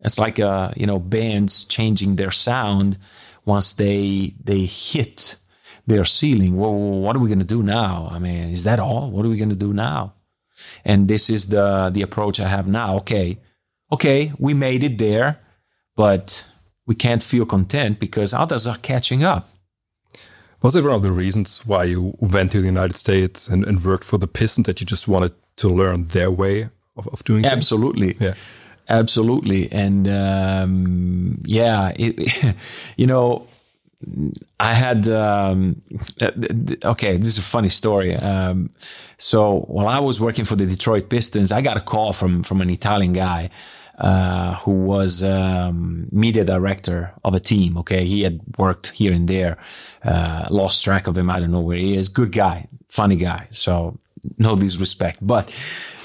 it's 0.00 0.18
like 0.18 0.38
uh, 0.40 0.72
you 0.76 0.86
know, 0.86 0.98
bands 0.98 1.64
changing 1.64 2.16
their 2.16 2.30
sound 2.30 2.98
once 3.44 3.74
they 3.74 4.34
they 4.42 4.64
hit 4.66 5.36
their 5.86 6.04
ceiling. 6.04 6.56
Well, 6.56 6.74
what 6.74 7.16
are 7.16 7.20
we 7.20 7.28
going 7.28 7.38
to 7.40 7.44
do 7.44 7.62
now? 7.62 8.08
I 8.10 8.18
mean, 8.18 8.50
is 8.50 8.64
that 8.64 8.80
all? 8.80 9.10
What 9.10 9.26
are 9.26 9.28
we 9.28 9.36
going 9.36 9.48
to 9.48 9.56
do 9.56 9.72
now? 9.72 10.14
And 10.84 11.08
this 11.08 11.30
is 11.30 11.48
the 11.48 11.90
the 11.92 12.02
approach 12.02 12.38
I 12.38 12.48
have 12.48 12.66
now. 12.66 12.96
Okay 12.96 13.38
okay, 13.92 14.32
we 14.38 14.54
made 14.54 14.82
it 14.82 14.98
there, 14.98 15.38
but 15.94 16.46
we 16.86 16.94
can't 16.94 17.22
feel 17.22 17.46
content 17.46 18.00
because 18.00 18.34
others 18.34 18.66
are 18.66 18.78
catching 18.78 19.22
up. 19.22 19.50
Was 20.62 20.76
it 20.76 20.84
one 20.84 20.94
of 20.94 21.02
the 21.02 21.12
reasons 21.12 21.66
why 21.66 21.84
you 21.84 22.16
went 22.18 22.52
to 22.52 22.60
the 22.60 22.66
United 22.66 22.96
States 22.96 23.48
and, 23.48 23.64
and 23.64 23.84
worked 23.84 24.04
for 24.04 24.18
the 24.18 24.28
Pistons 24.28 24.66
that 24.66 24.80
you 24.80 24.86
just 24.86 25.08
wanted 25.08 25.34
to 25.56 25.68
learn 25.68 26.08
their 26.08 26.30
way 26.30 26.70
of, 26.96 27.08
of 27.08 27.24
doing 27.24 27.42
things? 27.42 27.52
Absolutely. 27.52 28.16
Yeah. 28.18 28.34
Absolutely. 28.88 29.70
And 29.72 30.08
um, 30.08 31.38
yeah, 31.44 31.92
it, 31.96 32.54
you 32.96 33.06
know, 33.06 33.46
I 34.58 34.74
had 34.74 35.08
um, 35.08 35.80
okay. 36.84 37.16
This 37.16 37.28
is 37.28 37.38
a 37.38 37.42
funny 37.42 37.68
story. 37.68 38.16
Um, 38.16 38.70
so 39.18 39.60
while 39.68 39.86
I 39.86 40.00
was 40.00 40.20
working 40.20 40.44
for 40.44 40.56
the 40.56 40.66
Detroit 40.66 41.08
Pistons, 41.08 41.52
I 41.52 41.60
got 41.60 41.76
a 41.76 41.80
call 41.80 42.12
from 42.12 42.42
from 42.42 42.60
an 42.60 42.70
Italian 42.70 43.12
guy 43.12 43.50
uh, 44.02 44.56
who 44.56 44.72
was 44.72 45.22
um, 45.22 46.08
media 46.10 46.44
director 46.44 47.12
of 47.24 47.34
a 47.34 47.40
team. 47.40 47.78
Okay, 47.78 48.04
he 48.04 48.22
had 48.22 48.40
worked 48.58 48.90
here 48.90 49.12
and 49.12 49.28
there. 49.28 49.56
Uh, 50.04 50.46
lost 50.50 50.84
track 50.84 51.06
of 51.06 51.16
him. 51.16 51.30
I 51.30 51.38
don't 51.38 51.52
know 51.52 51.60
where 51.60 51.76
he 51.76 51.96
is. 51.96 52.08
Good 52.08 52.32
guy, 52.32 52.66
funny 52.88 53.16
guy. 53.16 53.46
So 53.50 53.98
no 54.38 54.56
disrespect, 54.56 55.18
but 55.22 55.56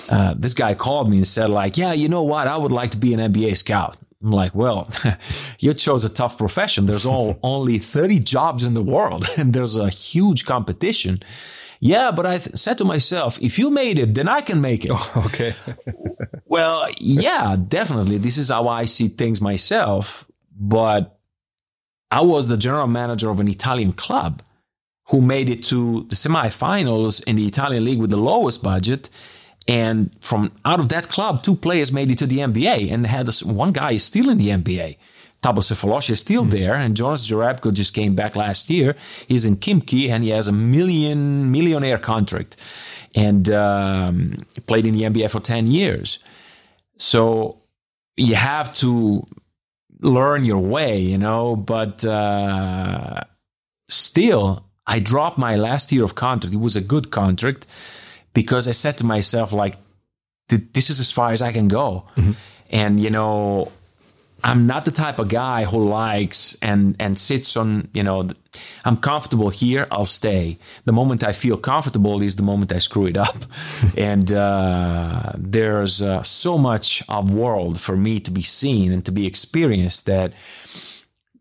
uh, 0.09 0.35
this 0.37 0.53
guy 0.53 0.75
called 0.75 1.09
me 1.09 1.17
and 1.17 1.27
said 1.27 1.49
like, 1.49 1.75
"Yeah, 1.75 1.91
you 1.93 2.07
know 2.07 2.23
what? 2.23 2.47
I 2.47 2.55
would 2.55 2.71
like 2.71 2.91
to 2.91 2.97
be 2.97 3.13
an 3.13 3.19
NBA 3.19 3.57
scout." 3.57 3.97
I'm 4.23 4.31
like, 4.31 4.55
well, 4.55 4.89
you 5.59 5.73
chose 5.73 6.03
a 6.03 6.09
tough 6.09 6.37
profession. 6.37 6.87
There's 6.87 7.05
all, 7.05 7.37
only 7.43 7.77
30 7.77 8.19
jobs 8.19 8.63
in 8.63 8.73
the 8.73 8.81
world 8.81 9.29
and 9.37 9.53
there's 9.53 9.75
a 9.75 9.89
huge 9.89 10.45
competition. 10.45 11.21
Yeah, 11.79 12.11
but 12.11 12.25
I 12.25 12.37
th- 12.39 12.57
said 12.57 12.77
to 12.79 12.85
myself, 12.85 13.37
if 13.41 13.59
you 13.59 13.69
made 13.69 13.99
it, 13.99 14.15
then 14.15 14.27
I 14.27 14.41
can 14.41 14.61
make 14.61 14.85
it. 14.85 14.91
Oh, 14.93 15.23
okay. 15.27 15.55
well, 16.45 16.87
yeah, 16.97 17.55
definitely. 17.55 18.17
This 18.17 18.37
is 18.37 18.49
how 18.49 18.67
I 18.67 18.85
see 18.85 19.07
things 19.07 19.41
myself. 19.41 20.25
But 20.59 21.19
I 22.09 22.21
was 22.21 22.47
the 22.47 22.57
general 22.57 22.87
manager 22.87 23.29
of 23.29 23.39
an 23.39 23.47
Italian 23.47 23.93
club 23.93 24.41
who 25.09 25.21
made 25.21 25.49
it 25.49 25.63
to 25.65 26.05
the 26.09 26.15
semifinals 26.15 27.23
in 27.25 27.35
the 27.35 27.47
Italian 27.47 27.85
league 27.85 27.99
with 27.99 28.09
the 28.09 28.17
lowest 28.17 28.63
budget. 28.63 29.09
And 29.67 30.15
from 30.21 30.51
out 30.65 30.79
of 30.79 30.89
that 30.89 31.09
club, 31.09 31.43
two 31.43 31.55
players 31.55 31.91
made 31.91 32.09
it 32.09 32.17
to 32.19 32.25
the 32.25 32.39
NBA 32.39 32.91
and 32.91 33.05
had 33.05 33.25
this, 33.25 33.43
one 33.43 33.71
guy 33.71 33.91
is 33.91 34.03
still 34.03 34.29
in 34.29 34.37
the 34.37 34.49
NBA. 34.49 34.97
Thabo 35.47 35.59
Sefolosha 35.59 36.11
is 36.11 36.19
still 36.19 36.41
mm-hmm. 36.41 36.51
there, 36.51 36.75
and 36.75 36.95
Jonas 36.95 37.29
Jerebko 37.29 37.73
just 37.73 37.93
came 37.93 38.15
back 38.15 38.35
last 38.35 38.69
year. 38.69 38.95
He's 39.27 39.45
in 39.45 39.57
Khimki, 39.57 40.09
and 40.09 40.23
he 40.23 40.31
has 40.31 40.47
a 40.47 40.51
million 40.51 41.51
millionaire 41.51 41.97
contract, 41.97 42.57
and 43.15 43.49
um, 43.49 44.45
played 44.65 44.85
in 44.85 44.93
the 44.93 45.03
NBA 45.03 45.31
for 45.31 45.39
ten 45.39 45.67
years. 45.67 46.19
So 46.97 47.61
you 48.17 48.35
have 48.35 48.73
to 48.75 49.25
learn 50.01 50.43
your 50.43 50.59
way, 50.59 50.99
you 50.99 51.17
know. 51.17 51.55
But 51.55 52.03
uh, 52.03 53.21
still, 53.87 54.65
I 54.85 54.99
dropped 54.99 55.37
my 55.37 55.55
last 55.55 55.91
year 55.91 56.03
of 56.03 56.15
contract. 56.15 56.53
It 56.53 56.59
was 56.59 56.75
a 56.75 56.81
good 56.81 57.11
contract 57.11 57.65
because 58.33 58.67
I 58.67 58.73
said 58.73 58.97
to 58.97 59.05
myself, 59.05 59.53
like, 59.53 59.75
this 60.49 60.89
is 60.89 60.99
as 60.99 61.11
far 61.11 61.31
as 61.31 61.41
I 61.41 61.51
can 61.51 61.67
go. 61.67 62.05
Mm-hmm. 62.15 62.31
And 62.69 63.01
you 63.01 63.09
know, 63.09 63.71
I'm 64.43 64.67
not 64.67 64.85
the 64.85 64.91
type 64.91 65.19
of 65.19 65.29
guy 65.29 65.65
who 65.65 65.87
likes 65.87 66.57
and 66.61 66.95
and 66.99 67.17
sits 67.17 67.57
on, 67.57 67.89
you 67.93 68.03
know, 68.03 68.29
I'm 68.85 68.97
comfortable 68.97 69.49
here, 69.49 69.87
I'll 69.91 70.05
stay. 70.05 70.57
The 70.85 70.91
moment 70.91 71.23
I 71.23 71.33
feel 71.33 71.57
comfortable 71.57 72.21
is 72.21 72.35
the 72.35 72.43
moment 72.43 72.71
I 72.71 72.79
screw 72.79 73.07
it 73.07 73.17
up. 73.17 73.45
and 73.97 74.31
uh, 74.31 75.33
there's 75.37 76.01
uh, 76.01 76.23
so 76.23 76.57
much 76.57 77.03
of 77.09 77.33
world 77.33 77.79
for 77.79 77.97
me 77.97 78.19
to 78.19 78.31
be 78.31 78.43
seen 78.43 78.91
and 78.91 79.03
to 79.05 79.11
be 79.11 79.25
experienced 79.25 80.05
that 80.05 80.33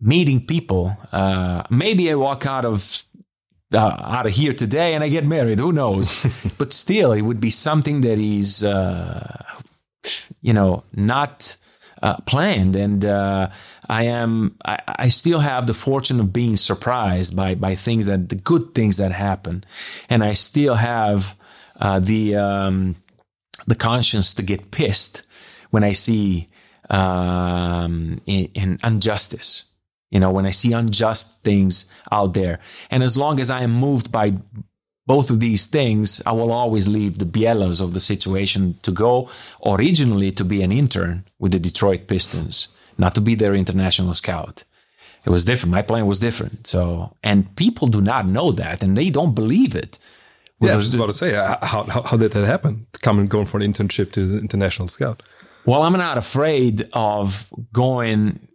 meeting 0.01 0.44
people, 0.47 0.97
uh, 1.12 1.62
maybe 1.70 2.11
I 2.11 2.14
walk 2.14 2.47
out 2.47 2.64
of 2.64 3.05
uh, 3.72 3.78
out 3.78 4.26
of 4.26 4.32
here 4.32 4.53
today 4.53 4.94
and 4.94 5.03
I 5.03 5.09
get 5.09 5.26
married. 5.26 5.59
Who 5.59 5.72
knows? 5.72 6.24
but 6.59 6.72
still, 6.72 7.12
it 7.12 7.22
would 7.22 7.40
be 7.40 7.51
something 7.51 8.01
that 8.03 8.18
is, 8.18 8.64
uh, 8.64 9.44
you 10.40 10.53
know, 10.53 10.84
not 10.92 11.57
uh, 12.07 12.16
planned. 12.18 12.76
And 12.76 13.04
uh, 13.04 13.50
I 13.88 14.04
am, 14.04 14.57
I, 14.64 14.78
I, 14.86 15.09
still 15.09 15.40
have 15.40 15.66
the 15.66 15.74
fortune 15.74 16.20
of 16.20 16.32
being 16.32 16.54
surprised 16.54 17.34
by 17.34 17.57
by 17.57 17.74
things 17.74 18.07
that 18.07 18.28
the 18.28 18.36
good 18.36 18.74
things 18.74 18.98
that 18.98 19.11
happen, 19.11 19.64
and 20.09 20.22
I 20.22 20.32
still 20.34 20.76
have 20.76 21.36
uh, 21.80 21.98
the 21.98 22.36
um, 22.36 22.94
the 23.66 23.74
conscience 23.74 24.34
to 24.34 24.42
get 24.42 24.70
pissed 24.70 25.22
when 25.70 25.82
I 25.82 25.92
see 25.92 26.48
um, 26.90 28.20
in, 28.24 28.50
in 28.54 28.78
injustice. 28.84 29.64
You 30.11 30.20
know, 30.20 30.30
when 30.30 30.46
I 30.46 30.50
see 30.50 30.72
unjust 30.72 31.42
things 31.42 31.86
out 32.12 32.34
there. 32.34 32.61
And 32.90 33.02
as 33.02 33.16
long 33.16 33.40
as 33.40 33.50
I 33.50 33.62
am 33.62 33.72
moved 33.72 34.12
by 34.12 34.34
both 35.07 35.30
of 35.30 35.40
these 35.40 35.66
things, 35.66 36.20
I 36.26 36.32
will 36.32 36.52
always 36.52 36.88
leave 36.88 37.18
the 37.18 37.24
Bielas 37.24 37.80
of 37.80 37.92
the 37.92 38.00
situation 38.00 38.76
to 38.82 38.90
go 38.90 39.30
originally 39.64 40.32
to 40.32 40.44
be 40.44 40.62
an 40.62 40.72
intern 40.72 41.24
with 41.38 41.52
the 41.52 41.61
Detroit 41.61 42.09
Pistons, 42.09 42.68
not 42.98 43.14
to 43.14 43.20
be 43.20 43.34
their 43.34 43.54
international 43.54 44.14
scout. 44.14 44.64
It 45.24 45.30
was 45.30 45.44
different. 45.44 45.72
My 45.72 45.82
plan 45.82 46.07
was 46.07 46.18
different. 46.18 46.66
So, 46.66 47.16
and 47.22 47.54
people 47.57 47.88
do 47.88 48.00
not 48.00 48.26
know 48.26 48.52
that 48.52 48.82
and 48.82 48.96
they 48.96 49.11
don't 49.11 49.34
believe 49.34 49.74
it. 49.74 49.98
yeah, 50.61 50.72
I 50.72 50.76
was 50.76 50.94
about 50.94 51.07
to 51.07 51.12
say, 51.12 51.32
how, 51.34 51.59
how, 51.62 52.02
how 52.02 52.16
did 52.16 52.32
that 52.32 52.44
happen? 52.44 52.86
Coming, 53.02 53.26
going 53.26 53.46
for 53.46 53.59
an 53.59 53.72
internship 53.72 54.12
to 54.12 54.26
the 54.26 54.38
international 54.38 54.88
scout? 54.88 55.22
Well, 55.66 55.82
I'm 55.82 55.92
not 55.94 56.16
afraid 56.16 56.88
of 56.92 57.52
going 57.72 58.48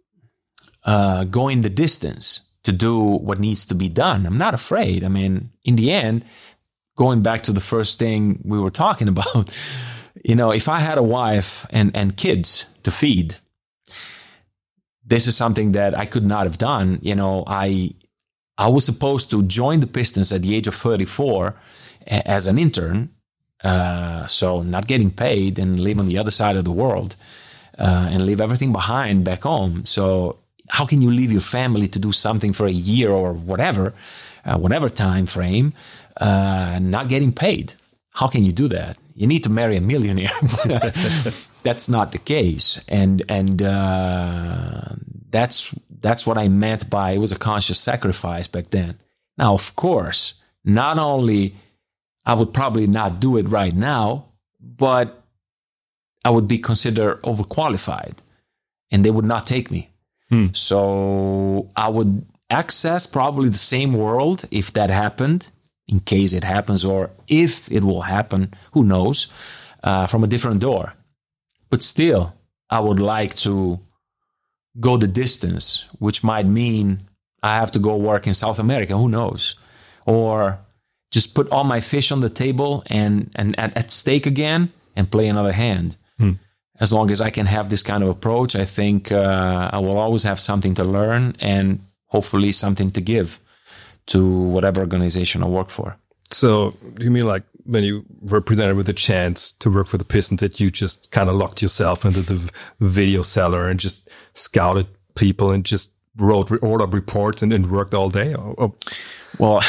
uh, 0.84 1.24
going 1.24 1.60
the 1.60 1.70
distance. 1.70 2.40
To 2.64 2.72
do 2.72 2.98
what 2.98 3.38
needs 3.38 3.66
to 3.66 3.74
be 3.74 3.88
done. 3.88 4.26
I'm 4.26 4.38
not 4.38 4.54
afraid. 4.54 5.04
I 5.04 5.08
mean, 5.08 5.50
in 5.64 5.76
the 5.76 5.90
end, 5.90 6.24
going 6.96 7.22
back 7.22 7.42
to 7.42 7.52
the 7.52 7.60
first 7.60 7.98
thing 7.98 8.40
we 8.44 8.58
were 8.58 8.70
talking 8.70 9.08
about, 9.14 9.56
you 10.24 10.34
know, 10.34 10.52
if 10.52 10.68
I 10.68 10.80
had 10.80 10.98
a 10.98 11.02
wife 11.02 11.66
and, 11.70 11.90
and 11.94 12.16
kids 12.16 12.66
to 12.84 12.90
feed, 12.90 13.36
this 15.04 15.26
is 15.26 15.36
something 15.36 15.72
that 15.72 15.98
I 15.98 16.06
could 16.06 16.24
not 16.24 16.46
have 16.46 16.58
done. 16.58 16.98
You 17.02 17.14
know, 17.14 17.44
I 17.46 17.94
I 18.56 18.68
was 18.68 18.84
supposed 18.84 19.30
to 19.30 19.42
join 19.42 19.80
the 19.80 19.86
Pistons 19.86 20.32
at 20.32 20.42
the 20.42 20.54
age 20.54 20.68
of 20.68 20.74
34 20.74 21.54
as 22.06 22.46
an 22.46 22.58
intern, 22.58 23.10
uh, 23.64 24.26
so 24.26 24.62
not 24.62 24.86
getting 24.86 25.10
paid 25.10 25.58
and 25.58 25.80
live 25.80 25.98
on 25.98 26.06
the 26.06 26.18
other 26.18 26.30
side 26.30 26.56
of 26.56 26.64
the 26.64 26.72
world 26.72 27.16
uh, 27.78 28.08
and 28.10 28.26
leave 28.26 28.40
everything 28.40 28.72
behind 28.72 29.24
back 29.24 29.42
home. 29.42 29.84
So 29.86 30.38
how 30.68 30.86
can 30.86 31.02
you 31.02 31.10
leave 31.10 31.32
your 31.32 31.40
family 31.40 31.88
to 31.88 31.98
do 31.98 32.12
something 32.12 32.52
for 32.52 32.66
a 32.66 32.72
year 32.72 33.10
or 33.10 33.32
whatever, 33.32 33.94
uh, 34.44 34.58
whatever 34.58 34.88
time 34.88 35.26
frame, 35.26 35.74
uh, 36.16 36.78
not 36.80 37.08
getting 37.08 37.32
paid? 37.32 37.74
How 38.12 38.28
can 38.28 38.44
you 38.44 38.52
do 38.52 38.68
that? 38.68 38.98
You 39.14 39.26
need 39.26 39.44
to 39.44 39.50
marry 39.50 39.76
a 39.76 39.80
millionaire. 39.80 40.30
that's 41.62 41.88
not 41.88 42.12
the 42.12 42.18
case, 42.18 42.80
and 42.88 43.22
and 43.28 43.62
uh, 43.62 44.84
that's 45.30 45.74
that's 46.00 46.26
what 46.26 46.38
I 46.38 46.48
meant 46.48 46.88
by 46.90 47.12
it 47.12 47.18
was 47.18 47.32
a 47.32 47.38
conscious 47.38 47.78
sacrifice 47.78 48.48
back 48.48 48.70
then. 48.70 48.98
Now, 49.38 49.54
of 49.54 49.76
course, 49.76 50.34
not 50.64 50.98
only 50.98 51.54
I 52.24 52.34
would 52.34 52.52
probably 52.52 52.86
not 52.86 53.20
do 53.20 53.36
it 53.36 53.48
right 53.48 53.74
now, 53.74 54.26
but 54.60 55.22
I 56.24 56.30
would 56.30 56.48
be 56.48 56.58
considered 56.58 57.20
overqualified, 57.22 58.18
and 58.90 59.04
they 59.04 59.10
would 59.10 59.24
not 59.24 59.46
take 59.46 59.70
me. 59.70 59.91
Hmm. 60.32 60.46
So 60.52 61.68
I 61.76 61.90
would 61.90 62.24
access 62.48 63.06
probably 63.06 63.50
the 63.50 63.58
same 63.58 63.92
world 63.92 64.46
if 64.50 64.72
that 64.72 64.88
happened, 64.88 65.50
in 65.86 66.00
case 66.00 66.32
it 66.32 66.42
happens, 66.42 66.86
or 66.86 67.10
if 67.28 67.70
it 67.70 67.84
will 67.84 68.00
happen, 68.00 68.54
who 68.72 68.82
knows, 68.82 69.28
uh, 69.84 70.06
from 70.06 70.24
a 70.24 70.26
different 70.26 70.60
door. 70.60 70.94
But 71.68 71.82
still, 71.82 72.32
I 72.70 72.80
would 72.80 72.98
like 72.98 73.34
to 73.44 73.78
go 74.80 74.96
the 74.96 75.06
distance, 75.06 75.86
which 75.98 76.24
might 76.24 76.46
mean 76.46 77.02
I 77.42 77.56
have 77.56 77.70
to 77.72 77.78
go 77.78 77.94
work 77.96 78.26
in 78.26 78.32
South 78.32 78.58
America, 78.58 78.96
who 78.96 79.10
knows? 79.10 79.56
Or 80.06 80.58
just 81.10 81.34
put 81.34 81.50
all 81.50 81.64
my 81.64 81.80
fish 81.80 82.10
on 82.10 82.20
the 82.20 82.30
table 82.30 82.84
and, 82.86 83.30
and 83.34 83.58
at, 83.58 83.76
at 83.76 83.90
stake 83.90 84.24
again 84.24 84.72
and 84.96 85.10
play 85.10 85.28
another 85.28 85.52
hand. 85.52 85.98
As 86.80 86.92
long 86.92 87.10
as 87.10 87.20
I 87.20 87.30
can 87.30 87.46
have 87.46 87.68
this 87.68 87.82
kind 87.82 88.02
of 88.02 88.08
approach, 88.08 88.56
I 88.56 88.64
think 88.64 89.12
uh, 89.12 89.70
I 89.72 89.78
will 89.78 89.98
always 89.98 90.22
have 90.24 90.40
something 90.40 90.74
to 90.74 90.84
learn 90.84 91.36
and 91.38 91.80
hopefully 92.06 92.52
something 92.52 92.90
to 92.90 93.00
give 93.00 93.40
to 94.06 94.26
whatever 94.26 94.80
organization 94.80 95.42
I 95.42 95.46
work 95.46 95.70
for. 95.70 95.96
So, 96.30 96.74
do 96.94 97.04
you 97.04 97.10
mean 97.10 97.26
like 97.26 97.44
when 97.64 97.84
you 97.84 98.04
were 98.20 98.40
presented 98.40 98.76
with 98.76 98.88
a 98.88 98.92
chance 98.94 99.52
to 99.52 99.70
work 99.70 99.86
for 99.86 99.98
the 99.98 100.04
Pistons, 100.04 100.40
that 100.40 100.60
you 100.60 100.70
just 100.70 101.10
kind 101.10 101.28
of 101.28 101.36
locked 101.36 101.62
yourself 101.62 102.04
into 102.04 102.22
the 102.22 102.50
video 102.80 103.22
cellar 103.22 103.68
and 103.68 103.78
just 103.78 104.08
scouted 104.34 104.86
people 105.14 105.50
and 105.50 105.64
just 105.64 105.92
wrote 106.16 106.50
up 106.52 106.94
reports 106.94 107.42
and, 107.42 107.52
and 107.52 107.70
worked 107.70 107.94
all 107.94 108.10
day? 108.10 108.34
Or, 108.34 108.54
or? 108.54 108.74
Well, 109.38 109.62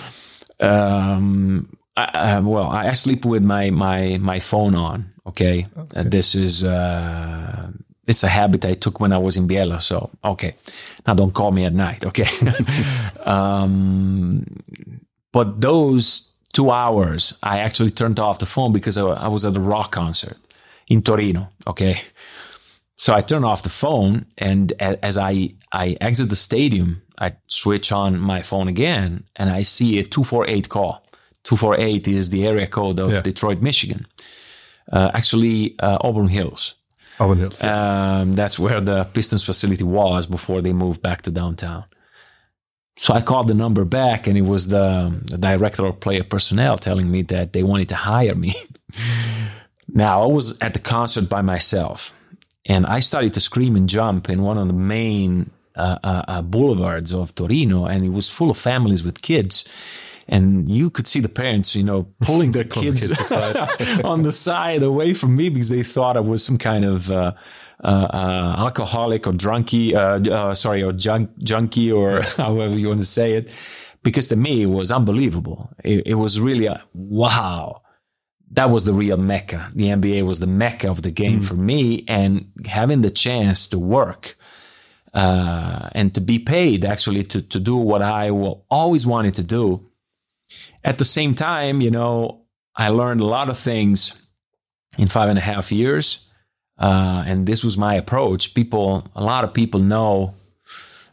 um, 0.60 1.76
I, 1.98 2.40
well, 2.40 2.68
I 2.68 2.92
sleep 2.92 3.24
with 3.24 3.42
my 3.42 3.70
my 3.70 4.18
my 4.18 4.40
phone 4.40 4.74
on. 4.74 5.12
Okay, 5.26 5.66
okay. 5.76 6.08
this 6.08 6.34
is 6.34 6.64
uh, 6.64 7.70
it's 8.06 8.24
a 8.24 8.28
habit 8.28 8.64
I 8.64 8.74
took 8.74 9.00
when 9.00 9.12
I 9.12 9.18
was 9.18 9.36
in 9.36 9.46
Biella. 9.48 9.80
So 9.80 10.10
okay, 10.24 10.54
now 11.06 11.14
don't 11.14 11.34
call 11.34 11.52
me 11.52 11.64
at 11.64 11.74
night. 11.74 12.04
Okay, 12.04 12.28
um, 13.24 14.44
but 15.32 15.60
those 15.60 16.32
two 16.52 16.70
hours, 16.70 17.38
I 17.42 17.58
actually 17.58 17.90
turned 17.90 18.18
off 18.18 18.38
the 18.38 18.46
phone 18.46 18.72
because 18.72 18.96
I, 18.98 19.02
I 19.02 19.28
was 19.28 19.44
at 19.44 19.56
a 19.56 19.60
rock 19.60 19.92
concert 19.92 20.36
in 20.88 21.02
Torino. 21.02 21.50
Okay. 21.66 22.00
So 23.00 23.14
I 23.14 23.20
turn 23.20 23.44
off 23.44 23.62
the 23.62 23.68
phone, 23.68 24.26
and 24.36 24.72
as 24.80 25.16
I, 25.16 25.54
I 25.70 25.96
exit 26.00 26.30
the 26.30 26.36
stadium, 26.36 27.02
I 27.16 27.36
switch 27.46 27.92
on 27.92 28.18
my 28.18 28.42
phone 28.42 28.66
again, 28.66 29.22
and 29.36 29.50
I 29.50 29.62
see 29.62 30.00
a 30.00 30.02
248 30.02 30.68
call. 30.68 31.07
248 31.48 32.08
is 32.08 32.28
the 32.28 32.46
area 32.46 32.66
code 32.66 32.98
of 32.98 33.10
yeah. 33.10 33.22
Detroit, 33.22 33.62
Michigan. 33.62 34.06
Uh, 34.92 35.10
actually, 35.14 35.74
uh, 35.78 35.96
Auburn 36.02 36.28
Hills. 36.28 36.74
Auburn 37.18 37.38
Hills. 37.38 37.62
Yeah. 37.62 38.18
Um, 38.18 38.34
that's 38.34 38.58
where 38.58 38.82
the 38.82 39.04
Pistons 39.04 39.44
facility 39.44 39.82
was 39.82 40.26
before 40.26 40.60
they 40.60 40.74
moved 40.74 41.00
back 41.00 41.22
to 41.22 41.30
downtown. 41.30 41.84
So 42.96 43.14
I 43.14 43.22
called 43.22 43.48
the 43.48 43.54
number 43.54 43.86
back, 43.86 44.26
and 44.26 44.36
it 44.36 44.42
was 44.42 44.68
the, 44.68 45.22
the 45.24 45.38
director 45.38 45.86
of 45.86 46.00
player 46.00 46.22
personnel 46.22 46.76
telling 46.76 47.10
me 47.10 47.22
that 47.22 47.54
they 47.54 47.62
wanted 47.62 47.88
to 47.88 47.94
hire 47.94 48.34
me. 48.34 48.52
now 49.88 50.22
I 50.24 50.26
was 50.26 50.58
at 50.60 50.74
the 50.74 50.80
concert 50.80 51.30
by 51.30 51.40
myself, 51.40 52.12
and 52.66 52.84
I 52.84 52.98
started 52.98 53.32
to 53.34 53.40
scream 53.40 53.74
and 53.74 53.88
jump 53.88 54.28
in 54.28 54.42
one 54.42 54.58
of 54.58 54.66
the 54.66 54.74
main 54.74 55.50
uh, 55.76 55.98
uh, 56.04 56.22
uh 56.28 56.42
boulevards 56.42 57.14
of 57.14 57.34
Torino, 57.34 57.86
and 57.86 58.04
it 58.04 58.12
was 58.12 58.28
full 58.28 58.50
of 58.50 58.58
families 58.58 59.02
with 59.02 59.22
kids 59.22 59.64
and 60.28 60.68
you 60.68 60.90
could 60.90 61.06
see 61.06 61.20
the 61.20 61.28
parents, 61.28 61.74
you 61.74 61.82
know, 61.82 62.08
pulling 62.20 62.52
their 62.52 62.64
kids, 62.80 63.02
the 63.02 64.00
on 64.04 64.22
the 64.22 64.32
side 64.32 64.82
away 64.82 65.14
from 65.14 65.34
me 65.36 65.48
because 65.48 65.70
they 65.70 65.82
thought 65.82 66.16
I 66.16 66.20
was 66.20 66.44
some 66.44 66.58
kind 66.58 66.84
of 66.84 67.10
uh, 67.10 67.32
uh, 67.82 67.86
uh, 67.86 68.54
alcoholic 68.58 69.26
or 69.26 69.32
drunkie, 69.32 69.94
uh, 69.94 70.30
uh, 70.30 70.54
sorry, 70.54 70.82
or 70.82 70.92
junk, 70.92 71.30
junkie 71.42 71.90
or 71.90 72.22
however 72.36 72.78
you 72.78 72.88
want 72.88 73.00
to 73.00 73.06
say 73.06 73.34
it. 73.34 73.52
Because 74.02 74.28
to 74.28 74.36
me, 74.36 74.62
it 74.62 74.66
was 74.66 74.90
unbelievable. 74.90 75.70
It, 75.84 76.06
it 76.06 76.14
was 76.14 76.40
really 76.40 76.66
a 76.66 76.82
wow. 76.92 77.82
That 78.52 78.70
was 78.70 78.84
the 78.84 78.94
real 78.94 79.16
mecca. 79.16 79.70
The 79.74 79.88
NBA 79.88 80.24
was 80.24 80.40
the 80.40 80.46
mecca 80.46 80.90
of 80.90 81.02
the 81.02 81.10
game 81.10 81.40
mm. 81.40 81.48
for 81.48 81.54
me, 81.54 82.04
and 82.08 82.50
having 82.64 83.02
the 83.02 83.10
chance 83.10 83.66
to 83.68 83.78
work 83.78 84.36
uh, 85.14 85.90
and 85.92 86.14
to 86.14 86.20
be 86.20 86.38
paid 86.38 86.84
actually 86.84 87.24
to 87.24 87.42
to 87.42 87.60
do 87.60 87.76
what 87.76 88.02
I 88.02 88.30
always 88.30 89.06
wanted 89.06 89.34
to 89.34 89.42
do. 89.42 89.87
At 90.84 90.98
the 90.98 91.04
same 91.04 91.34
time, 91.34 91.80
you 91.80 91.90
know, 91.90 92.42
I 92.74 92.88
learned 92.88 93.20
a 93.20 93.26
lot 93.26 93.50
of 93.50 93.58
things 93.58 94.14
in 94.96 95.08
five 95.08 95.28
and 95.28 95.38
a 95.38 95.42
half 95.42 95.70
years 95.72 96.28
uh, 96.78 97.24
and 97.26 97.46
this 97.46 97.64
was 97.64 97.76
my 97.76 97.94
approach. 97.94 98.54
People, 98.54 99.06
a 99.14 99.24
lot 99.24 99.44
of 99.44 99.52
people 99.52 99.80
know. 99.80 100.34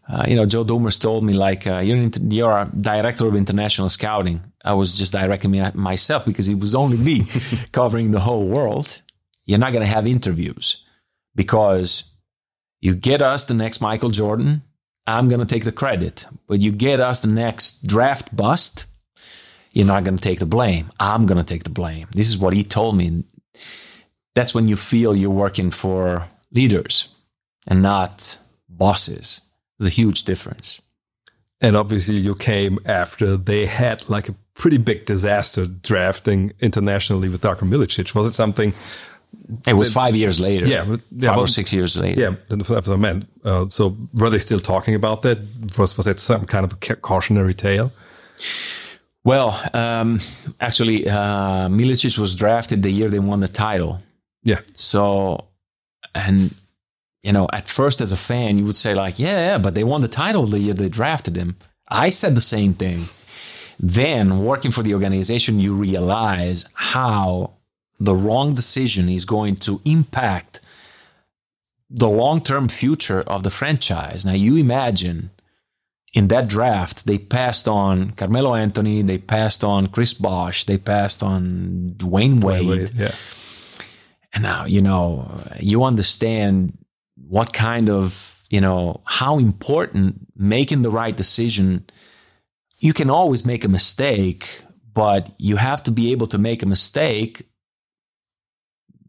Uh, 0.08 0.24
you 0.28 0.36
know, 0.36 0.46
Joe 0.46 0.64
Dumars 0.64 1.00
told 1.00 1.24
me 1.24 1.34
like 1.34 1.66
uh, 1.66 1.80
you're 1.80 1.98
you're 2.30 2.52
a 2.52 2.70
director 2.80 3.28
of 3.28 3.36
international 3.36 3.90
scouting. 3.90 4.42
I 4.64 4.74
was 4.74 4.96
just 4.96 5.12
directing 5.12 5.50
me 5.50 5.64
myself 5.74 6.26
because 6.26 6.48
it 6.48 6.60
was 6.60 6.76
only 6.76 6.98
me 6.98 7.28
covering 7.72 8.12
the 8.12 8.20
whole 8.20 8.48
world. 8.48 9.02
You're 9.46 9.58
not 9.58 9.72
going 9.72 9.84
to 9.84 9.92
have 9.92 10.06
interviews 10.06 10.84
because 11.34 12.04
you 12.82 12.94
get 12.94 13.24
us 13.24 13.46
the 13.46 13.56
next 13.56 13.82
Michael 13.82 14.12
Jordan. 14.12 14.62
I'm 15.08 15.28
going 15.28 15.40
to 15.40 15.46
take 15.46 15.66
the 15.66 15.72
credit, 15.72 16.28
but 16.48 16.62
you 16.62 16.72
get 16.72 17.00
us 17.00 17.20
the 17.20 17.28
next 17.28 17.88
draft 17.88 18.36
bust. 18.36 18.86
You're 19.76 19.86
not 19.86 20.06
going 20.06 20.18
to 20.18 20.24
take 20.24 20.40
the 20.40 20.46
blame. 20.46 20.90
I'm 21.00 21.26
going 21.26 21.38
to 21.38 21.44
take 21.44 21.64
the 21.64 21.70
blame. 21.70 22.08
This 22.12 22.30
is 22.30 22.38
what 22.38 22.54
he 22.54 22.64
told 22.64 22.96
me 22.98 23.26
that's 24.34 24.56
when 24.56 24.68
you 24.68 24.78
feel 24.78 25.16
you're 25.16 25.30
working 25.30 25.70
for 25.70 26.28
leaders 26.52 27.10
and 27.68 27.82
not 27.82 28.38
bosses. 28.70 29.42
There's 29.78 29.88
a 29.88 29.96
huge 29.96 30.24
difference. 30.24 30.82
And 31.60 31.76
obviously, 31.76 32.16
you 32.16 32.36
came 32.36 32.80
after 32.86 33.36
they 33.36 33.66
had 33.66 34.10
like 34.10 34.30
a 34.30 34.36
pretty 34.54 34.78
big 34.78 35.06
disaster 35.06 35.66
drafting 35.66 36.54
internationally 36.62 37.28
with 37.28 37.42
Darko 37.42 37.68
Milicic. 37.70 38.16
Was 38.16 38.28
it 38.28 38.34
something? 38.34 38.74
It 39.68 39.74
was 39.74 39.90
that, 39.90 39.94
five 39.94 40.16
years 40.16 40.40
later. 40.40 40.68
Yeah, 40.68 40.86
but, 40.86 41.02
yeah 41.12 41.30
five 41.30 41.40
or 41.40 41.48
six 41.48 41.74
years 41.74 41.98
later. 41.98 42.22
Yeah, 42.22 42.36
that's 42.50 42.70
what 42.70 42.88
I 42.90 42.96
meant. 42.96 43.28
Uh, 43.44 43.68
so, 43.70 43.98
were 44.14 44.30
they 44.30 44.40
still 44.40 44.60
talking 44.62 44.96
about 44.96 45.22
that? 45.24 45.40
Was 45.78 45.98
was 45.98 46.08
it 46.08 46.22
some 46.22 46.46
kind 46.46 46.64
of 46.64 46.74
a 46.74 46.96
cautionary 46.96 47.54
tale? 47.54 47.92
Well, 49.26 49.60
um, 49.74 50.22
actually, 50.62 51.10
uh, 51.10 51.68
Milicic 51.68 52.18
was 52.18 52.36
drafted 52.36 52.84
the 52.84 52.92
year 52.92 53.10
they 53.10 53.20
won 53.20 53.40
the 53.40 53.48
title. 53.48 54.02
Yeah. 54.44 54.60
So, 54.76 55.46
and 56.14 56.56
you 57.24 57.34
know, 57.34 57.48
at 57.52 57.68
first 57.68 58.02
as 58.02 58.12
a 58.12 58.16
fan, 58.16 58.60
you 58.60 58.66
would 58.66 58.76
say 58.76 58.94
like, 58.94 59.18
yeah, 59.18 59.48
yeah, 59.48 59.58
but 59.58 59.74
they 59.74 59.84
won 59.84 60.02
the 60.02 60.08
title 60.08 60.46
the 60.46 60.60
year 60.60 60.76
they 60.76 60.90
drafted 60.90 61.36
him. 61.36 61.58
I 61.88 62.12
said 62.12 62.36
the 62.36 62.42
same 62.42 62.76
thing. 62.76 63.06
Then, 63.80 64.46
working 64.46 64.72
for 64.72 64.84
the 64.84 64.94
organization, 64.94 65.60
you 65.60 65.74
realize 65.74 66.70
how 66.76 67.56
the 68.00 68.16
wrong 68.16 68.54
decision 68.54 69.10
is 69.10 69.26
going 69.26 69.56
to 69.58 69.82
impact 69.86 70.62
the 71.90 72.10
long-term 72.10 72.70
future 72.70 73.22
of 73.22 73.44
the 73.44 73.50
franchise. 73.50 74.24
Now, 74.24 74.34
you 74.34 74.56
imagine 74.56 75.32
in 76.16 76.30
that 76.30 76.48
draft, 76.48 77.06
they 77.06 77.20
passed 77.20 77.68
on 77.68 78.12
Carmelo 78.12 78.56
Anthony, 78.56 79.04
they 79.04 79.20
passed 79.20 79.64
on 79.64 79.86
Chris 79.88 80.16
Bosh, 80.16 80.64
they 80.64 80.80
passed 80.80 81.22
on 81.22 81.94
Dwyane 81.98 82.44
Wade. 82.44 82.68
Wade 82.68 82.92
yeah 82.96 83.12
and 84.34 84.44
now, 84.44 84.66
you 84.66 84.82
know, 84.82 85.32
you 85.62 85.86
understand 85.86 86.78
what 87.16 87.54
kind 87.54 87.90
of 87.90 88.36
you 88.50 88.62
know, 88.62 89.02
how 89.06 89.38
important 89.38 90.16
making 90.36 90.82
the 90.82 90.90
right 90.90 91.16
decision. 91.16 91.86
You 92.78 92.94
can 92.94 93.10
always 93.10 93.46
make 93.46 93.66
a 93.66 93.70
mistake, 93.70 94.62
but 94.94 95.34
you 95.38 95.58
have 95.58 95.84
to 95.84 95.92
be 95.92 96.12
able 96.12 96.28
to 96.28 96.38
make 96.38 96.62
a 96.62 96.68
mistake 96.68 97.50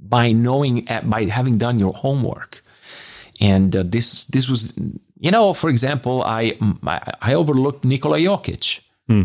by 0.00 0.32
knowing, 0.32 0.86
by 1.04 1.24
having 1.24 1.59
done 1.59 1.78
your 1.78 1.92
homework. 1.92 2.62
And 3.40 3.76
uh, 3.76 3.82
this, 3.84 4.24
this 4.24 4.48
was, 4.48 4.72
you 5.19 5.31
know, 5.31 5.53
for 5.53 5.71
example, 5.71 6.23
I, 6.23 6.59
I, 7.21 7.35
overlooked 7.35 7.85
Nikola 7.85 8.19
Jokic. 8.19 8.81
Hmm. 9.09 9.23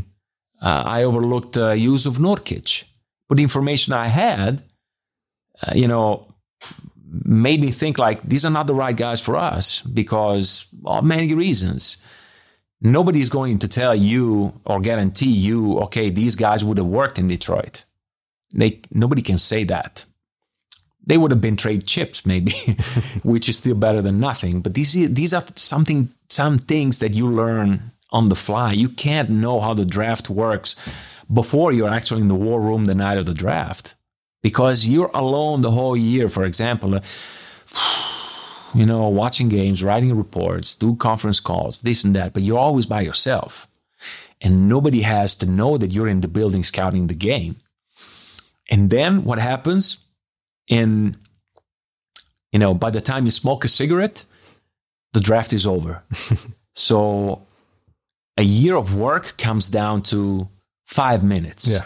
Uh, 0.61 0.83
I 0.85 1.03
overlooked 1.03 1.57
uh, 1.57 1.73
Jusuf 1.73 2.17
Nurkic. 2.17 2.83
But 3.27 3.37
the 3.37 3.43
information 3.43 3.93
I 3.93 4.07
had, 4.07 4.63
uh, 5.65 5.73
you 5.75 5.87
know, 5.87 6.27
made 7.25 7.61
me 7.61 7.71
think 7.71 7.97
like 7.97 8.21
these 8.23 8.45
are 8.45 8.51
not 8.51 8.67
the 8.67 8.73
right 8.73 8.95
guys 8.95 9.19
for 9.19 9.35
us 9.35 9.81
because 9.81 10.67
of 10.85 11.03
many 11.03 11.33
reasons. 11.33 11.97
Nobody's 12.81 13.29
going 13.29 13.59
to 13.59 13.67
tell 13.67 13.93
you 13.93 14.53
or 14.65 14.79
guarantee 14.79 15.31
you, 15.31 15.79
okay, 15.79 16.09
these 16.09 16.35
guys 16.35 16.63
would 16.63 16.77
have 16.77 16.87
worked 16.87 17.19
in 17.19 17.27
Detroit. 17.27 17.85
They 18.53 18.81
nobody 18.91 19.21
can 19.21 19.37
say 19.37 19.63
that. 19.65 20.05
They 21.05 21.17
would 21.17 21.31
have 21.31 21.41
been 21.41 21.57
trade 21.57 21.87
chips, 21.87 22.25
maybe, 22.25 22.51
which 23.23 23.49
is 23.49 23.57
still 23.57 23.75
better 23.75 24.01
than 24.01 24.19
nothing. 24.19 24.61
But 24.61 24.75
these 24.75 24.93
these 24.93 25.33
are 25.33 25.43
something 25.55 26.09
some 26.29 26.59
things 26.59 26.99
that 26.99 27.13
you 27.13 27.29
learn 27.29 27.91
on 28.11 28.29
the 28.29 28.35
fly. 28.35 28.73
You 28.73 28.89
can't 28.89 29.29
know 29.29 29.59
how 29.59 29.73
the 29.73 29.85
draft 29.85 30.29
works 30.29 30.75
before 31.31 31.71
you're 31.71 31.89
actually 31.89 32.21
in 32.21 32.27
the 32.27 32.35
war 32.35 32.61
room 32.61 32.85
the 32.85 32.95
night 32.95 33.17
of 33.17 33.25
the 33.25 33.33
draft 33.33 33.95
because 34.41 34.87
you're 34.87 35.11
alone 35.13 35.61
the 35.61 35.71
whole 35.71 35.95
year. 35.95 36.27
For 36.27 36.45
example, 36.45 36.95
uh, 36.95 37.01
you 38.73 38.85
know, 38.85 39.07
watching 39.07 39.49
games, 39.49 39.83
writing 39.83 40.15
reports, 40.15 40.75
do 40.75 40.95
conference 40.95 41.39
calls, 41.39 41.81
this 41.81 42.03
and 42.03 42.15
that, 42.15 42.33
but 42.33 42.43
you're 42.43 42.59
always 42.59 42.85
by 42.85 43.01
yourself. 43.01 43.67
And 44.39 44.67
nobody 44.67 45.01
has 45.01 45.35
to 45.37 45.45
know 45.45 45.77
that 45.77 45.91
you're 45.91 46.07
in 46.07 46.21
the 46.21 46.27
building 46.27 46.63
scouting 46.63 47.07
the 47.07 47.13
game. 47.13 47.57
And 48.69 48.89
then 48.89 49.23
what 49.23 49.37
happens 49.37 49.97
in, 50.71 51.17
you 52.51 52.57
know, 52.57 52.73
by 52.73 52.89
the 52.89 53.01
time 53.01 53.25
you 53.25 53.31
smoke 53.31 53.63
a 53.63 53.67
cigarette, 53.67 54.25
the 55.13 55.19
draft 55.19 55.53
is 55.53 55.67
over. 55.67 56.03
so 56.73 57.45
a 58.37 58.43
year 58.43 58.75
of 58.75 58.95
work 58.95 59.37
comes 59.37 59.67
down 59.67 60.01
to 60.03 60.49
five 60.87 61.23
minutes. 61.23 61.67
Yeah. 61.67 61.85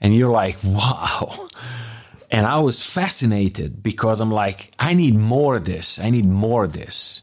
And 0.00 0.16
you're 0.16 0.32
like, 0.32 0.56
wow. 0.64 1.48
And 2.30 2.46
I 2.46 2.58
was 2.60 2.84
fascinated 2.84 3.82
because 3.82 4.20
I'm 4.20 4.32
like, 4.32 4.72
I 4.78 4.94
need 4.94 5.14
more 5.14 5.56
of 5.56 5.64
this. 5.64 6.00
I 6.00 6.08
need 6.10 6.26
more 6.26 6.64
of 6.64 6.72
this. 6.72 7.22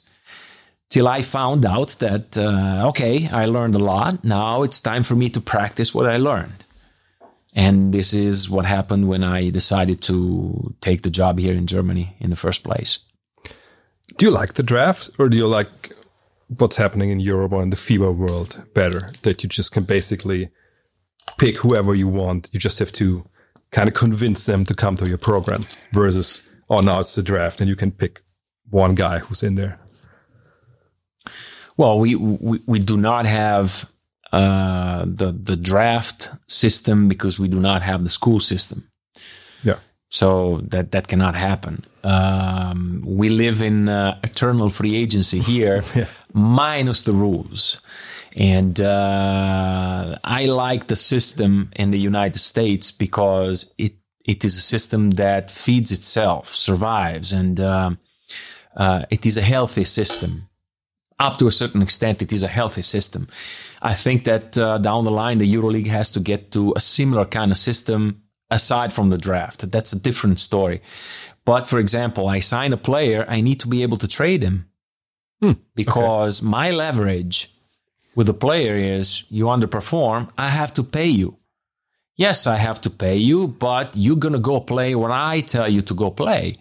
Till 0.89 1.07
I 1.07 1.21
found 1.21 1.65
out 1.65 1.89
that, 1.99 2.37
uh, 2.37 2.87
okay, 2.89 3.27
I 3.29 3.45
learned 3.45 3.75
a 3.75 3.79
lot. 3.79 4.23
Now 4.23 4.63
it's 4.63 4.79
time 4.79 5.03
for 5.03 5.15
me 5.15 5.29
to 5.31 5.41
practice 5.41 5.93
what 5.93 6.07
I 6.07 6.17
learned. 6.17 6.66
And 7.57 7.91
this 7.91 8.13
is 8.13 8.51
what 8.51 8.65
happened 8.65 9.09
when 9.09 9.23
I 9.23 9.49
decided 9.49 9.99
to 10.03 10.75
take 10.79 11.01
the 11.01 11.09
job 11.09 11.39
here 11.39 11.55
in 11.55 11.65
Germany 11.65 12.15
in 12.19 12.29
the 12.29 12.35
first 12.35 12.63
place. 12.63 12.99
Do 14.17 14.27
you 14.27 14.31
like 14.31 14.53
the 14.53 14.63
draft 14.63 15.09
or 15.17 15.27
do 15.27 15.37
you 15.37 15.47
like 15.47 15.91
what's 16.59 16.75
happening 16.75 17.09
in 17.09 17.19
Europe 17.19 17.51
or 17.51 17.63
in 17.63 17.71
the 17.71 17.75
FIBA 17.75 18.15
world 18.15 18.63
better? 18.75 19.09
That 19.23 19.41
you 19.41 19.49
just 19.49 19.71
can 19.71 19.85
basically 19.85 20.51
pick 21.39 21.57
whoever 21.57 21.95
you 21.95 22.07
want. 22.07 22.47
You 22.53 22.59
just 22.59 22.77
have 22.77 22.91
to 22.93 23.27
kind 23.71 23.87
of 23.87 23.95
convince 23.95 24.45
them 24.45 24.63
to 24.65 24.75
come 24.75 24.95
to 24.97 25.09
your 25.09 25.17
program 25.17 25.63
versus, 25.93 26.47
oh, 26.69 26.81
now 26.81 26.99
it's 26.99 27.15
the 27.15 27.23
draft 27.23 27.59
and 27.59 27.67
you 27.67 27.75
can 27.75 27.91
pick 27.91 28.21
one 28.69 28.93
guy 28.93 29.17
who's 29.17 29.41
in 29.41 29.55
there. 29.55 29.79
Well, 31.75 31.99
we, 31.99 32.13
we, 32.13 32.61
we 32.67 32.77
do 32.77 32.97
not 32.97 33.25
have 33.25 33.91
uh, 34.31 35.05
the, 35.05 35.31
the 35.31 35.55
draft 35.55 36.31
system 36.47 37.07
because 37.07 37.39
we 37.39 37.47
do 37.47 37.59
not 37.59 37.81
have 37.81 38.03
the 38.03 38.09
school 38.09 38.39
system. 38.39 38.89
Yeah. 39.63 39.77
So 40.09 40.61
that, 40.67 40.91
that 40.91 41.07
cannot 41.07 41.35
happen. 41.35 41.85
Um, 42.03 43.03
we 43.05 43.29
live 43.29 43.61
in 43.61 43.89
uh, 43.89 44.19
eternal 44.23 44.69
free 44.69 44.95
agency 44.95 45.39
here, 45.39 45.83
yeah. 45.95 46.07
minus 46.33 47.03
the 47.03 47.13
rules. 47.13 47.79
And 48.37 48.79
uh, 48.79 50.17
I 50.23 50.45
like 50.45 50.87
the 50.87 50.95
system 50.95 51.71
in 51.75 51.91
the 51.91 51.99
United 51.99 52.39
States 52.39 52.91
because 52.91 53.73
it 53.77 53.93
it 54.27 54.43
is 54.43 54.57
a 54.57 54.61
system 54.61 55.11
that 55.11 55.49
feeds 55.49 55.89
itself, 55.89 56.53
survives, 56.53 57.31
and 57.31 57.59
uh, 57.59 57.91
uh, 58.75 59.05
it 59.09 59.25
is 59.25 59.37
a 59.37 59.41
healthy 59.41 59.85
system. 59.85 60.49
Up 61.17 61.37
to 61.37 61.47
a 61.47 61.51
certain 61.51 61.81
extent, 61.81 62.21
it 62.21 62.33
is 62.33 62.43
a 62.43 62.47
healthy 62.47 62.81
system. 62.81 63.27
I 63.81 63.93
think 63.93 64.23
that 64.25 64.57
uh, 64.57 64.77
down 64.77 65.05
the 65.05 65.11
line, 65.11 65.37
the 65.37 65.53
EuroLeague 65.53 65.87
has 65.87 66.09
to 66.11 66.19
get 66.19 66.51
to 66.51 66.73
a 66.75 66.79
similar 66.79 67.25
kind 67.25 67.51
of 67.51 67.57
system 67.57 68.21
aside 68.49 68.93
from 68.93 69.09
the 69.09 69.17
draft. 69.17 69.71
That's 69.71 69.93
a 69.93 69.99
different 69.99 70.39
story. 70.39 70.81
But 71.45 71.67
for 71.67 71.79
example, 71.79 72.27
I 72.27 72.39
sign 72.39 72.73
a 72.73 72.77
player, 72.77 73.25
I 73.27 73.41
need 73.41 73.59
to 73.61 73.67
be 73.67 73.81
able 73.83 73.97
to 73.97 74.07
trade 74.07 74.43
him 74.43 74.67
hmm. 75.41 75.53
because 75.75 76.41
okay. 76.41 76.49
my 76.49 76.71
leverage 76.71 77.53
with 78.15 78.27
the 78.27 78.33
player 78.33 78.75
is 78.75 79.23
you 79.29 79.45
underperform, 79.45 80.29
I 80.37 80.49
have 80.49 80.73
to 80.73 80.83
pay 80.83 81.07
you. 81.07 81.37
Yes, 82.15 82.47
I 82.47 82.57
have 82.57 82.81
to 82.81 82.89
pay 82.89 83.15
you, 83.15 83.47
but 83.47 83.95
you're 83.95 84.15
going 84.15 84.33
to 84.33 84.39
go 84.39 84.59
play 84.59 84.95
where 84.95 85.11
I 85.11 85.41
tell 85.41 85.69
you 85.69 85.83
to 85.83 85.93
go 85.93 86.09
play. 86.09 86.57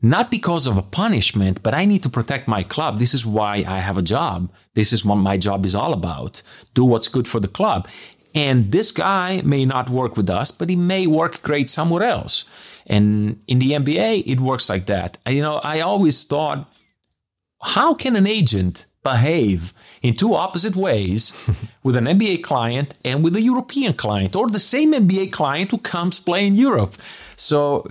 Not 0.00 0.30
because 0.30 0.66
of 0.68 0.76
a 0.76 0.82
punishment, 0.82 1.62
but 1.62 1.74
I 1.74 1.84
need 1.84 2.02
to 2.04 2.08
protect 2.08 2.46
my 2.46 2.62
club. 2.62 2.98
This 2.98 3.14
is 3.14 3.26
why 3.26 3.64
I 3.66 3.78
have 3.78 3.98
a 3.98 4.02
job. 4.02 4.50
This 4.74 4.92
is 4.92 5.04
what 5.04 5.16
my 5.16 5.36
job 5.36 5.66
is 5.66 5.74
all 5.74 5.92
about. 5.92 6.42
Do 6.74 6.84
what's 6.84 7.08
good 7.08 7.26
for 7.26 7.40
the 7.40 7.48
club. 7.48 7.88
And 8.34 8.70
this 8.70 8.92
guy 8.92 9.40
may 9.42 9.64
not 9.64 9.90
work 9.90 10.16
with 10.16 10.30
us, 10.30 10.52
but 10.52 10.68
he 10.68 10.76
may 10.76 11.06
work 11.06 11.42
great 11.42 11.68
somewhere 11.68 12.04
else. 12.04 12.44
And 12.86 13.40
in 13.48 13.58
the 13.58 13.72
NBA, 13.72 14.24
it 14.26 14.40
works 14.40 14.68
like 14.68 14.86
that. 14.86 15.18
You 15.26 15.42
know, 15.42 15.56
I 15.56 15.80
always 15.80 16.22
thought, 16.22 16.70
how 17.60 17.94
can 17.94 18.14
an 18.14 18.26
agent 18.26 18.86
behave 19.02 19.72
in 20.02 20.14
two 20.14 20.34
opposite 20.34 20.76
ways 20.76 21.32
with 21.82 21.96
an 21.96 22.04
NBA 22.04 22.42
client 22.42 22.94
and 23.04 23.22
with 23.24 23.36
a 23.36 23.42
European 23.42 23.94
client, 23.94 24.36
or 24.36 24.48
the 24.48 24.58
same 24.58 24.92
NBA 24.92 25.32
client 25.32 25.70
who 25.70 25.78
comes 25.78 26.20
play 26.20 26.46
in 26.46 26.54
Europe. 26.54 26.94
So, 27.36 27.86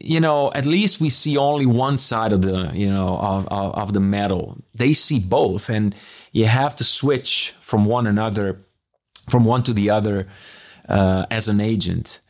you 0.00 0.20
know, 0.20 0.52
at 0.54 0.66
least 0.66 1.00
we 1.00 1.10
see 1.10 1.36
only 1.36 1.66
one 1.66 1.98
side 1.98 2.32
of 2.32 2.42
the, 2.42 2.70
you 2.72 2.90
know, 2.90 3.18
of, 3.18 3.46
of, 3.48 3.74
of 3.74 3.92
the 3.92 4.00
medal. 4.00 4.56
They 4.74 4.92
see 4.92 5.18
both, 5.18 5.68
and 5.68 5.94
you 6.32 6.46
have 6.46 6.74
to 6.76 6.84
switch 6.84 7.54
from 7.60 7.84
one 7.84 8.06
another, 8.06 8.64
from 9.28 9.44
one 9.44 9.62
to 9.64 9.72
the 9.72 9.90
other, 9.90 10.28
uh, 10.88 11.26
as 11.30 11.48
an 11.48 11.60
agent. 11.60 12.20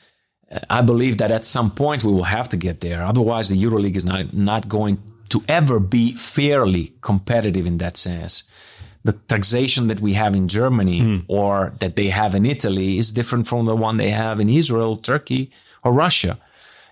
I 0.71 0.83
believe 0.83 1.19
that 1.19 1.31
at 1.31 1.45
some 1.45 1.71
point 1.71 2.05
we 2.05 2.13
will 2.13 2.25
have 2.25 2.49
to 2.51 2.57
get 2.57 2.81
there. 2.81 3.03
Otherwise, 3.05 3.49
the 3.49 3.63
EuroLeague 3.63 3.97
is 3.97 4.05
not 4.05 4.33
not 4.33 4.69
going 4.69 4.99
to 5.29 5.43
ever 5.49 5.81
be 5.81 6.17
fairly 6.17 6.95
competitive 7.01 7.67
in 7.67 7.79
that 7.79 7.97
sense. 7.97 8.45
The 9.05 9.13
taxation 9.13 9.87
that 9.89 10.01
we 10.01 10.15
have 10.15 10.35
in 10.35 10.49
Germany 10.49 11.01
mm. 11.01 11.25
or 11.29 11.75
that 11.79 11.97
they 11.97 12.09
have 12.09 12.35
in 12.35 12.45
Italy 12.45 12.99
is 12.99 13.13
different 13.13 13.47
from 13.47 13.67
the 13.67 13.77
one 13.77 13.97
they 13.97 14.11
have 14.11 14.41
in 14.41 14.49
Israel, 14.49 14.97
Turkey, 14.97 15.53
or 15.85 15.93
Russia. 15.93 16.39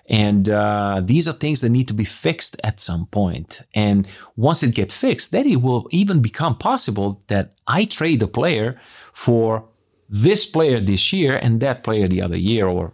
And 0.07 0.49
uh, 0.51 1.01
these 1.03 1.27
are 1.27 1.33
things 1.33 1.61
that 1.63 1.71
need 1.71 1.89
to 1.89 1.95
be 1.95 2.05
fixed 2.05 2.61
at 2.63 2.79
some 2.79 3.07
point. 3.07 3.63
And 3.75 4.07
once 4.37 4.63
it 4.63 4.75
gets 4.75 4.97
fixed, 4.97 5.33
then 5.33 5.47
it 5.49 5.63
will 5.63 5.89
even 5.91 6.21
become 6.21 6.57
possible 6.57 7.23
that 7.29 7.55
I 7.67 7.87
trade 7.87 8.23
a 8.23 8.29
player 8.29 8.79
for 9.13 9.65
this 10.09 10.45
player 10.47 10.79
this 10.79 11.13
year 11.13 11.37
and 11.37 11.61
that 11.61 11.83
player 11.83 12.07
the 12.07 12.21
other 12.21 12.37
year, 12.37 12.67
or 12.67 12.93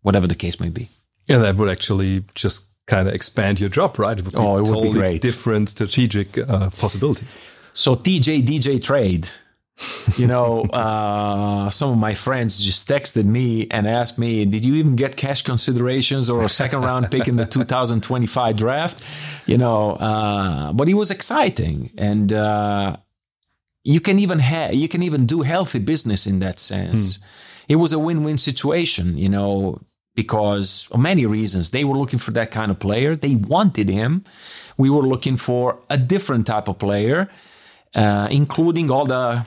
whatever 0.00 0.26
the 0.26 0.34
case 0.34 0.58
may 0.58 0.70
be. 0.70 0.88
Yeah, 1.28 1.38
that 1.38 1.56
would 1.56 1.68
actually 1.68 2.24
just 2.34 2.71
kind 2.86 3.08
of 3.08 3.14
expand 3.14 3.60
your 3.60 3.68
job, 3.68 3.98
right? 3.98 4.18
It 4.18 4.24
would 4.24 4.36
oh, 4.36 4.56
it 4.56 4.64
totally 4.64 4.88
would 4.88 4.94
be 4.94 4.98
great. 4.98 5.20
Different 5.20 5.68
strategic 5.68 6.38
uh, 6.38 6.70
possibilities. 6.70 7.28
So 7.74 7.96
TJ 7.96 8.46
DJ 8.46 8.82
trade. 8.82 9.28
you 10.16 10.26
know, 10.26 10.62
uh, 10.72 11.70
some 11.70 11.90
of 11.90 11.98
my 11.98 12.14
friends 12.14 12.62
just 12.62 12.88
texted 12.88 13.24
me 13.24 13.66
and 13.70 13.88
asked 13.88 14.18
me, 14.18 14.44
"Did 14.44 14.64
you 14.64 14.74
even 14.74 14.96
get 14.96 15.16
cash 15.16 15.42
considerations 15.42 16.28
or 16.28 16.44
a 16.44 16.48
second 16.48 16.82
round 16.82 17.10
pick 17.10 17.28
in 17.28 17.36
the 17.36 17.46
2025 17.46 18.56
draft?" 18.56 19.02
You 19.46 19.58
know, 19.58 19.92
uh, 19.92 20.72
but 20.72 20.88
it 20.88 20.94
was 20.94 21.10
exciting, 21.10 21.90
and 21.96 22.32
uh, 22.32 22.96
you 23.84 24.00
can 24.00 24.18
even 24.18 24.38
ha- 24.40 24.70
you 24.72 24.88
can 24.88 25.02
even 25.02 25.26
do 25.26 25.42
healthy 25.42 25.78
business 25.78 26.26
in 26.26 26.40
that 26.40 26.58
sense. 26.58 27.16
Hmm. 27.16 27.22
It 27.68 27.76
was 27.76 27.92
a 27.92 27.98
win-win 27.98 28.38
situation. 28.38 29.16
You 29.16 29.30
know, 29.30 29.80
because 30.14 30.88
of 30.90 31.00
many 31.00 31.26
reasons. 31.26 31.70
They 31.70 31.84
were 31.84 31.96
looking 31.96 32.18
for 32.18 32.30
that 32.32 32.50
kind 32.50 32.70
of 32.70 32.78
player. 32.78 33.16
They 33.16 33.36
wanted 33.36 33.88
him. 33.88 34.24
We 34.76 34.90
were 34.90 35.02
looking 35.02 35.36
for 35.36 35.78
a 35.88 35.96
different 35.96 36.46
type 36.46 36.68
of 36.68 36.78
player, 36.78 37.30
uh, 37.94 38.28
including 38.30 38.90
all 38.90 39.06
the 39.06 39.46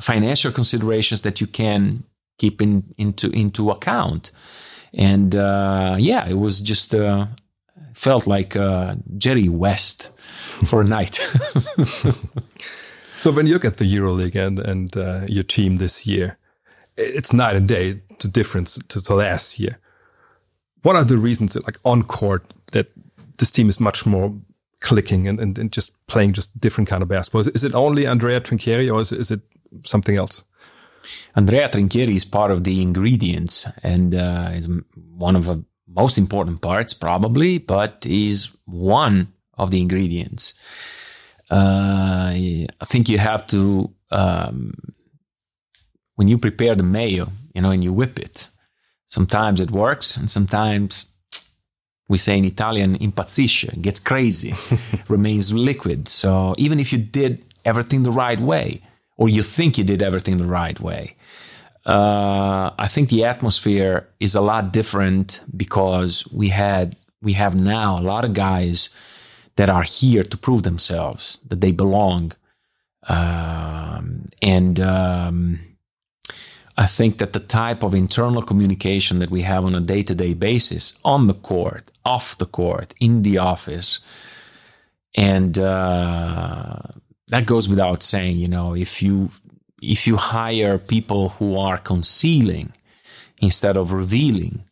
financial 0.00 0.52
considerations 0.52 1.22
that 1.22 1.40
you 1.40 1.46
can 1.46 2.04
keep 2.38 2.60
in, 2.60 2.94
into 2.98 3.30
into 3.30 3.70
account. 3.70 4.32
And 4.94 5.34
uh, 5.34 5.96
yeah, 5.98 6.28
it 6.28 6.34
was 6.34 6.60
just 6.60 6.94
uh, 6.94 7.26
felt 7.94 8.26
like 8.26 8.56
uh, 8.56 8.96
Jerry 9.16 9.48
West 9.48 10.10
for 10.66 10.82
a 10.82 10.84
night. 10.84 11.14
so 13.14 13.32
when 13.32 13.46
you 13.46 13.54
look 13.54 13.64
at 13.64 13.78
the 13.78 13.96
EuroLeague 13.96 14.36
and 14.36 14.58
and 14.58 14.96
uh, 14.96 15.22
your 15.28 15.44
team 15.44 15.76
this 15.76 16.06
year, 16.06 16.36
it's 16.96 17.32
night 17.32 17.56
and 17.56 17.68
day. 17.68 18.02
The 18.20 18.28
difference 18.28 18.78
to, 18.88 19.02
to 19.02 19.14
last 19.14 19.58
year. 19.58 19.78
What 20.82 20.96
are 20.96 21.04
the 21.04 21.18
reasons, 21.18 21.54
that, 21.54 21.64
like 21.64 21.78
on 21.84 22.02
court, 22.02 22.52
that 22.72 22.88
this 23.38 23.50
team 23.50 23.68
is 23.68 23.80
much 23.80 24.04
more 24.04 24.34
clicking 24.80 25.28
and, 25.28 25.40
and, 25.40 25.58
and 25.58 25.72
just 25.72 25.94
playing 26.06 26.32
just 26.32 26.58
different 26.60 26.88
kind 26.88 27.02
of 27.02 27.08
basketball? 27.08 27.40
Is 27.40 27.48
it, 27.48 27.56
is 27.56 27.64
it 27.64 27.74
only 27.74 28.06
Andrea 28.06 28.40
Trinchieri 28.40 28.92
or 28.92 29.00
is 29.00 29.12
it, 29.12 29.20
is 29.20 29.30
it 29.30 29.40
something 29.84 30.16
else? 30.16 30.42
Andrea 31.34 31.68
Trinchieri 31.68 32.14
is 32.14 32.24
part 32.24 32.50
of 32.50 32.64
the 32.64 32.82
ingredients 32.82 33.66
and 33.82 34.14
uh, 34.14 34.50
is 34.54 34.68
one 34.94 35.36
of 35.36 35.46
the 35.46 35.64
most 35.86 36.18
important 36.18 36.60
parts, 36.60 36.94
probably, 36.94 37.58
but 37.58 38.04
is 38.06 38.50
one 38.64 39.32
of 39.54 39.70
the 39.70 39.80
ingredients. 39.80 40.54
Uh, 41.50 42.32
I 42.32 42.84
think 42.84 43.08
you 43.08 43.18
have 43.18 43.46
to, 43.48 43.92
um, 44.10 44.72
when 46.14 46.28
you 46.28 46.38
prepare 46.38 46.74
the 46.74 46.82
mayo, 46.82 47.30
you 47.54 47.60
know, 47.60 47.70
and 47.70 47.84
you 47.84 47.92
whip 47.92 48.18
it, 48.18 48.48
sometimes 49.16 49.60
it 49.60 49.70
works 49.70 50.16
and 50.16 50.30
sometimes 50.30 51.06
we 52.08 52.18
say 52.18 52.36
in 52.36 52.44
Italian, 52.44 52.98
impazzisce, 52.98 53.80
gets 53.80 54.00
crazy, 54.00 54.54
remains 55.08 55.52
liquid. 55.52 56.08
So 56.08 56.54
even 56.58 56.80
if 56.80 56.92
you 56.92 56.98
did 56.98 57.44
everything 57.64 58.02
the 58.02 58.10
right 58.10 58.40
way, 58.40 58.82
or 59.16 59.28
you 59.28 59.42
think 59.42 59.78
you 59.78 59.84
did 59.84 60.02
everything 60.02 60.38
the 60.38 60.52
right 60.60 60.78
way, 60.80 61.14
uh, 61.86 62.70
I 62.78 62.88
think 62.88 63.08
the 63.08 63.24
atmosphere 63.24 64.08
is 64.18 64.34
a 64.34 64.40
lot 64.40 64.72
different 64.72 65.42
because 65.56 66.26
we 66.32 66.48
had 66.48 66.96
we 67.20 67.34
have 67.34 67.54
now 67.54 67.98
a 67.98 68.06
lot 68.12 68.24
of 68.24 68.32
guys 68.34 68.90
that 69.56 69.70
are 69.70 69.86
here 70.00 70.24
to 70.24 70.36
prove 70.36 70.62
themselves 70.62 71.38
that 71.48 71.60
they 71.60 71.72
belong, 71.72 72.32
um, 73.08 74.26
and 74.42 74.80
um, 74.80 75.60
I 76.76 76.86
think 76.86 77.18
that 77.18 77.32
the 77.32 77.40
type 77.40 77.82
of 77.82 77.94
internal 77.94 78.42
communication 78.42 79.18
that 79.18 79.30
we 79.30 79.42
have 79.42 79.64
on 79.64 79.74
a 79.74 79.80
day 79.80 80.02
to 80.04 80.14
day 80.14 80.34
basis 80.34 80.94
on 81.04 81.26
the 81.26 81.34
court, 81.34 81.90
off 82.04 82.38
the 82.38 82.46
court, 82.46 82.94
in 83.00 83.22
the 83.22 83.38
office, 83.38 84.00
and 85.14 85.58
uh, 85.58 86.78
that 87.28 87.46
goes 87.46 87.68
without 87.68 88.02
saying. 88.02 88.38
You 88.38 88.48
know, 88.48 88.74
if 88.74 89.02
you 89.02 89.30
if 89.82 90.06
you 90.06 90.16
hire 90.16 90.78
people 90.78 91.30
who 91.30 91.58
are 91.58 91.76
concealing 91.76 92.72
instead 93.40 93.76
of 93.76 93.92
revealing, 93.92 94.64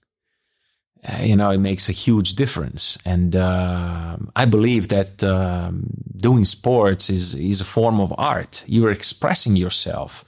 uh, 1.06 1.22
you 1.22 1.36
know, 1.36 1.50
it 1.50 1.58
makes 1.58 1.88
a 1.88 1.92
huge 1.92 2.34
difference. 2.34 2.98
And 3.04 3.36
uh, 3.36 4.16
I 4.36 4.44
believe 4.44 4.88
that 4.88 5.22
um, 5.24 5.86
doing 6.16 6.44
sports 6.44 7.10
is 7.10 7.34
is 7.34 7.60
a 7.60 7.64
form 7.64 8.00
of 8.00 8.14
art. 8.16 8.64
You're 8.66 8.90
expressing 8.90 9.56
yourself. 9.56 10.24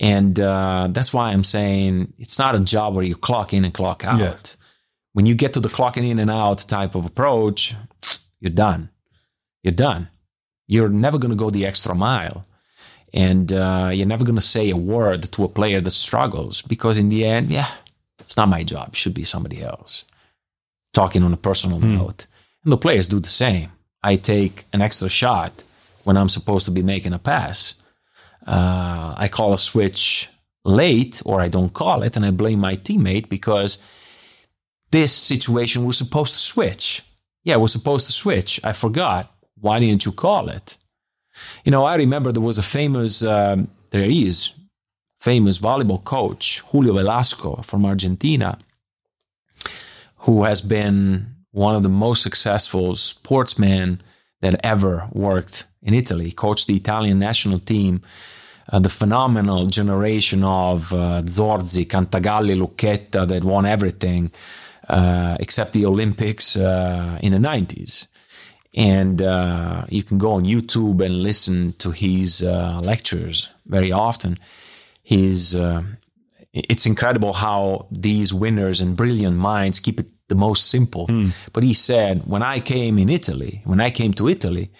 And 0.00 0.38
uh, 0.38 0.88
that's 0.90 1.12
why 1.12 1.30
I'm 1.30 1.44
saying 1.44 2.12
it's 2.18 2.38
not 2.38 2.54
a 2.54 2.60
job 2.60 2.94
where 2.94 3.04
you 3.04 3.16
clock 3.16 3.52
in 3.52 3.64
and 3.64 3.74
clock 3.74 4.04
out. 4.04 4.20
Yeah. 4.20 4.36
When 5.12 5.26
you 5.26 5.34
get 5.34 5.54
to 5.54 5.60
the 5.60 5.68
clocking 5.68 6.08
in 6.08 6.18
and 6.18 6.30
out 6.30 6.58
type 6.58 6.94
of 6.94 7.04
approach, 7.04 7.74
you're 8.40 8.52
done. 8.52 8.90
You're 9.62 9.72
done. 9.72 10.08
You're 10.68 10.88
never 10.88 11.18
going 11.18 11.32
to 11.32 11.36
go 11.36 11.50
the 11.50 11.66
extra 11.66 11.94
mile. 11.94 12.46
And 13.12 13.52
uh, 13.52 13.90
you're 13.92 14.06
never 14.06 14.24
going 14.24 14.36
to 14.36 14.40
say 14.40 14.70
a 14.70 14.76
word 14.76 15.22
to 15.32 15.44
a 15.44 15.48
player 15.48 15.80
that 15.80 15.90
struggles 15.92 16.62
because, 16.62 16.98
in 16.98 17.08
the 17.08 17.24
end, 17.24 17.50
yeah, 17.50 17.70
it's 18.18 18.36
not 18.36 18.50
my 18.50 18.62
job. 18.62 18.88
It 18.88 18.96
should 18.96 19.14
be 19.14 19.24
somebody 19.24 19.62
else. 19.62 20.04
Talking 20.92 21.22
on 21.22 21.32
a 21.32 21.38
personal 21.38 21.80
hmm. 21.80 21.96
note. 21.96 22.26
And 22.62 22.72
the 22.72 22.76
players 22.76 23.08
do 23.08 23.18
the 23.18 23.28
same. 23.28 23.72
I 24.02 24.16
take 24.16 24.66
an 24.72 24.82
extra 24.82 25.08
shot 25.08 25.64
when 26.04 26.16
I'm 26.16 26.28
supposed 26.28 26.66
to 26.66 26.70
be 26.70 26.82
making 26.82 27.14
a 27.14 27.18
pass 27.18 27.74
uh, 28.48 29.14
I 29.16 29.28
call 29.28 29.52
a 29.52 29.58
switch 29.58 30.30
late 30.64 31.20
or 31.26 31.40
I 31.40 31.48
don't 31.48 31.74
call 31.74 32.02
it, 32.02 32.16
and 32.16 32.24
I 32.24 32.30
blame 32.30 32.60
my 32.60 32.76
teammate 32.76 33.28
because 33.28 33.78
this 34.90 35.12
situation 35.12 35.84
was 35.84 35.98
supposed 35.98 36.32
to 36.34 36.40
switch. 36.40 37.02
Yeah, 37.44 37.54
it 37.54 37.60
was 37.60 37.72
supposed 37.72 38.06
to 38.06 38.12
switch. 38.12 38.58
I 38.64 38.72
forgot. 38.72 39.30
Why 39.60 39.78
didn't 39.78 40.06
you 40.06 40.12
call 40.12 40.48
it? 40.48 40.78
You 41.64 41.72
know, 41.72 41.84
I 41.84 41.96
remember 41.96 42.32
there 42.32 42.42
was 42.42 42.58
a 42.58 42.62
famous, 42.62 43.22
um, 43.22 43.68
there 43.90 44.08
is 44.08 44.50
famous 45.20 45.58
volleyball 45.58 46.02
coach, 46.02 46.60
Julio 46.60 46.94
Velasco 46.94 47.62
from 47.62 47.84
Argentina, 47.84 48.58
who 50.20 50.44
has 50.44 50.62
been 50.62 51.34
one 51.50 51.74
of 51.74 51.82
the 51.82 51.88
most 51.88 52.22
successful 52.22 52.96
sportsmen 52.96 54.00
that 54.40 54.60
ever 54.64 55.08
worked 55.12 55.66
in 55.82 55.92
Italy. 55.92 56.32
Coached 56.32 56.66
the 56.66 56.76
Italian 56.76 57.18
national 57.18 57.58
team 57.58 58.02
uh, 58.70 58.78
the 58.78 58.88
phenomenal 58.88 59.66
generation 59.66 60.44
of 60.44 60.92
uh, 60.92 61.22
Zorzi, 61.24 61.86
Cantagalli, 61.86 62.56
Lucchetta 62.56 63.26
that 63.26 63.44
won 63.44 63.66
everything 63.66 64.30
uh, 64.88 65.36
except 65.40 65.72
the 65.72 65.86
Olympics 65.86 66.56
uh, 66.56 67.18
in 67.22 67.32
the 67.32 67.38
90s. 67.38 68.06
And 68.74 69.20
uh, 69.20 69.84
you 69.88 70.02
can 70.02 70.18
go 70.18 70.32
on 70.32 70.44
YouTube 70.44 71.04
and 71.04 71.22
listen 71.22 71.74
to 71.78 71.90
his 71.90 72.42
uh, 72.42 72.80
lectures 72.82 73.50
very 73.66 73.90
often. 73.90 74.38
His, 75.02 75.58
it's 76.52 76.86
incredible 76.86 77.32
how 77.32 77.86
these 77.90 78.34
winners 78.34 78.80
and 78.80 78.96
brilliant 78.96 79.36
minds 79.36 79.80
keep 79.80 80.00
it 80.00 80.06
the 80.28 80.34
most 80.34 80.70
simple. 80.70 81.06
Mm. 81.08 81.32
But 81.52 81.62
he 81.62 81.72
said, 81.72 82.26
when 82.26 82.42
I 82.42 82.60
came 82.60 82.98
in 82.98 83.08
Italy, 83.08 83.62
when 83.64 83.80
I 83.80 83.90
came 83.90 84.12
to 84.14 84.28
Italy, 84.28 84.70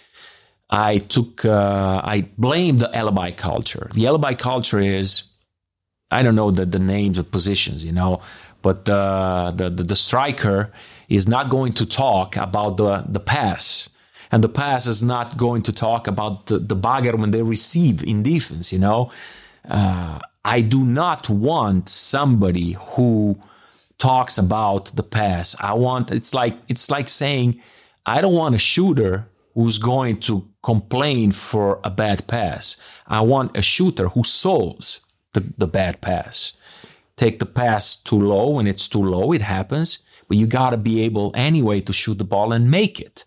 I 0.71 0.99
took, 0.99 1.45
uh, 1.45 2.01
I 2.05 2.29
blamed 2.37 2.81
the 2.81 2.95
alibi 2.95 3.31
culture. 3.31 3.91
The 3.95 4.07
alibi 4.07 4.35
culture 4.35 4.81
is, 4.81 5.25
I 6.11 6.23
don't 6.23 6.35
know 6.35 6.51
the, 6.51 6.66
the 6.66 6.79
names 6.79 7.19
of 7.19 7.31
positions, 7.31 7.85
you 7.85 7.93
know, 7.93 8.21
but 8.61 8.89
uh, 8.89 9.53
the, 9.55 9.71
the, 9.71 9.83
the 9.83 9.97
striker 9.97 10.73
is 11.09 11.27
not 11.27 11.49
going 11.49 11.73
to 11.75 11.87
talk 11.87 12.37
about 12.37 12.77
the, 12.77 13.05
the 13.09 13.21
pass. 13.21 13.89
And 14.31 14.45
the 14.45 14.49
pass 14.49 14.87
is 14.87 15.03
not 15.03 15.39
going 15.39 15.62
to 15.62 15.73
talk 15.73 16.07
about 16.07 16.47
the, 16.47 16.59
the 16.59 16.77
bagger 16.77 17.16
when 17.16 17.31
they 17.31 17.43
receive 17.43 18.03
in 18.03 18.23
defense, 18.23 18.73
you 18.73 18.79
know. 18.79 19.11
Uh, 19.66 20.19
I 20.45 20.61
do 20.61 20.85
not 20.85 21.31
want 21.31 21.89
somebody 21.89 22.77
who 22.79 23.39
talks 23.97 24.37
about 24.37 24.87
the 24.97 25.03
pass. 25.03 25.57
I 25.59 25.73
want, 25.75 26.11
it's 26.11 26.35
like, 26.35 26.59
it's 26.69 26.91
like 26.91 27.09
saying, 27.09 27.61
I 28.05 28.21
don't 28.21 28.35
want 28.35 28.55
a 28.55 28.59
shooter 28.59 29.29
who's 29.59 29.79
going 29.79 30.17
to 30.17 30.49
complain 30.63 31.33
for 31.33 31.81
a 31.83 31.91
bad 31.91 32.25
pass. 32.29 32.77
I 33.09 33.23
want 33.23 33.57
a 33.57 33.61
shooter 33.61 34.09
who 34.11 34.23
solves 34.23 35.01
the, 35.33 35.53
the 35.59 35.67
bad 35.67 36.01
pass. 36.01 36.53
Take 37.17 37.41
the 37.41 37.47
pass 37.47 37.97
too 37.97 38.21
low 38.21 38.51
when 38.51 38.69
it's 38.69 38.87
too 38.87 39.03
low, 39.03 39.33
it 39.33 39.43
happens, 39.43 39.99
but 40.29 40.37
you 40.37 40.47
got 40.47 40.71
to 40.71 40.77
be 40.77 41.01
able 41.01 41.33
anyway 41.35 41.81
to 41.81 41.93
shoot 41.93 42.19
the 42.19 42.25
ball 42.25 42.53
and 42.53 42.71
make 42.71 43.01
it. 43.01 43.25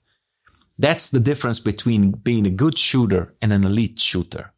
That's 0.80 1.10
the 1.10 1.20
difference 1.20 1.60
between 1.60 2.12
being 2.12 2.46
a 2.46 2.50
good 2.64 2.78
shooter 2.78 3.34
and 3.42 3.52
an 3.52 3.66
elite 3.66 4.00
shooter. 4.00 4.54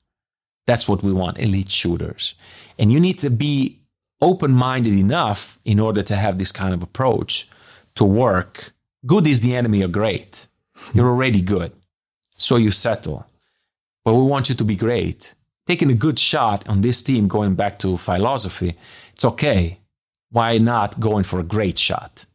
That's 0.67 0.87
what 0.87 1.01
we 1.01 1.11
want 1.11 1.39
elite 1.39 1.71
shooters. 1.71 2.35
And 2.77 2.91
you 2.91 2.99
need 2.99 3.17
to 3.17 3.31
be 3.31 3.79
open 4.21 4.51
minded 4.51 4.93
enough 4.93 5.57
in 5.65 5.79
order 5.79 6.03
to 6.03 6.15
have 6.17 6.37
this 6.37 6.51
kind 6.51 6.75
of 6.75 6.83
approach 6.83 7.49
to 7.95 8.03
work. 8.03 8.73
Good 9.07 9.25
is 9.25 9.39
the 9.39 9.55
enemy 9.55 9.81
of 9.81 9.91
great. 9.91 10.45
You're 10.93 11.09
already 11.09 11.41
good. 11.41 11.71
So 12.35 12.55
you 12.55 12.71
settle. 12.71 13.25
But 14.03 14.15
we 14.15 14.23
want 14.23 14.49
you 14.49 14.55
to 14.55 14.63
be 14.63 14.75
great. 14.75 15.33
Taking 15.67 15.91
a 15.91 15.95
good 15.95 16.19
shot 16.19 16.67
on 16.67 16.81
this 16.81 17.01
team, 17.01 17.27
going 17.27 17.55
back 17.55 17.79
to 17.79 17.97
philosophy, 17.97 18.75
it's 19.13 19.23
okay. 19.23 19.79
Why 20.29 20.57
not 20.57 20.99
going 20.99 21.23
for 21.23 21.39
a 21.39 21.43
great 21.43 21.77
shot? 21.77 22.25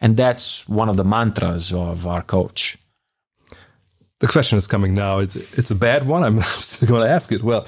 And 0.00 0.16
that's 0.16 0.68
one 0.68 0.88
of 0.88 0.96
the 0.96 1.04
mantras 1.04 1.72
of 1.72 2.06
our 2.06 2.22
coach. 2.22 2.78
The 4.20 4.26
question 4.26 4.56
is 4.56 4.66
coming 4.66 4.94
now. 4.94 5.18
It's, 5.18 5.36
it's 5.58 5.70
a 5.70 5.74
bad 5.74 6.06
one. 6.06 6.22
I'm 6.22 6.40
still 6.40 6.88
going 6.88 7.02
to 7.02 7.10
ask 7.10 7.30
it. 7.32 7.42
Well, 7.42 7.66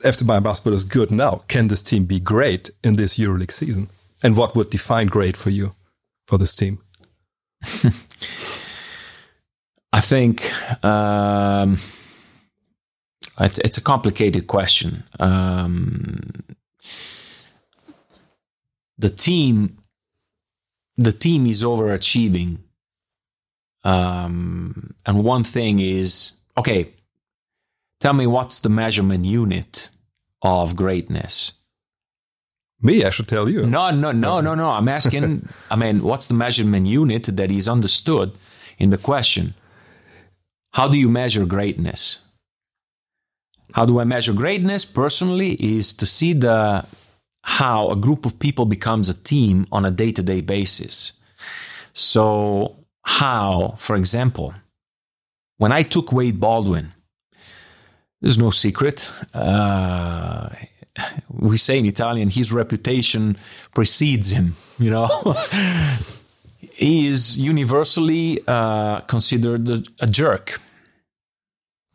FC 0.00 0.24
Bayern 0.24 0.42
basketball 0.42 0.74
is 0.74 0.84
good 0.84 1.10
now. 1.10 1.42
Can 1.48 1.68
this 1.68 1.82
team 1.82 2.04
be 2.04 2.20
great 2.20 2.70
in 2.82 2.96
this 2.96 3.18
EuroLeague 3.18 3.52
season? 3.52 3.90
And 4.22 4.36
what 4.36 4.56
would 4.56 4.70
define 4.70 5.06
great 5.06 5.36
for 5.36 5.50
you, 5.50 5.74
for 6.26 6.38
this 6.38 6.56
team? 6.56 6.80
I 9.98 10.00
think 10.00 10.52
um, 10.84 11.76
it's, 13.40 13.58
it's 13.58 13.78
a 13.78 13.80
complicated 13.80 14.46
question. 14.46 15.02
Um, 15.18 16.30
the 18.96 19.10
team, 19.10 19.76
the 20.96 21.10
team 21.10 21.48
is 21.48 21.64
overachieving, 21.64 22.58
um, 23.82 24.94
and 25.04 25.24
one 25.24 25.42
thing 25.42 25.80
is 25.80 26.34
okay. 26.56 26.92
Tell 27.98 28.12
me 28.12 28.28
what's 28.28 28.60
the 28.60 28.68
measurement 28.68 29.24
unit 29.24 29.88
of 30.42 30.76
greatness? 30.76 31.54
Me, 32.80 33.02
I 33.04 33.10
should 33.10 33.26
tell 33.26 33.48
you. 33.48 33.66
No, 33.66 33.90
no, 33.90 34.12
no, 34.12 34.40
no, 34.40 34.54
no. 34.54 34.68
I'm 34.68 34.88
asking, 34.88 35.48
I 35.72 35.74
mean, 35.74 36.04
what's 36.04 36.28
the 36.28 36.34
measurement 36.34 36.86
unit 36.86 37.24
that 37.24 37.50
is 37.50 37.66
understood 37.66 38.38
in 38.78 38.90
the 38.90 38.98
question? 38.98 39.54
How 40.72 40.88
do 40.88 40.98
you 40.98 41.08
measure 41.08 41.46
greatness? 41.46 42.20
How 43.72 43.84
do 43.84 44.00
I 44.00 44.04
measure 44.04 44.32
greatness 44.32 44.84
personally 44.84 45.52
is 45.54 45.92
to 45.94 46.06
see 46.06 46.32
the 46.32 46.86
how 47.48 47.88
a 47.88 47.96
group 47.96 48.26
of 48.26 48.38
people 48.38 48.66
becomes 48.66 49.08
a 49.08 49.14
team 49.14 49.66
on 49.72 49.86
a 49.86 49.90
day-to-day 49.90 50.42
basis. 50.42 51.14
So, 51.94 52.76
how, 53.04 53.74
for 53.78 53.96
example, 53.96 54.54
when 55.56 55.72
I 55.72 55.82
took 55.82 56.12
Wade 56.12 56.40
Baldwin, 56.40 56.92
there's 58.20 58.36
no 58.36 58.50
secret. 58.50 59.10
Uh, 59.32 60.50
we 61.30 61.56
say 61.56 61.78
in 61.78 61.86
Italian, 61.86 62.28
his 62.28 62.52
reputation 62.52 63.36
precedes 63.74 64.30
him. 64.30 64.56
You 64.78 64.90
know, 64.90 65.08
he 66.58 67.06
is 67.06 67.38
universally 67.38 68.40
uh, 68.46 69.00
considered 69.00 69.70
a, 70.00 70.06
jerk, 70.06 70.60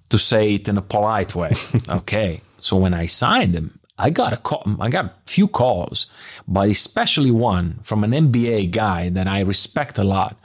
to 0.10 0.18
say 0.18 0.56
it 0.56 0.68
in 0.70 0.78
a 0.78 0.82
polite 0.82 1.36
way. 1.36 1.54
okay, 1.90 2.42
so 2.60 2.78
when 2.78 2.94
I 2.94 3.08
signed 3.08 3.56
him, 3.56 3.80
I 3.98 4.10
got 4.10 4.34
a 4.34 4.38
call. 4.38 4.64
I 4.80 4.90
got 4.90 5.06
a 5.06 5.14
few 5.28 5.48
calls, 5.48 6.08
but 6.48 6.70
especially 6.70 7.32
one 7.32 7.80
from 7.84 8.04
an 8.04 8.12
NBA 8.12 8.72
guy 8.72 9.10
that 9.10 9.28
I 9.28 9.42
respect 9.42 9.98
a 9.98 10.04
lot, 10.04 10.40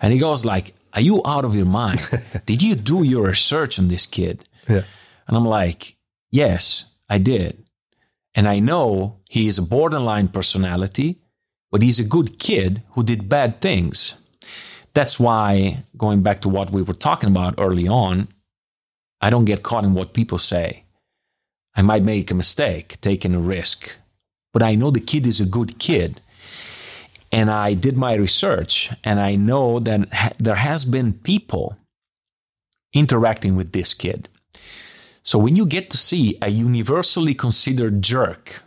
and 0.00 0.12
he 0.12 0.18
goes 0.18 0.44
like, 0.44 0.74
"Are 0.92 1.00
you 1.00 1.20
out 1.24 1.44
of 1.44 1.56
your 1.56 1.66
mind? 1.66 2.00
did 2.46 2.62
you 2.62 2.76
do 2.76 3.02
your 3.02 3.26
research 3.26 3.78
on 3.78 3.88
this 3.88 4.06
kid?" 4.06 4.48
Yeah. 4.68 4.84
And 5.26 5.36
I'm 5.36 5.46
like, 5.46 5.96
"Yes, 6.30 6.92
I 7.08 7.18
did." 7.18 7.64
And 8.34 8.48
I 8.48 8.58
know 8.58 9.20
he 9.28 9.46
is 9.46 9.58
a 9.58 9.62
borderline 9.62 10.28
personality, 10.28 11.20
but 11.74 11.82
he's 11.82 11.98
a 11.98 12.04
good 12.04 12.38
kid 12.38 12.82
who 12.92 13.02
did 13.02 13.28
bad 13.28 13.60
things. 13.60 14.14
That's 14.94 15.18
why, 15.18 15.78
going 15.98 16.22
back 16.22 16.40
to 16.42 16.48
what 16.48 16.70
we 16.70 16.82
were 16.82 16.94
talking 16.94 17.28
about 17.28 17.56
early 17.58 17.88
on, 17.88 18.28
I 19.20 19.28
don't 19.28 19.44
get 19.44 19.64
caught 19.64 19.82
in 19.82 19.92
what 19.92 20.14
people 20.14 20.38
say. 20.38 20.84
I 21.74 21.82
might 21.82 22.04
make 22.04 22.30
a 22.30 22.34
mistake, 22.36 23.00
taking 23.00 23.34
a 23.34 23.40
risk, 23.40 23.90
but 24.52 24.62
I 24.62 24.76
know 24.76 24.92
the 24.92 25.00
kid 25.00 25.26
is 25.26 25.40
a 25.40 25.44
good 25.44 25.80
kid. 25.80 26.20
And 27.32 27.50
I 27.50 27.74
did 27.74 27.96
my 27.96 28.14
research, 28.14 28.92
and 29.02 29.18
I 29.18 29.34
know 29.34 29.80
that 29.80 30.14
ha- 30.14 30.36
there 30.38 30.54
has 30.54 30.84
been 30.84 31.12
people 31.12 31.76
interacting 32.92 33.56
with 33.56 33.72
this 33.72 33.94
kid. 33.94 34.28
So 35.24 35.40
when 35.40 35.56
you 35.56 35.66
get 35.66 35.90
to 35.90 35.96
see 35.96 36.38
a 36.40 36.50
universally 36.50 37.34
considered 37.34 38.00
jerk 38.00 38.62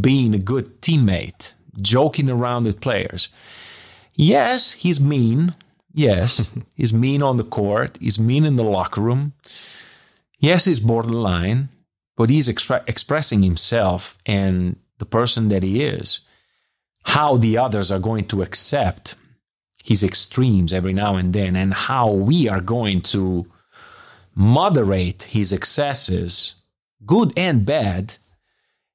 being 0.00 0.34
a 0.34 0.38
good 0.40 0.82
teammate, 0.82 1.54
joking 1.80 2.28
around 2.30 2.64
with 2.64 2.80
players, 2.80 3.28
yes, 4.14 4.72
he's 4.72 5.00
mean. 5.00 5.54
Yes, 5.92 6.50
he's 6.74 6.92
mean 6.92 7.22
on 7.22 7.36
the 7.36 7.44
court. 7.44 7.98
He's 8.00 8.18
mean 8.18 8.44
in 8.44 8.56
the 8.56 8.64
locker 8.64 9.00
room. 9.00 9.32
Yes, 10.38 10.66
he's 10.66 10.80
borderline, 10.80 11.68
but 12.16 12.30
he's 12.30 12.48
expre- 12.48 12.84
expressing 12.86 13.42
himself 13.42 14.18
and 14.24 14.76
the 14.98 15.06
person 15.06 15.48
that 15.48 15.62
he 15.62 15.82
is. 15.82 16.20
How 17.04 17.36
the 17.36 17.56
others 17.56 17.90
are 17.90 17.98
going 17.98 18.26
to 18.26 18.42
accept 18.42 19.14
his 19.82 20.04
extremes 20.04 20.72
every 20.72 20.92
now 20.92 21.16
and 21.16 21.32
then, 21.32 21.56
and 21.56 21.72
how 21.72 22.10
we 22.10 22.48
are 22.48 22.60
going 22.60 23.00
to 23.00 23.46
moderate 24.34 25.24
his 25.24 25.52
excesses, 25.52 26.54
good 27.06 27.32
and 27.36 27.64
bad, 27.64 28.16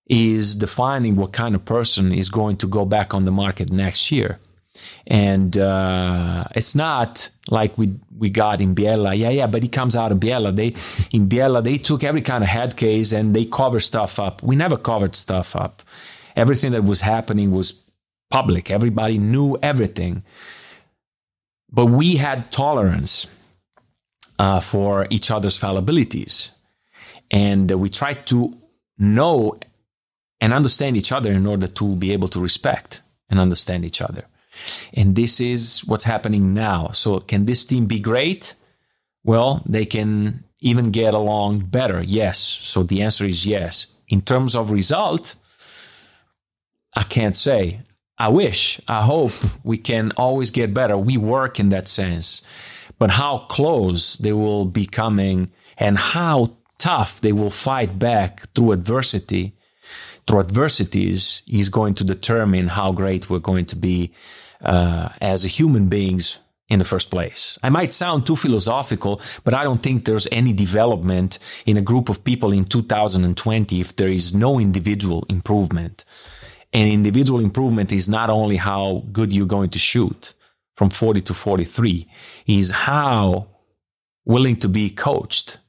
is 0.08 0.56
defining 0.56 1.16
what 1.16 1.32
kind 1.32 1.56
of 1.56 1.64
person 1.66 2.14
is 2.14 2.30
going 2.30 2.58
to 2.58 2.68
go 2.68 2.86
back 2.86 3.14
on 3.14 3.26
the 3.26 3.32
market 3.32 3.72
next 3.72 4.12
year. 4.12 4.40
And 5.06 5.58
uh, 5.58 6.46
it's 6.56 6.74
not 6.74 7.30
like 7.50 7.78
we 7.78 7.96
we 8.18 8.30
got 8.30 8.60
in 8.60 8.74
Biella. 8.74 9.16
Yeah, 9.18 9.30
yeah, 9.30 9.48
but 9.48 9.62
he 9.62 9.70
comes 9.70 9.96
out 9.96 10.12
of 10.12 10.18
Biella. 10.20 10.56
They 10.56 10.70
in 11.12 11.30
Biella 11.30 11.64
they 11.64 11.78
took 11.78 12.04
every 12.04 12.22
kind 12.22 12.44
of 12.44 12.50
head 12.50 12.76
case 12.76 13.12
and 13.12 13.36
they 13.36 13.46
cover 13.46 13.80
stuff 13.80 14.20
up. 14.20 14.42
We 14.42 14.56
never 14.56 14.78
covered 14.78 15.16
stuff 15.16 15.56
up. 15.56 15.84
Everything 16.36 16.72
that 16.72 16.84
was 16.84 17.02
happening 17.02 17.52
was 17.52 17.84
public. 18.32 18.72
Everybody 18.72 19.20
knew 19.20 19.58
everything. 19.62 20.24
But 21.70 21.88
we 21.88 22.16
had 22.16 22.52
tolerance 22.52 23.28
uh, 24.40 24.60
for 24.60 25.08
each 25.12 25.30
other's 25.30 25.58
fallibilities. 25.58 26.52
And 27.30 27.70
we 27.72 27.90
tried 27.90 28.26
to 28.28 28.58
know 28.98 29.60
and 30.44 30.54
understand 30.54 30.98
each 30.98 31.12
other 31.12 31.32
in 31.32 31.46
order 31.48 31.68
to 31.68 31.96
be 31.96 32.12
able 32.12 32.28
to 32.28 32.40
respect 32.42 33.02
and 33.30 33.40
understand 33.40 33.86
each 33.86 34.02
other. 34.02 34.26
And 34.94 35.16
this 35.16 35.40
is 35.40 35.84
what's 35.86 36.04
happening 36.04 36.54
now. 36.54 36.90
So, 36.90 37.20
can 37.20 37.46
this 37.46 37.66
team 37.66 37.86
be 37.88 38.00
great? 38.00 38.54
Well, 39.24 39.64
they 39.66 39.86
can 39.86 40.44
even 40.60 40.92
get 40.92 41.14
along 41.14 41.52
better. 41.80 42.04
Yes. 42.04 42.38
So, 42.40 42.84
the 42.84 43.02
answer 43.02 43.26
is 43.26 43.46
yes. 43.46 43.88
In 44.10 44.22
terms 44.22 44.54
of 44.56 44.70
result, 44.70 45.36
I 46.96 47.04
can't 47.04 47.38
say. 47.38 47.80
I 48.18 48.28
wish, 48.28 48.80
I 48.88 49.02
hope 49.02 49.32
we 49.64 49.78
can 49.78 50.12
always 50.18 50.52
get 50.52 50.74
better. 50.74 50.96
We 50.98 51.18
work 51.18 51.60
in 51.60 51.70
that 51.70 51.88
sense 51.88 52.44
but 53.04 53.12
how 53.12 53.40
close 53.50 54.16
they 54.16 54.32
will 54.32 54.64
be 54.64 54.86
coming 54.86 55.52
and 55.78 55.98
how 55.98 56.56
tough 56.78 57.20
they 57.20 57.34
will 57.34 57.50
fight 57.50 58.00
back 58.00 58.50
through 58.54 58.72
adversity, 58.72 59.54
through 60.28 60.40
adversities, 60.40 61.42
is 61.48 61.70
going 61.70 61.94
to 61.96 62.04
determine 62.04 62.68
how 62.70 62.92
great 62.92 63.30
we're 63.30 63.40
going 63.40 63.66
to 63.66 63.76
be 63.76 64.14
uh, 64.62 65.10
as 65.22 65.44
human 65.44 65.88
beings 65.90 66.40
in 66.70 66.80
the 66.80 66.86
first 66.86 67.12
place. 67.12 67.60
I 67.62 67.70
might 67.70 67.94
sound 67.94 68.26
too 68.26 68.36
philosophical, 68.36 69.22
but 69.44 69.54
I 69.54 69.64
don't 69.64 69.84
think 69.84 70.06
there's 70.06 70.28
any 70.32 70.54
development 70.54 71.40
in 71.66 71.78
a 71.78 71.82
group 71.82 72.10
of 72.10 72.24
people 72.24 72.54
in 72.54 72.66
2020 72.66 73.82
if 73.82 73.96
there 73.96 74.10
is 74.10 74.34
no 74.34 74.60
individual 74.60 75.26
improvement. 75.30 76.06
And 76.72 76.90
individual 76.90 77.40
improvement 77.40 77.92
is 77.92 78.10
not 78.10 78.30
only 78.30 78.56
how 78.56 79.04
good 79.12 79.32
you're 79.32 79.46
going 79.46 79.70
to 79.72 79.80
shoot, 79.80 80.34
from 80.76 80.90
40 80.90 81.22
to 81.22 81.34
43 81.34 82.10
is 82.48 82.72
how 82.72 83.48
willing 84.26 84.56
to 84.58 84.70
be 84.70 84.90
coached 84.90 85.60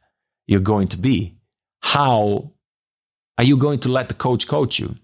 you're 0.46 0.61
going 0.61 0.88
to 0.88 0.98
be. 0.98 1.36
How 1.80 2.52
are 3.39 3.45
you 3.45 3.57
going 3.57 3.80
to 3.80 3.91
let 3.91 4.09
the 4.09 4.14
coach 4.14 4.47
coach 4.47 4.78
you? 4.78 4.95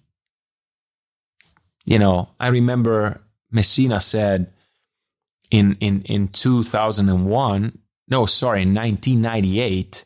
You 1.84 1.98
know, 1.98 2.28
I 2.38 2.48
remember 2.48 3.20
Messina 3.50 4.00
said 4.00 4.52
in 5.50 5.76
in 5.80 6.02
in 6.02 6.28
2001, 6.28 7.78
no, 8.08 8.26
sorry, 8.26 8.62
in 8.62 8.74
1998, 8.74 10.04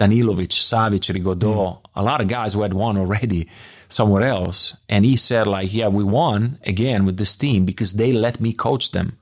Danilovic, 0.00 0.48
Savic, 0.48 1.12
Rigaudeau, 1.12 1.54
mm. 1.54 1.80
a 1.94 2.02
lot 2.02 2.20
of 2.20 2.28
guys 2.28 2.54
who 2.54 2.62
had 2.62 2.74
won 2.74 2.96
already 2.96 3.48
somewhere 3.88 4.22
else. 4.22 4.76
And 4.88 5.04
he 5.04 5.16
said, 5.16 5.46
like, 5.46 5.72
yeah, 5.72 5.88
we 5.88 6.04
won 6.04 6.58
again 6.64 7.04
with 7.04 7.16
this 7.16 7.36
team 7.36 7.64
because 7.64 7.94
they 7.94 8.12
let 8.12 8.40
me 8.40 8.52
coach 8.52 8.92
them 8.92 9.17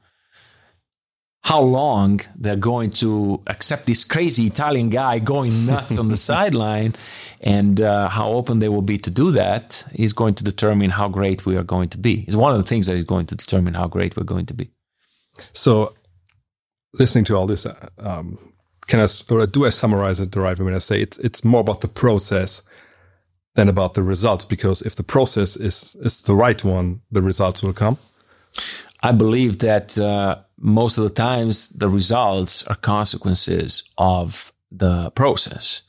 how 1.47 1.61
long 1.61 2.21
they're 2.35 2.57
going 2.57 2.91
to 2.91 3.41
accept 3.47 3.87
this 3.87 4.03
crazy 4.03 4.49
Italian 4.49 4.91
guy 4.91 5.21
going 5.21 5.65
nuts 5.65 5.97
on 5.97 6.09
the 6.09 6.17
sideline 6.31 6.93
and 7.41 7.81
uh, 7.81 8.09
how 8.09 8.33
open 8.33 8.59
they 8.59 8.69
will 8.69 8.83
be 8.83 8.99
to 8.99 9.13
do 9.13 9.31
that 9.31 9.85
is 9.93 10.13
going 10.13 10.35
to 10.35 10.43
determine 10.43 10.91
how 10.91 11.09
great 11.09 11.47
we 11.47 11.57
are 11.57 11.63
going 11.63 11.89
to 11.89 11.99
be. 11.99 12.25
It's 12.27 12.35
one 12.35 12.53
of 12.53 12.59
the 12.59 12.69
things 12.69 12.89
that 12.89 12.97
is 12.97 13.05
going 13.05 13.27
to 13.27 13.37
determine 13.37 13.75
how 13.75 13.87
great 13.87 14.17
we're 14.17 14.25
going 14.25 14.47
to 14.47 14.55
be. 14.55 14.71
So, 15.53 15.95
listening 16.95 17.25
to 17.27 17.37
all 17.37 17.47
this, 17.47 17.65
uh, 17.65 17.91
um, 18.01 18.41
can 18.89 18.99
I 18.99 19.07
or 19.31 19.47
do 19.47 19.67
I 19.67 19.69
summarize 19.69 20.19
it 20.19 20.33
the 20.33 20.41
right 20.41 20.59
way 20.59 20.65
when 20.65 20.75
I 20.75 20.79
say 20.79 21.01
it's 21.01 21.19
it's 21.21 21.45
more 21.45 21.61
about 21.61 21.81
the 21.81 21.89
process 21.89 22.63
than 23.55 23.69
about 23.69 23.95
the 23.95 24.03
results? 24.03 24.45
Because 24.45 24.83
if 24.83 24.97
the 24.97 25.05
process 25.05 25.55
is 25.55 25.95
is 26.01 26.23
the 26.23 26.35
right 26.35 26.65
one, 26.65 27.03
the 27.13 27.23
results 27.23 27.63
will 27.63 27.73
come. 27.73 27.99
I 29.01 29.13
believe 29.13 29.59
that 29.59 29.99
uh, 29.99 30.39
most 30.59 30.99
of 30.99 31.05
the 31.05 31.11
times 31.11 31.69
the 31.69 31.89
results 31.89 32.67
are 32.67 32.77
consequences 32.77 33.91
of 33.99 34.53
the 34.71 35.11
process. 35.11 35.83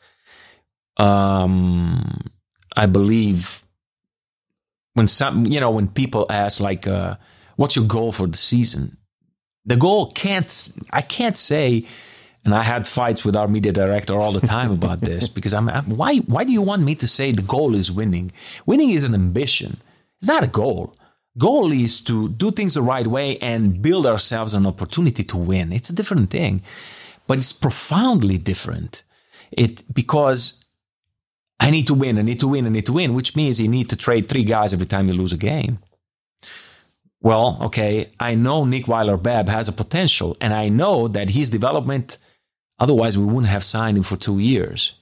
Um, 0.97 2.32
I 2.76 2.86
believe 2.86 3.63
when 4.93 5.07
some, 5.07 5.45
you 5.45 5.59
know, 5.59 5.72
when 5.72 5.88
people 5.88 6.26
ask 6.30 6.59
like, 6.59 6.88
uh, 6.88 7.15
"What's 7.55 7.76
your 7.76 7.86
goal 7.86 8.11
for 8.11 8.28
the 8.28 8.38
season?" 8.38 8.97
The 9.65 9.76
goal 9.76 10.11
can't. 10.11 10.70
I 10.91 11.01
can't 11.01 11.38
say. 11.38 11.86
And 12.45 12.55
I 12.55 12.63
had 12.63 12.88
fights 12.88 13.26
with 13.26 13.36
our 13.36 13.49
media 13.49 13.74
director 13.74 14.18
all 14.18 14.32
the 14.32 14.39
time 14.39 14.72
about 14.72 15.01
this 15.01 15.28
because 15.38 15.53
I'm, 15.53 15.68
I'm 15.68 15.97
why 15.97 16.20
why 16.20 16.45
do 16.45 16.53
you 16.53 16.61
want 16.61 16.82
me 16.82 16.95
to 16.95 17.07
say 17.07 17.32
the 17.32 17.41
goal 17.41 17.76
is 17.76 17.91
winning? 17.91 18.32
Winning 18.65 18.91
is 18.91 19.03
an 19.03 19.13
ambition. 19.13 19.82
It's 20.20 20.30
not 20.30 20.43
a 20.43 20.47
goal 20.47 20.96
goal 21.38 21.71
is 21.71 22.01
to 22.01 22.29
do 22.29 22.51
things 22.51 22.73
the 22.73 22.81
right 22.81 23.07
way 23.07 23.38
and 23.39 23.81
build 23.81 24.05
ourselves 24.05 24.53
an 24.53 24.65
opportunity 24.65 25.23
to 25.23 25.38
win. 25.38 25.71
It's 25.71 25.89
a 25.89 25.95
different 25.95 26.29
thing, 26.29 26.61
but 27.27 27.38
it's 27.38 27.53
profoundly 27.53 28.38
different. 28.38 29.03
It 29.51 29.83
because 29.93 30.63
I 31.59 31.71
need 31.71 31.88
to 31.88 31.93
win, 31.93 32.17
I 32.17 32.21
need 32.21 32.39
to 32.41 32.47
win, 32.47 32.65
I 32.65 32.69
need 32.69 32.85
to 32.85 32.93
win, 32.93 33.13
which 33.13 33.35
means 33.35 33.61
you 33.61 33.67
need 33.67 33.89
to 33.89 33.95
trade 33.95 34.27
three 34.27 34.43
guys 34.43 34.73
every 34.73 34.85
time 34.85 35.07
you 35.07 35.13
lose 35.13 35.33
a 35.33 35.38
game. 35.38 35.79
Well, 37.19 37.57
okay, 37.63 38.11
I 38.19 38.35
know 38.35 38.63
Nick 38.63 38.88
Weiler-Babb 38.88 39.49
has 39.49 39.67
a 39.67 39.73
potential, 39.73 40.38
and 40.39 40.53
I 40.53 40.69
know 40.69 41.07
that 41.07 41.29
his 41.29 41.49
development, 41.49 42.19
otherwise, 42.79 43.17
we 43.17 43.25
wouldn't 43.25 43.47
have 43.47 43.63
signed 43.63 43.97
him 43.97 44.03
for 44.03 44.17
two 44.17 44.38
years. 44.38 44.93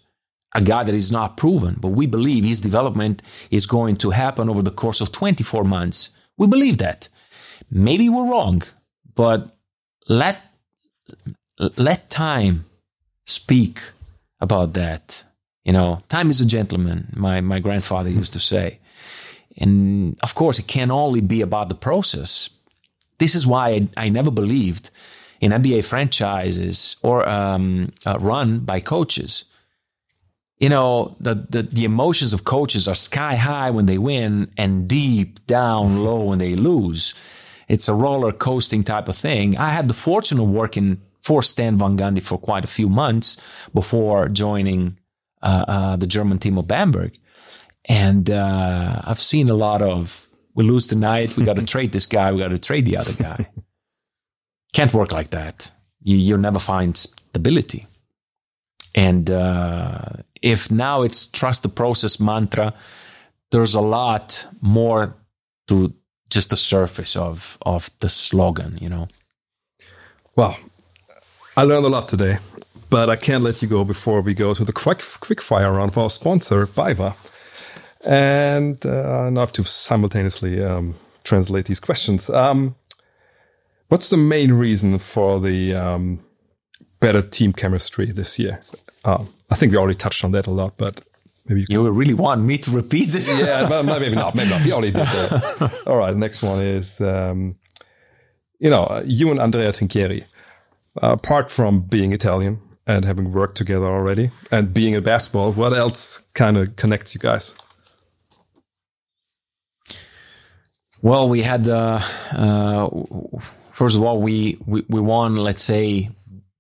A 0.54 0.62
guy 0.62 0.84
that 0.86 0.96
is 0.96 1.12
not 1.12 1.36
proven, 1.36 1.76
but 1.82 1.90
we 1.90 2.06
believe 2.06 2.46
his 2.46 2.62
development 2.62 3.22
is 3.52 3.66
going 3.66 3.98
to 3.98 4.12
happen 4.12 4.50
over 4.50 4.62
the 4.62 4.72
course 4.72 5.02
of 5.02 5.12
24 5.12 5.66
months. 5.66 6.12
We 6.38 6.48
believe 6.48 6.78
that. 6.80 7.10
Maybe 7.70 8.10
we're 8.10 8.30
wrong, 8.30 8.62
but 9.16 9.56
let 10.08 10.38
let 11.78 12.10
time 12.10 12.66
speak 13.26 13.80
about 14.40 14.74
that. 14.74 15.24
You 15.64 15.74
know, 15.74 16.00
time 16.08 16.30
is 16.30 16.42
a 16.42 16.46
gentleman, 16.46 17.14
my, 17.16 17.42
my 17.42 17.60
grandfather 17.60 18.10
used 18.10 18.34
to 18.34 18.40
say. 18.40 18.80
And 19.58 20.18
of 20.22 20.36
course, 20.36 20.60
it 20.60 20.68
can 20.68 20.92
only 20.92 21.22
be 21.22 21.42
about 21.42 21.70
the 21.70 21.76
process. 21.76 22.50
This 23.18 23.36
is 23.36 23.48
why 23.48 23.70
I, 23.70 23.88
I 24.06 24.10
never 24.10 24.30
believed 24.30 24.92
in 25.42 25.52
NBA 25.52 25.86
franchises 25.86 26.98
or 27.02 27.28
um, 27.28 27.94
uh, 28.06 28.18
run 28.20 28.60
by 28.60 28.80
coaches. 28.80 29.46
You 30.60 30.70
know, 30.70 31.16
the, 31.20 31.46
the, 31.50 31.64
the 31.64 31.84
emotions 31.84 32.32
of 32.32 32.46
coaches 32.46 32.88
are 32.88 32.96
sky 32.96 33.36
high 33.36 33.70
when 33.72 33.88
they 33.88 33.98
win 33.98 34.52
and 34.58 34.88
deep 34.88 35.46
down 35.48 36.02
low 36.02 36.24
when 36.24 36.40
they 36.40 36.56
lose. 36.56 37.14
It's 37.68 37.90
a 37.90 37.94
roller 37.94 38.32
coasting 38.32 38.84
type 38.84 39.10
of 39.10 39.18
thing. 39.18 39.58
I 39.58 39.72
had 39.72 39.88
the 39.88 39.94
fortune 39.94 40.40
of 40.40 40.48
working 40.48 41.02
for 41.22 41.42
Stan 41.42 41.78
Van 41.78 41.98
Gundy 41.98 42.22
for 42.22 42.38
quite 42.38 42.64
a 42.64 42.68
few 42.68 42.88
months 42.88 43.42
before 43.74 44.30
joining 44.30 44.98
uh, 45.42 45.66
uh, 45.68 45.96
the 45.98 46.08
German 46.08 46.40
team 46.40 46.58
of 46.58 46.68
Bamberg. 46.68 47.18
And 47.86 48.30
uh, 48.30 49.02
I've 49.04 49.20
seen 49.20 49.50
a 49.50 49.54
lot 49.54 49.82
of 49.82 50.28
we 50.54 50.64
lose 50.64 50.88
tonight, 50.88 51.36
we 51.36 51.44
got 51.44 51.58
to 51.58 51.64
trade 51.74 51.92
this 51.92 52.06
guy, 52.06 52.32
we 52.32 52.40
got 52.40 52.50
to 52.50 52.60
trade 52.60 52.86
the 52.86 52.98
other 52.98 53.14
guy. 53.14 53.50
Can't 54.74 54.94
work 54.94 55.12
like 55.12 55.32
that. 55.32 55.72
You, 56.02 56.18
you'll 56.18 56.38
never 56.38 56.60
find 56.60 56.96
stability. 56.96 57.88
And 58.94 59.30
uh, 59.30 60.00
if 60.46 60.70
now 60.70 61.02
it's 61.02 61.26
trust 61.26 61.64
the 61.64 61.70
process 61.70 62.20
mantra, 62.20 62.74
there's 63.50 63.74
a 63.74 63.82
lot 63.82 64.48
more 64.62 65.16
to 65.68 65.94
just 66.30 66.52
the 66.52 66.56
surface 66.56 67.16
of 67.16 67.58
of 67.64 67.90
the 68.00 68.10
slogan, 68.10 68.78
you 68.80 68.88
know. 68.88 69.08
Well, 70.36 70.56
I 71.58 71.64
learned 71.64 71.86
a 71.86 71.90
lot 71.90 72.08
today, 72.08 72.38
but 72.90 73.10
I 73.10 73.16
can't 73.16 73.44
let 73.44 73.62
you 73.62 73.68
go 73.68 73.84
before 73.84 74.22
we 74.22 74.36
go 74.36 74.54
to 74.54 74.64
the 74.64 74.74
quick 74.74 75.02
quick 75.20 75.42
fire 75.42 75.74
round 75.74 75.94
for 75.94 76.04
our 76.04 76.10
sponsor, 76.10 76.68
BayWa. 76.68 77.16
And 78.02 78.86
uh, 78.86 79.32
now 79.32 79.42
I 79.42 79.44
have 79.44 79.52
to 79.54 79.64
simultaneously 79.64 80.64
um, 80.64 80.94
translate 81.24 81.66
these 81.66 81.80
questions. 81.80 82.30
Um, 82.30 82.76
what's 83.88 84.12
the 84.12 84.18
main 84.18 84.54
reason 84.54 85.00
for 85.00 85.40
the 85.40 85.74
um, 85.74 86.20
better 87.00 87.24
team 87.24 87.52
chemistry 87.52 88.12
this 88.12 88.38
year? 88.38 88.62
Um, 89.06 89.30
I 89.50 89.56
think 89.56 89.72
we 89.72 89.78
already 89.78 89.98
touched 89.98 90.24
on 90.24 90.32
that 90.32 90.48
a 90.48 90.52
lot, 90.52 90.74
but 90.78 91.02
maybe 91.48 91.66
you, 91.70 91.84
you 91.84 91.92
really 91.92 92.16
want 92.16 92.42
me 92.42 92.58
to 92.58 92.72
repeat 92.72 93.10
this? 93.10 93.30
yeah, 93.30 93.68
maybe 93.84 94.16
not. 94.16 94.36
Maybe 94.36 94.50
not. 94.50 94.64
We 94.66 94.72
already 94.74 94.92
did 94.92 95.06
that. 95.06 95.84
All 95.88 95.98
right. 95.98 96.16
Next 96.16 96.42
one 96.42 96.60
is, 96.62 97.00
um, 97.02 97.56
you 98.60 98.70
know, 98.70 99.02
you 99.06 99.30
and 99.32 99.40
Andrea 99.40 99.70
Trinchieri 99.70 100.26
uh, 101.02 101.12
apart 101.12 101.52
from 101.52 101.82
being 101.82 102.14
Italian 102.14 102.60
and 102.88 103.06
having 103.06 103.32
worked 103.32 103.56
together 103.56 103.86
already 103.86 104.32
and 104.52 104.74
being 104.74 104.94
in 104.94 105.04
basketball, 105.04 105.52
what 105.52 105.74
else 105.74 106.26
kind 106.34 106.58
of 106.58 106.76
connects 106.76 107.14
you 107.14 107.20
guys? 107.20 107.56
Well, 111.02 111.30
we 111.30 111.42
had 111.42 111.68
uh, 111.68 112.00
uh, 112.32 112.90
first 113.72 113.96
of 113.96 114.04
all 114.04 114.22
we, 114.22 114.58
we 114.66 114.84
we 114.90 115.00
won, 115.00 115.36
let's 115.36 115.64
say, 115.64 116.10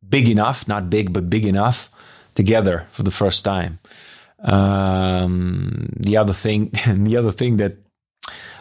big 0.07 0.29
enough, 0.29 0.67
not 0.67 0.89
big 0.89 1.13
but 1.13 1.29
big 1.29 1.45
enough, 1.45 1.89
together 2.35 2.85
for 2.89 3.03
the 3.03 3.11
first 3.11 3.43
time. 3.43 3.79
Um, 4.43 5.89
the 5.97 6.17
other 6.17 6.33
thing, 6.33 6.71
the 6.87 7.17
other 7.17 7.31
thing 7.31 7.57
that 7.57 7.77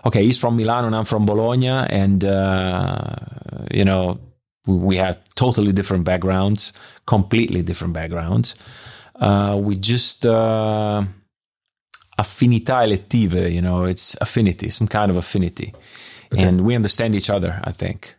okay, 0.04 0.24
he's 0.24 0.38
from 0.38 0.56
Milan 0.56 0.84
and 0.84 0.94
I'm 0.94 1.04
from 1.04 1.26
Bologna, 1.26 1.68
and 1.68 2.24
uh, 2.24 3.16
you 3.70 3.84
know 3.84 4.18
we 4.66 4.96
have 4.96 5.18
totally 5.34 5.72
different 5.72 6.04
backgrounds, 6.04 6.72
completely 7.06 7.62
different 7.62 7.92
backgrounds. 7.92 8.54
Uh, 9.16 9.58
we 9.60 9.76
just 9.76 10.26
uh, 10.26 11.04
affinità 12.18 12.82
elettive, 12.82 13.52
you 13.52 13.60
know, 13.60 13.84
it's 13.84 14.16
affinity, 14.20 14.70
some 14.70 14.88
kind 14.88 15.10
of 15.10 15.16
affinity, 15.16 15.74
okay. 16.32 16.42
and 16.42 16.62
we 16.62 16.74
understand 16.74 17.14
each 17.14 17.30
other. 17.30 17.60
I 17.64 17.72
think 17.72 18.16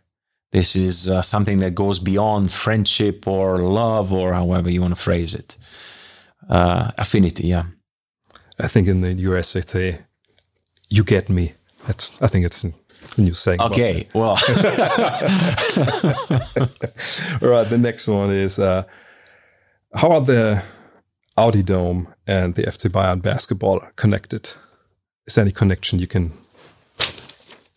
this 0.56 0.74
is 0.74 1.06
uh, 1.06 1.20
something 1.20 1.58
that 1.58 1.74
goes 1.74 2.00
beyond 2.00 2.50
friendship 2.50 3.28
or 3.28 3.58
love 3.58 4.10
or 4.10 4.32
however 4.32 4.70
you 4.70 4.80
want 4.80 4.96
to 4.96 5.02
phrase 5.02 5.34
it. 5.34 5.58
Uh, 6.48 6.92
affinity, 6.96 7.48
yeah. 7.48 7.64
I 8.58 8.68
think 8.68 8.88
in 8.88 9.02
the 9.02 9.12
US 9.30 9.52
they 9.52 9.60
say, 9.60 10.00
"You 10.88 11.04
get 11.04 11.28
me." 11.28 11.52
That's 11.86 12.10
I 12.22 12.26
think 12.28 12.46
it's 12.46 12.64
a 12.64 12.72
new 13.18 13.34
saying. 13.34 13.60
Okay, 13.60 14.08
well. 14.14 14.30
All 17.42 17.50
right, 17.54 17.68
the 17.68 17.78
next 17.78 18.08
one 18.08 18.30
is 18.30 18.58
uh, 18.58 18.84
how 19.94 20.10
are 20.12 20.22
the 20.22 20.62
Audi 21.36 21.62
Dome 21.62 22.08
and 22.26 22.54
the 22.54 22.62
FC 22.62 22.90
Bayern 22.90 23.20
basketball 23.20 23.80
connected? 23.96 24.54
Is 25.26 25.34
there 25.34 25.42
any 25.42 25.52
connection 25.52 25.98
you 25.98 26.06
can 26.06 26.32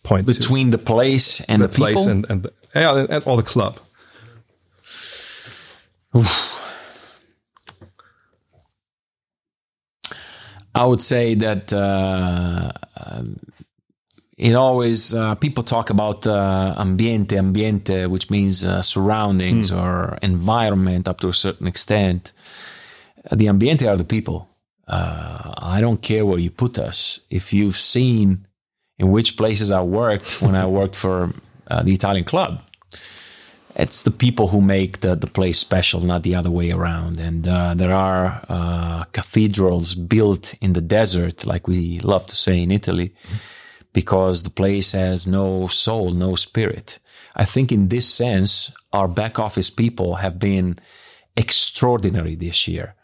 point 0.03 0.25
between 0.25 0.71
to? 0.71 0.77
the 0.77 0.83
place 0.83 1.41
and 1.41 1.61
the, 1.61 1.67
the 1.67 1.75
place 1.75 1.97
people? 1.97 2.11
and 2.11 2.25
and, 2.29 2.43
the, 2.43 2.53
yeah, 2.75 3.19
all 3.25 3.37
the 3.37 3.43
club? 3.43 3.79
I 10.75 10.85
would 10.85 11.01
say 11.01 11.35
that 11.35 11.73
uh, 11.73 12.71
um, 12.95 13.39
it 14.37 14.55
always 14.55 15.13
uh, 15.13 15.35
people 15.35 15.63
talk 15.63 15.89
about 15.89 16.25
uh, 16.25 16.75
ambiente, 16.77 17.37
ambiente, 17.37 18.07
which 18.09 18.29
means 18.29 18.63
uh, 18.63 18.81
surroundings 18.81 19.71
mm. 19.71 19.77
or 19.77 20.17
environment 20.21 21.07
up 21.07 21.19
to 21.21 21.27
a 21.27 21.33
certain 21.33 21.67
extent. 21.67 22.31
The 23.31 23.47
ambiente 23.47 23.87
are 23.87 23.97
the 23.97 24.05
people. 24.05 24.47
Uh, 24.87 25.53
I 25.57 25.81
don't 25.81 26.01
care 26.01 26.25
where 26.25 26.39
you 26.39 26.49
put 26.49 26.79
us. 26.79 27.19
If 27.29 27.53
you've 27.53 27.75
seen 27.77 28.47
in 28.97 29.11
which 29.11 29.37
places 29.37 29.71
I 29.71 29.81
worked 29.81 30.41
when 30.41 30.55
I 30.55 30.65
worked 30.65 30.95
for 30.95 31.33
uh, 31.69 31.83
the 31.83 31.93
Italian 31.93 32.25
club, 32.25 32.61
it's 33.75 34.01
the 34.01 34.11
people 34.11 34.47
who 34.47 34.61
make 34.61 34.99
the, 34.99 35.15
the 35.15 35.27
place 35.27 35.59
special, 35.59 36.01
not 36.01 36.23
the 36.23 36.35
other 36.35 36.51
way 36.51 36.71
around. 36.71 37.19
And 37.19 37.47
uh, 37.47 37.73
there 37.75 37.93
are 37.93 39.05
cathedrals 39.13 39.95
built 39.95 40.55
in 40.59 40.73
the 40.73 40.81
desert, 40.81 41.45
like 41.45 41.67
we 41.67 41.99
love 41.99 42.25
to 42.27 42.35
say 42.35 42.61
in 42.61 42.71
Italy. 42.71 43.13
Because 43.93 44.43
the 44.43 44.49
place 44.49 44.91
has 44.91 45.25
no 45.25 45.67
soul, 45.67 46.11
no 46.11 46.35
spirit. 46.35 46.99
I 47.35 47.45
think 47.45 47.71
in 47.71 47.87
this 47.87 48.07
sense, 48.07 48.71
our 48.91 49.07
back 49.07 49.39
office 49.39 49.69
people 49.69 50.15
have 50.15 50.37
been 50.37 50.79
extraordinary 51.35 52.35
this 52.35 52.67
year. 52.67 52.95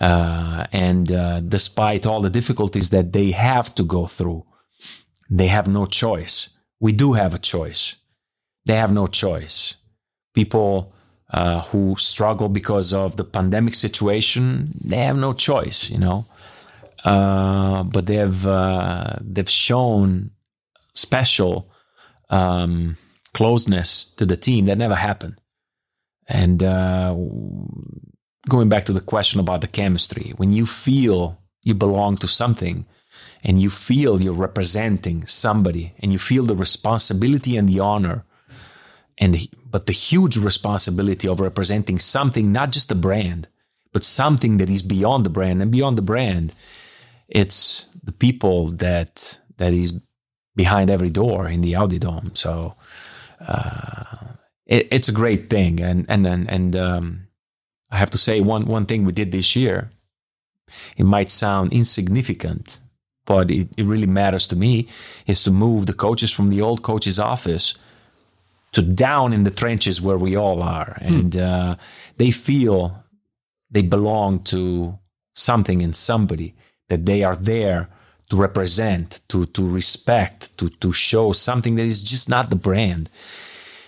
Uh, 0.00 0.66
and 0.72 1.10
uh, 1.10 1.40
despite 1.40 2.04
all 2.04 2.20
the 2.20 2.30
difficulties 2.30 2.90
that 2.90 3.12
they 3.12 3.30
have 3.30 3.74
to 3.76 3.82
go 3.82 4.06
through, 4.06 4.44
they 5.30 5.46
have 5.46 5.68
no 5.68 5.86
choice. 5.86 6.50
We 6.80 6.92
do 6.92 7.14
have 7.14 7.34
a 7.34 7.38
choice. 7.38 7.96
They 8.66 8.74
have 8.74 8.92
no 8.92 9.06
choice. 9.06 9.76
People 10.34 10.92
uh, 11.30 11.62
who 11.62 11.94
struggle 11.96 12.48
because 12.48 12.92
of 12.92 13.16
the 13.16 13.24
pandemic 13.24 13.74
situation, 13.74 14.72
they 14.84 14.98
have 14.98 15.16
no 15.16 15.32
choice, 15.32 15.88
you 15.88 15.98
know. 15.98 16.26
Uh, 17.04 17.84
but 17.84 18.06
they've 18.06 18.46
uh, 18.46 19.16
they've 19.20 19.48
shown 19.48 20.32
special 20.94 21.70
um, 22.30 22.96
closeness 23.32 24.04
to 24.16 24.26
the 24.26 24.36
team 24.36 24.64
that 24.64 24.78
never 24.78 24.94
happened. 24.94 25.40
And 26.28 26.62
uh, 26.62 27.14
going 28.48 28.68
back 28.68 28.84
to 28.86 28.92
the 28.92 29.00
question 29.00 29.38
about 29.38 29.60
the 29.60 29.68
chemistry, 29.68 30.32
when 30.36 30.52
you 30.52 30.66
feel 30.66 31.40
you 31.62 31.74
belong 31.74 32.16
to 32.16 32.28
something 32.28 32.86
and 33.44 33.60
you 33.60 33.70
feel 33.70 34.20
you're 34.20 34.32
representing 34.32 35.26
somebody 35.26 35.94
and 36.00 36.12
you 36.12 36.18
feel 36.18 36.42
the 36.44 36.56
responsibility 36.56 37.56
and 37.56 37.68
the 37.68 37.78
honor 37.78 38.24
and 39.18 39.48
but 39.70 39.86
the 39.86 39.92
huge 39.92 40.36
responsibility 40.36 41.28
of 41.28 41.40
representing 41.40 41.98
something 41.98 42.52
not 42.52 42.72
just 42.72 42.92
a 42.92 42.96
brand 42.96 43.48
but 43.92 44.04
something 44.04 44.58
that 44.58 44.70
is 44.70 44.82
beyond 44.82 45.26
the 45.26 45.30
brand 45.30 45.62
and 45.62 45.72
beyond 45.72 45.98
the 45.98 46.02
brand 46.02 46.52
it's 47.28 47.86
the 48.04 48.12
people 48.12 48.68
that 48.68 49.40
that 49.58 49.72
is 49.72 50.00
behind 50.56 50.90
every 50.90 51.10
door 51.10 51.48
in 51.48 51.60
the 51.60 51.76
Audi 51.76 51.98
Dome. 51.98 52.32
So 52.34 52.74
uh, 53.40 54.16
it, 54.66 54.88
it's 54.90 55.08
a 55.08 55.12
great 55.12 55.50
thing, 55.50 55.80
and 55.80 56.06
and 56.08 56.26
and, 56.26 56.50
and 56.50 56.76
um, 56.76 57.28
I 57.90 57.98
have 57.98 58.10
to 58.10 58.18
say 58.18 58.40
one 58.40 58.66
one 58.66 58.86
thing 58.86 59.04
we 59.04 59.12
did 59.12 59.32
this 59.32 59.56
year 59.56 59.90
It 60.96 61.04
might 61.04 61.30
sound 61.30 61.72
insignificant, 61.72 62.80
but 63.26 63.50
it, 63.50 63.68
it 63.76 63.86
really 63.86 64.06
matters 64.06 64.48
to 64.48 64.56
me 64.56 64.88
is 65.26 65.42
to 65.44 65.50
move 65.50 65.86
the 65.86 65.94
coaches 65.94 66.32
from 66.32 66.50
the 66.50 66.62
old 66.62 66.82
coach's 66.82 67.18
office 67.18 67.74
to 68.76 68.82
down 68.82 69.32
in 69.32 69.42
the 69.44 69.50
trenches 69.50 70.02
where 70.02 70.18
we 70.18 70.36
all 70.36 70.62
are. 70.62 70.98
And 71.00 71.34
uh, 71.34 71.76
they 72.18 72.30
feel 72.30 73.02
they 73.70 73.80
belong 73.80 74.40
to 74.52 74.98
something 75.32 75.80
and 75.80 75.96
somebody, 75.96 76.54
that 76.90 77.06
they 77.06 77.24
are 77.24 77.36
there 77.36 77.88
to 78.28 78.36
represent, 78.36 79.22
to, 79.28 79.46
to 79.46 79.66
respect, 79.66 80.56
to, 80.58 80.68
to 80.68 80.92
show 80.92 81.32
something 81.32 81.76
that 81.76 81.86
is 81.86 82.02
just 82.02 82.28
not 82.28 82.50
the 82.50 82.56
brand. 82.56 83.08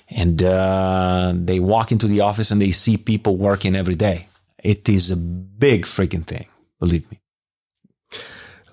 And 0.09 0.43
uh, 0.43 1.35
they 1.35 1.61
walk 1.61 1.93
into 1.93 2.07
the 2.07 2.23
office 2.23 2.51
and 2.51 2.63
they 2.63 2.71
see 2.71 2.97
people 2.97 3.37
working 3.37 3.77
every 3.77 3.95
day. 3.95 4.29
It 4.65 4.89
is 4.89 5.11
a 5.11 5.17
big 5.17 5.85
freaking 5.85 6.25
thing, 6.25 6.47
believe 6.81 7.05
me. 7.11 7.21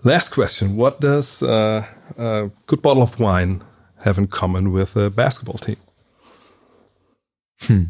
Last 0.06 0.30
question. 0.30 0.78
What 0.78 1.02
does 1.02 1.44
uh, 1.44 1.86
a 2.18 2.52
good 2.68 2.82
bottle 2.82 3.04
of 3.04 3.20
wine 3.20 3.66
have 4.06 4.18
in 4.18 4.28
common 4.28 4.72
with 4.72 4.96
a 4.96 5.10
basketball 5.10 5.58
team? 5.58 5.76
Hmm. 7.62 7.84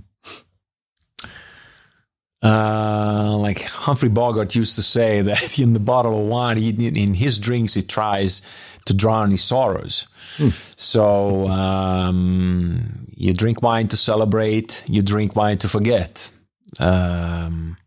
Uh, 2.43 3.35
like 3.39 3.61
Humphrey 3.63 4.09
Bogart 4.09 4.53
used 4.53 4.75
to 4.75 4.83
say 4.83 5.21
that 5.21 5.57
in 5.59 5.73
the 5.73 5.79
bottle 5.79 6.21
of 6.21 6.27
wine, 6.27 6.57
he, 6.57 6.69
in 6.69 7.15
his 7.15 7.39
drinks, 7.39 7.73
he 7.73 7.81
tries 7.81 8.41
to 8.85 8.93
drown 8.93 9.31
his 9.31 9.43
sorrows. 9.43 10.07
Hmm. 10.37 10.49
So 10.75 11.47
um, 11.47 13.07
you 13.15 13.33
drink 13.33 13.61
wine 13.63 13.87
to 13.87 13.97
celebrate, 13.97 14.83
you 14.87 15.01
drink 15.01 15.35
wine 15.35 15.57
to 15.59 15.69
forget. 15.69 16.29
Um, 16.79 17.77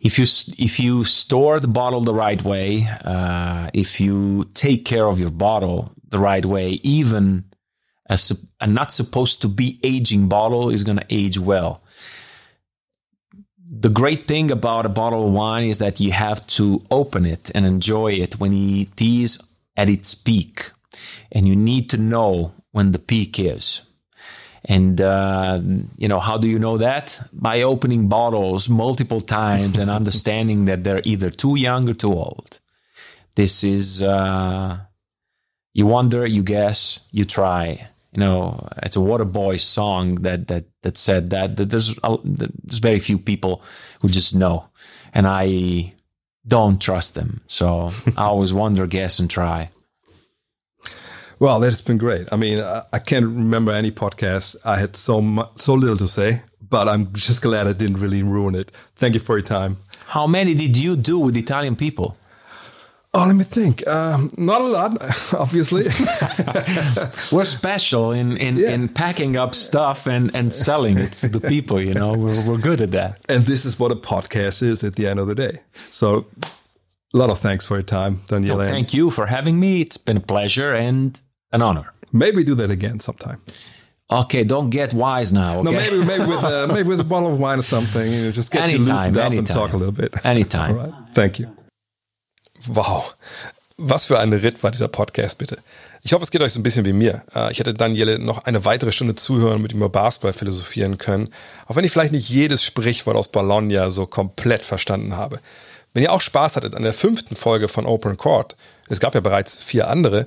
if 0.00 0.18
you 0.18 0.24
if 0.58 0.78
you 0.78 1.04
store 1.04 1.60
the 1.60 1.68
bottle 1.68 2.02
the 2.02 2.14
right 2.14 2.42
way, 2.42 2.88
uh, 3.04 3.70
if 3.74 4.00
you 4.00 4.50
take 4.54 4.84
care 4.84 5.06
of 5.06 5.18
your 5.18 5.30
bottle 5.30 5.92
the 6.08 6.18
right 6.18 6.44
way, 6.44 6.80
even 6.82 7.44
a, 8.08 8.18
a 8.60 8.66
not 8.66 8.92
supposed 8.92 9.40
to 9.42 9.48
be 9.48 9.78
aging 9.82 10.28
bottle 10.28 10.70
is 10.70 10.84
going 10.84 10.98
to 10.98 11.06
age 11.10 11.38
well. 11.38 11.82
The 13.76 13.88
great 13.88 14.28
thing 14.28 14.50
about 14.50 14.86
a 14.86 14.90
bottle 14.90 15.26
of 15.26 15.34
wine 15.34 15.68
is 15.68 15.78
that 15.78 16.00
you 16.00 16.12
have 16.12 16.46
to 16.48 16.82
open 16.90 17.26
it 17.26 17.50
and 17.54 17.66
enjoy 17.66 18.12
it 18.12 18.38
when 18.38 18.52
it 18.52 19.00
is 19.00 19.40
at 19.76 19.88
its 19.88 20.14
peak, 20.14 20.70
and 21.32 21.48
you 21.48 21.56
need 21.56 21.90
to 21.90 21.96
know 21.96 22.52
when 22.72 22.92
the 22.92 22.98
peak 22.98 23.40
is. 23.40 23.82
And, 24.66 25.00
uh, 25.00 25.60
you 25.98 26.08
know, 26.08 26.20
how 26.20 26.38
do 26.38 26.48
you 26.48 26.58
know 26.58 26.78
that? 26.78 27.20
By 27.32 27.62
opening 27.62 28.08
bottles 28.08 28.68
multiple 28.68 29.20
times 29.20 29.76
and 29.76 29.90
understanding 30.00 30.64
that 30.66 30.84
they're 30.84 31.02
either 31.04 31.30
too 31.30 31.56
young 31.56 31.88
or 31.88 31.94
too 31.94 32.12
old. 32.12 32.60
This 33.34 33.64
is, 33.64 34.00
uh, 34.00 34.78
you 35.74 35.86
wonder, 35.86 36.24
you 36.24 36.42
guess, 36.42 37.00
you 37.10 37.24
try. 37.24 37.88
You 38.14 38.20
know, 38.20 38.68
it's 38.82 38.96
a 38.96 39.00
Waterboy 39.00 39.60
song 39.60 40.16
that, 40.16 40.46
that, 40.48 40.64
that 40.82 40.96
said 40.96 41.30
that, 41.30 41.56
that 41.56 41.70
there's, 41.70 41.98
a, 42.02 42.16
there's 42.24 42.78
very 42.78 42.98
few 43.00 43.18
people 43.18 43.62
who 44.02 44.08
just 44.08 44.34
know. 44.34 44.68
And 45.12 45.26
I 45.26 45.94
don't 46.46 46.80
trust 46.80 47.14
them. 47.14 47.40
So 47.46 47.90
I 48.16 48.24
always 48.24 48.52
wonder, 48.52 48.86
guess, 48.86 49.18
and 49.18 49.28
try. 49.28 49.70
Well, 51.40 51.58
that's 51.58 51.82
been 51.82 51.98
great. 51.98 52.28
I 52.32 52.36
mean, 52.36 52.60
I 52.60 52.98
can't 53.00 53.24
remember 53.24 53.72
any 53.72 53.90
podcast 53.90 54.56
I 54.64 54.78
had 54.78 54.94
so 54.96 55.20
much, 55.20 55.50
so 55.56 55.74
little 55.74 55.96
to 55.96 56.08
say, 56.08 56.42
but 56.60 56.88
I'm 56.88 57.12
just 57.12 57.42
glad 57.42 57.66
I 57.66 57.72
didn't 57.72 57.98
really 57.98 58.22
ruin 58.22 58.54
it. 58.54 58.70
Thank 58.96 59.14
you 59.14 59.20
for 59.20 59.36
your 59.36 59.46
time. 59.46 59.78
How 60.06 60.26
many 60.26 60.54
did 60.54 60.76
you 60.76 60.96
do 60.96 61.18
with 61.18 61.36
Italian 61.36 61.76
people? 61.76 62.16
Oh, 63.16 63.26
let 63.26 63.36
me 63.36 63.44
think. 63.44 63.86
Um, 63.86 64.32
not 64.36 64.60
a 64.60 64.66
lot, 64.66 65.00
obviously. 65.34 65.84
we're 67.32 67.44
special 67.44 68.10
in 68.10 68.36
in, 68.36 68.56
yeah. 68.56 68.70
in 68.70 68.88
packing 68.88 69.36
up 69.36 69.54
stuff 69.54 70.08
and, 70.08 70.34
and 70.34 70.52
selling 70.52 70.98
it 70.98 71.12
to 71.12 71.28
the 71.28 71.40
people. 71.40 71.80
You 71.80 71.94
know, 71.94 72.12
we're 72.12 72.44
we're 72.44 72.58
good 72.58 72.80
at 72.80 72.90
that. 72.90 73.20
And 73.28 73.46
this 73.46 73.64
is 73.64 73.78
what 73.78 73.92
a 73.92 73.96
podcast 73.96 74.64
is 74.64 74.82
at 74.82 74.96
the 74.96 75.06
end 75.06 75.20
of 75.20 75.28
the 75.28 75.34
day. 75.36 75.60
So, 75.92 76.26
a 76.42 77.16
lot 77.16 77.30
of 77.30 77.38
thanks 77.38 77.64
for 77.64 77.74
your 77.74 77.84
time, 77.84 78.22
Daniele. 78.26 78.58
No, 78.58 78.64
thank 78.64 78.92
you 78.92 79.10
for 79.10 79.26
having 79.26 79.60
me. 79.60 79.80
It's 79.80 79.96
been 79.96 80.16
a 80.16 80.20
pleasure 80.20 80.74
and 80.74 81.18
an 81.52 81.62
honor. 81.62 81.92
Maybe 82.12 82.42
do 82.42 82.56
that 82.56 82.70
again 82.72 82.98
sometime. 82.98 83.40
Okay, 84.10 84.42
don't 84.42 84.70
get 84.70 84.92
wise 84.92 85.32
now. 85.32 85.60
Okay? 85.60 85.70
No, 85.70 85.72
maybe 85.72 86.04
maybe 86.04 86.24
with 86.24 86.42
uh, 86.42 86.66
maybe 86.72 86.88
with 86.88 86.98
a 86.98 87.04
bottle 87.04 87.32
of 87.32 87.38
wine 87.38 87.60
or 87.60 87.62
something. 87.62 88.12
You 88.12 88.24
know, 88.24 88.30
just 88.32 88.50
get 88.50 88.62
anytime, 88.64 88.86
you 88.86 88.92
loosened 88.92 89.16
up 89.18 89.26
anytime. 89.26 89.38
and 89.38 89.46
talk 89.46 89.72
a 89.72 89.76
little 89.76 89.92
bit. 89.92 90.26
Anytime. 90.26 90.78
All 90.78 90.86
right. 90.88 91.14
Thank 91.14 91.38
you. 91.38 91.56
Wow. 92.66 93.14
Was 93.76 94.04
für 94.06 94.20
ein 94.20 94.32
Ritt 94.32 94.62
war 94.62 94.70
dieser 94.70 94.88
Podcast, 94.88 95.38
bitte. 95.38 95.58
Ich 96.02 96.12
hoffe, 96.12 96.22
es 96.22 96.30
geht 96.30 96.42
euch 96.42 96.52
so 96.52 96.60
ein 96.60 96.62
bisschen 96.62 96.84
wie 96.84 96.92
mir. 96.92 97.22
Äh, 97.34 97.50
ich 97.50 97.58
hätte 97.58 97.74
Daniele 97.74 98.18
noch 98.18 98.44
eine 98.44 98.64
weitere 98.64 98.92
Stunde 98.92 99.14
zuhören 99.14 99.56
und 99.56 99.62
mit 99.62 99.72
ihm 99.72 99.78
über 99.78 99.88
Basketball 99.88 100.32
philosophieren 100.32 100.98
können. 100.98 101.30
Auch 101.66 101.76
wenn 101.76 101.84
ich 101.84 101.90
vielleicht 101.90 102.12
nicht 102.12 102.28
jedes 102.28 102.62
Sprichwort 102.62 103.16
aus 103.16 103.28
Bologna 103.28 103.90
so 103.90 104.06
komplett 104.06 104.62
verstanden 104.62 105.16
habe. 105.16 105.40
Wenn 105.92 106.02
ihr 106.02 106.12
auch 106.12 106.20
Spaß 106.20 106.56
hattet 106.56 106.74
an 106.74 106.82
der 106.82 106.92
fünften 106.92 107.36
Folge 107.36 107.68
von 107.68 107.86
Open 107.86 108.16
Court, 108.16 108.56
es 108.88 109.00
gab 109.00 109.14
ja 109.14 109.20
bereits 109.20 109.56
vier 109.56 109.88
andere, 109.88 110.26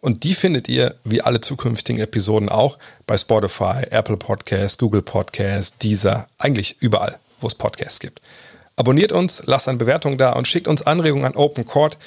und 0.00 0.22
die 0.22 0.34
findet 0.34 0.68
ihr, 0.68 0.94
wie 1.04 1.22
alle 1.22 1.40
zukünftigen 1.40 2.00
Episoden 2.00 2.48
auch, 2.48 2.78
bei 3.06 3.18
Spotify, 3.18 3.82
Apple 3.90 4.16
Podcasts, 4.16 4.78
Google 4.78 5.02
Podcasts, 5.02 5.76
Deezer, 5.78 6.28
eigentlich 6.38 6.76
überall, 6.80 7.18
wo 7.40 7.48
es 7.48 7.54
Podcasts 7.54 7.98
gibt. 7.98 8.20
Abonniert 8.78 9.10
uns, 9.10 9.42
lasst 9.44 9.66
eine 9.66 9.76
Bewertung 9.76 10.18
da 10.18 10.34
und 10.34 10.46
schickt 10.46 10.68
uns 10.68 10.82
Anregungen 10.82 11.24
an 11.24 11.34
opencourt 11.34 11.98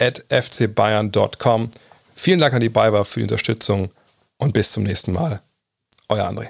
at 0.00 0.24
fcbayern.com. 0.28 1.70
Vielen 2.16 2.40
Dank 2.40 2.52
an 2.52 2.60
die 2.60 2.68
BayWa 2.68 3.04
für 3.04 3.20
die 3.20 3.24
Unterstützung 3.24 3.92
und 4.36 4.52
bis 4.52 4.72
zum 4.72 4.82
nächsten 4.82 5.12
Mal. 5.12 5.40
Euer 6.08 6.28
André. 6.28 6.48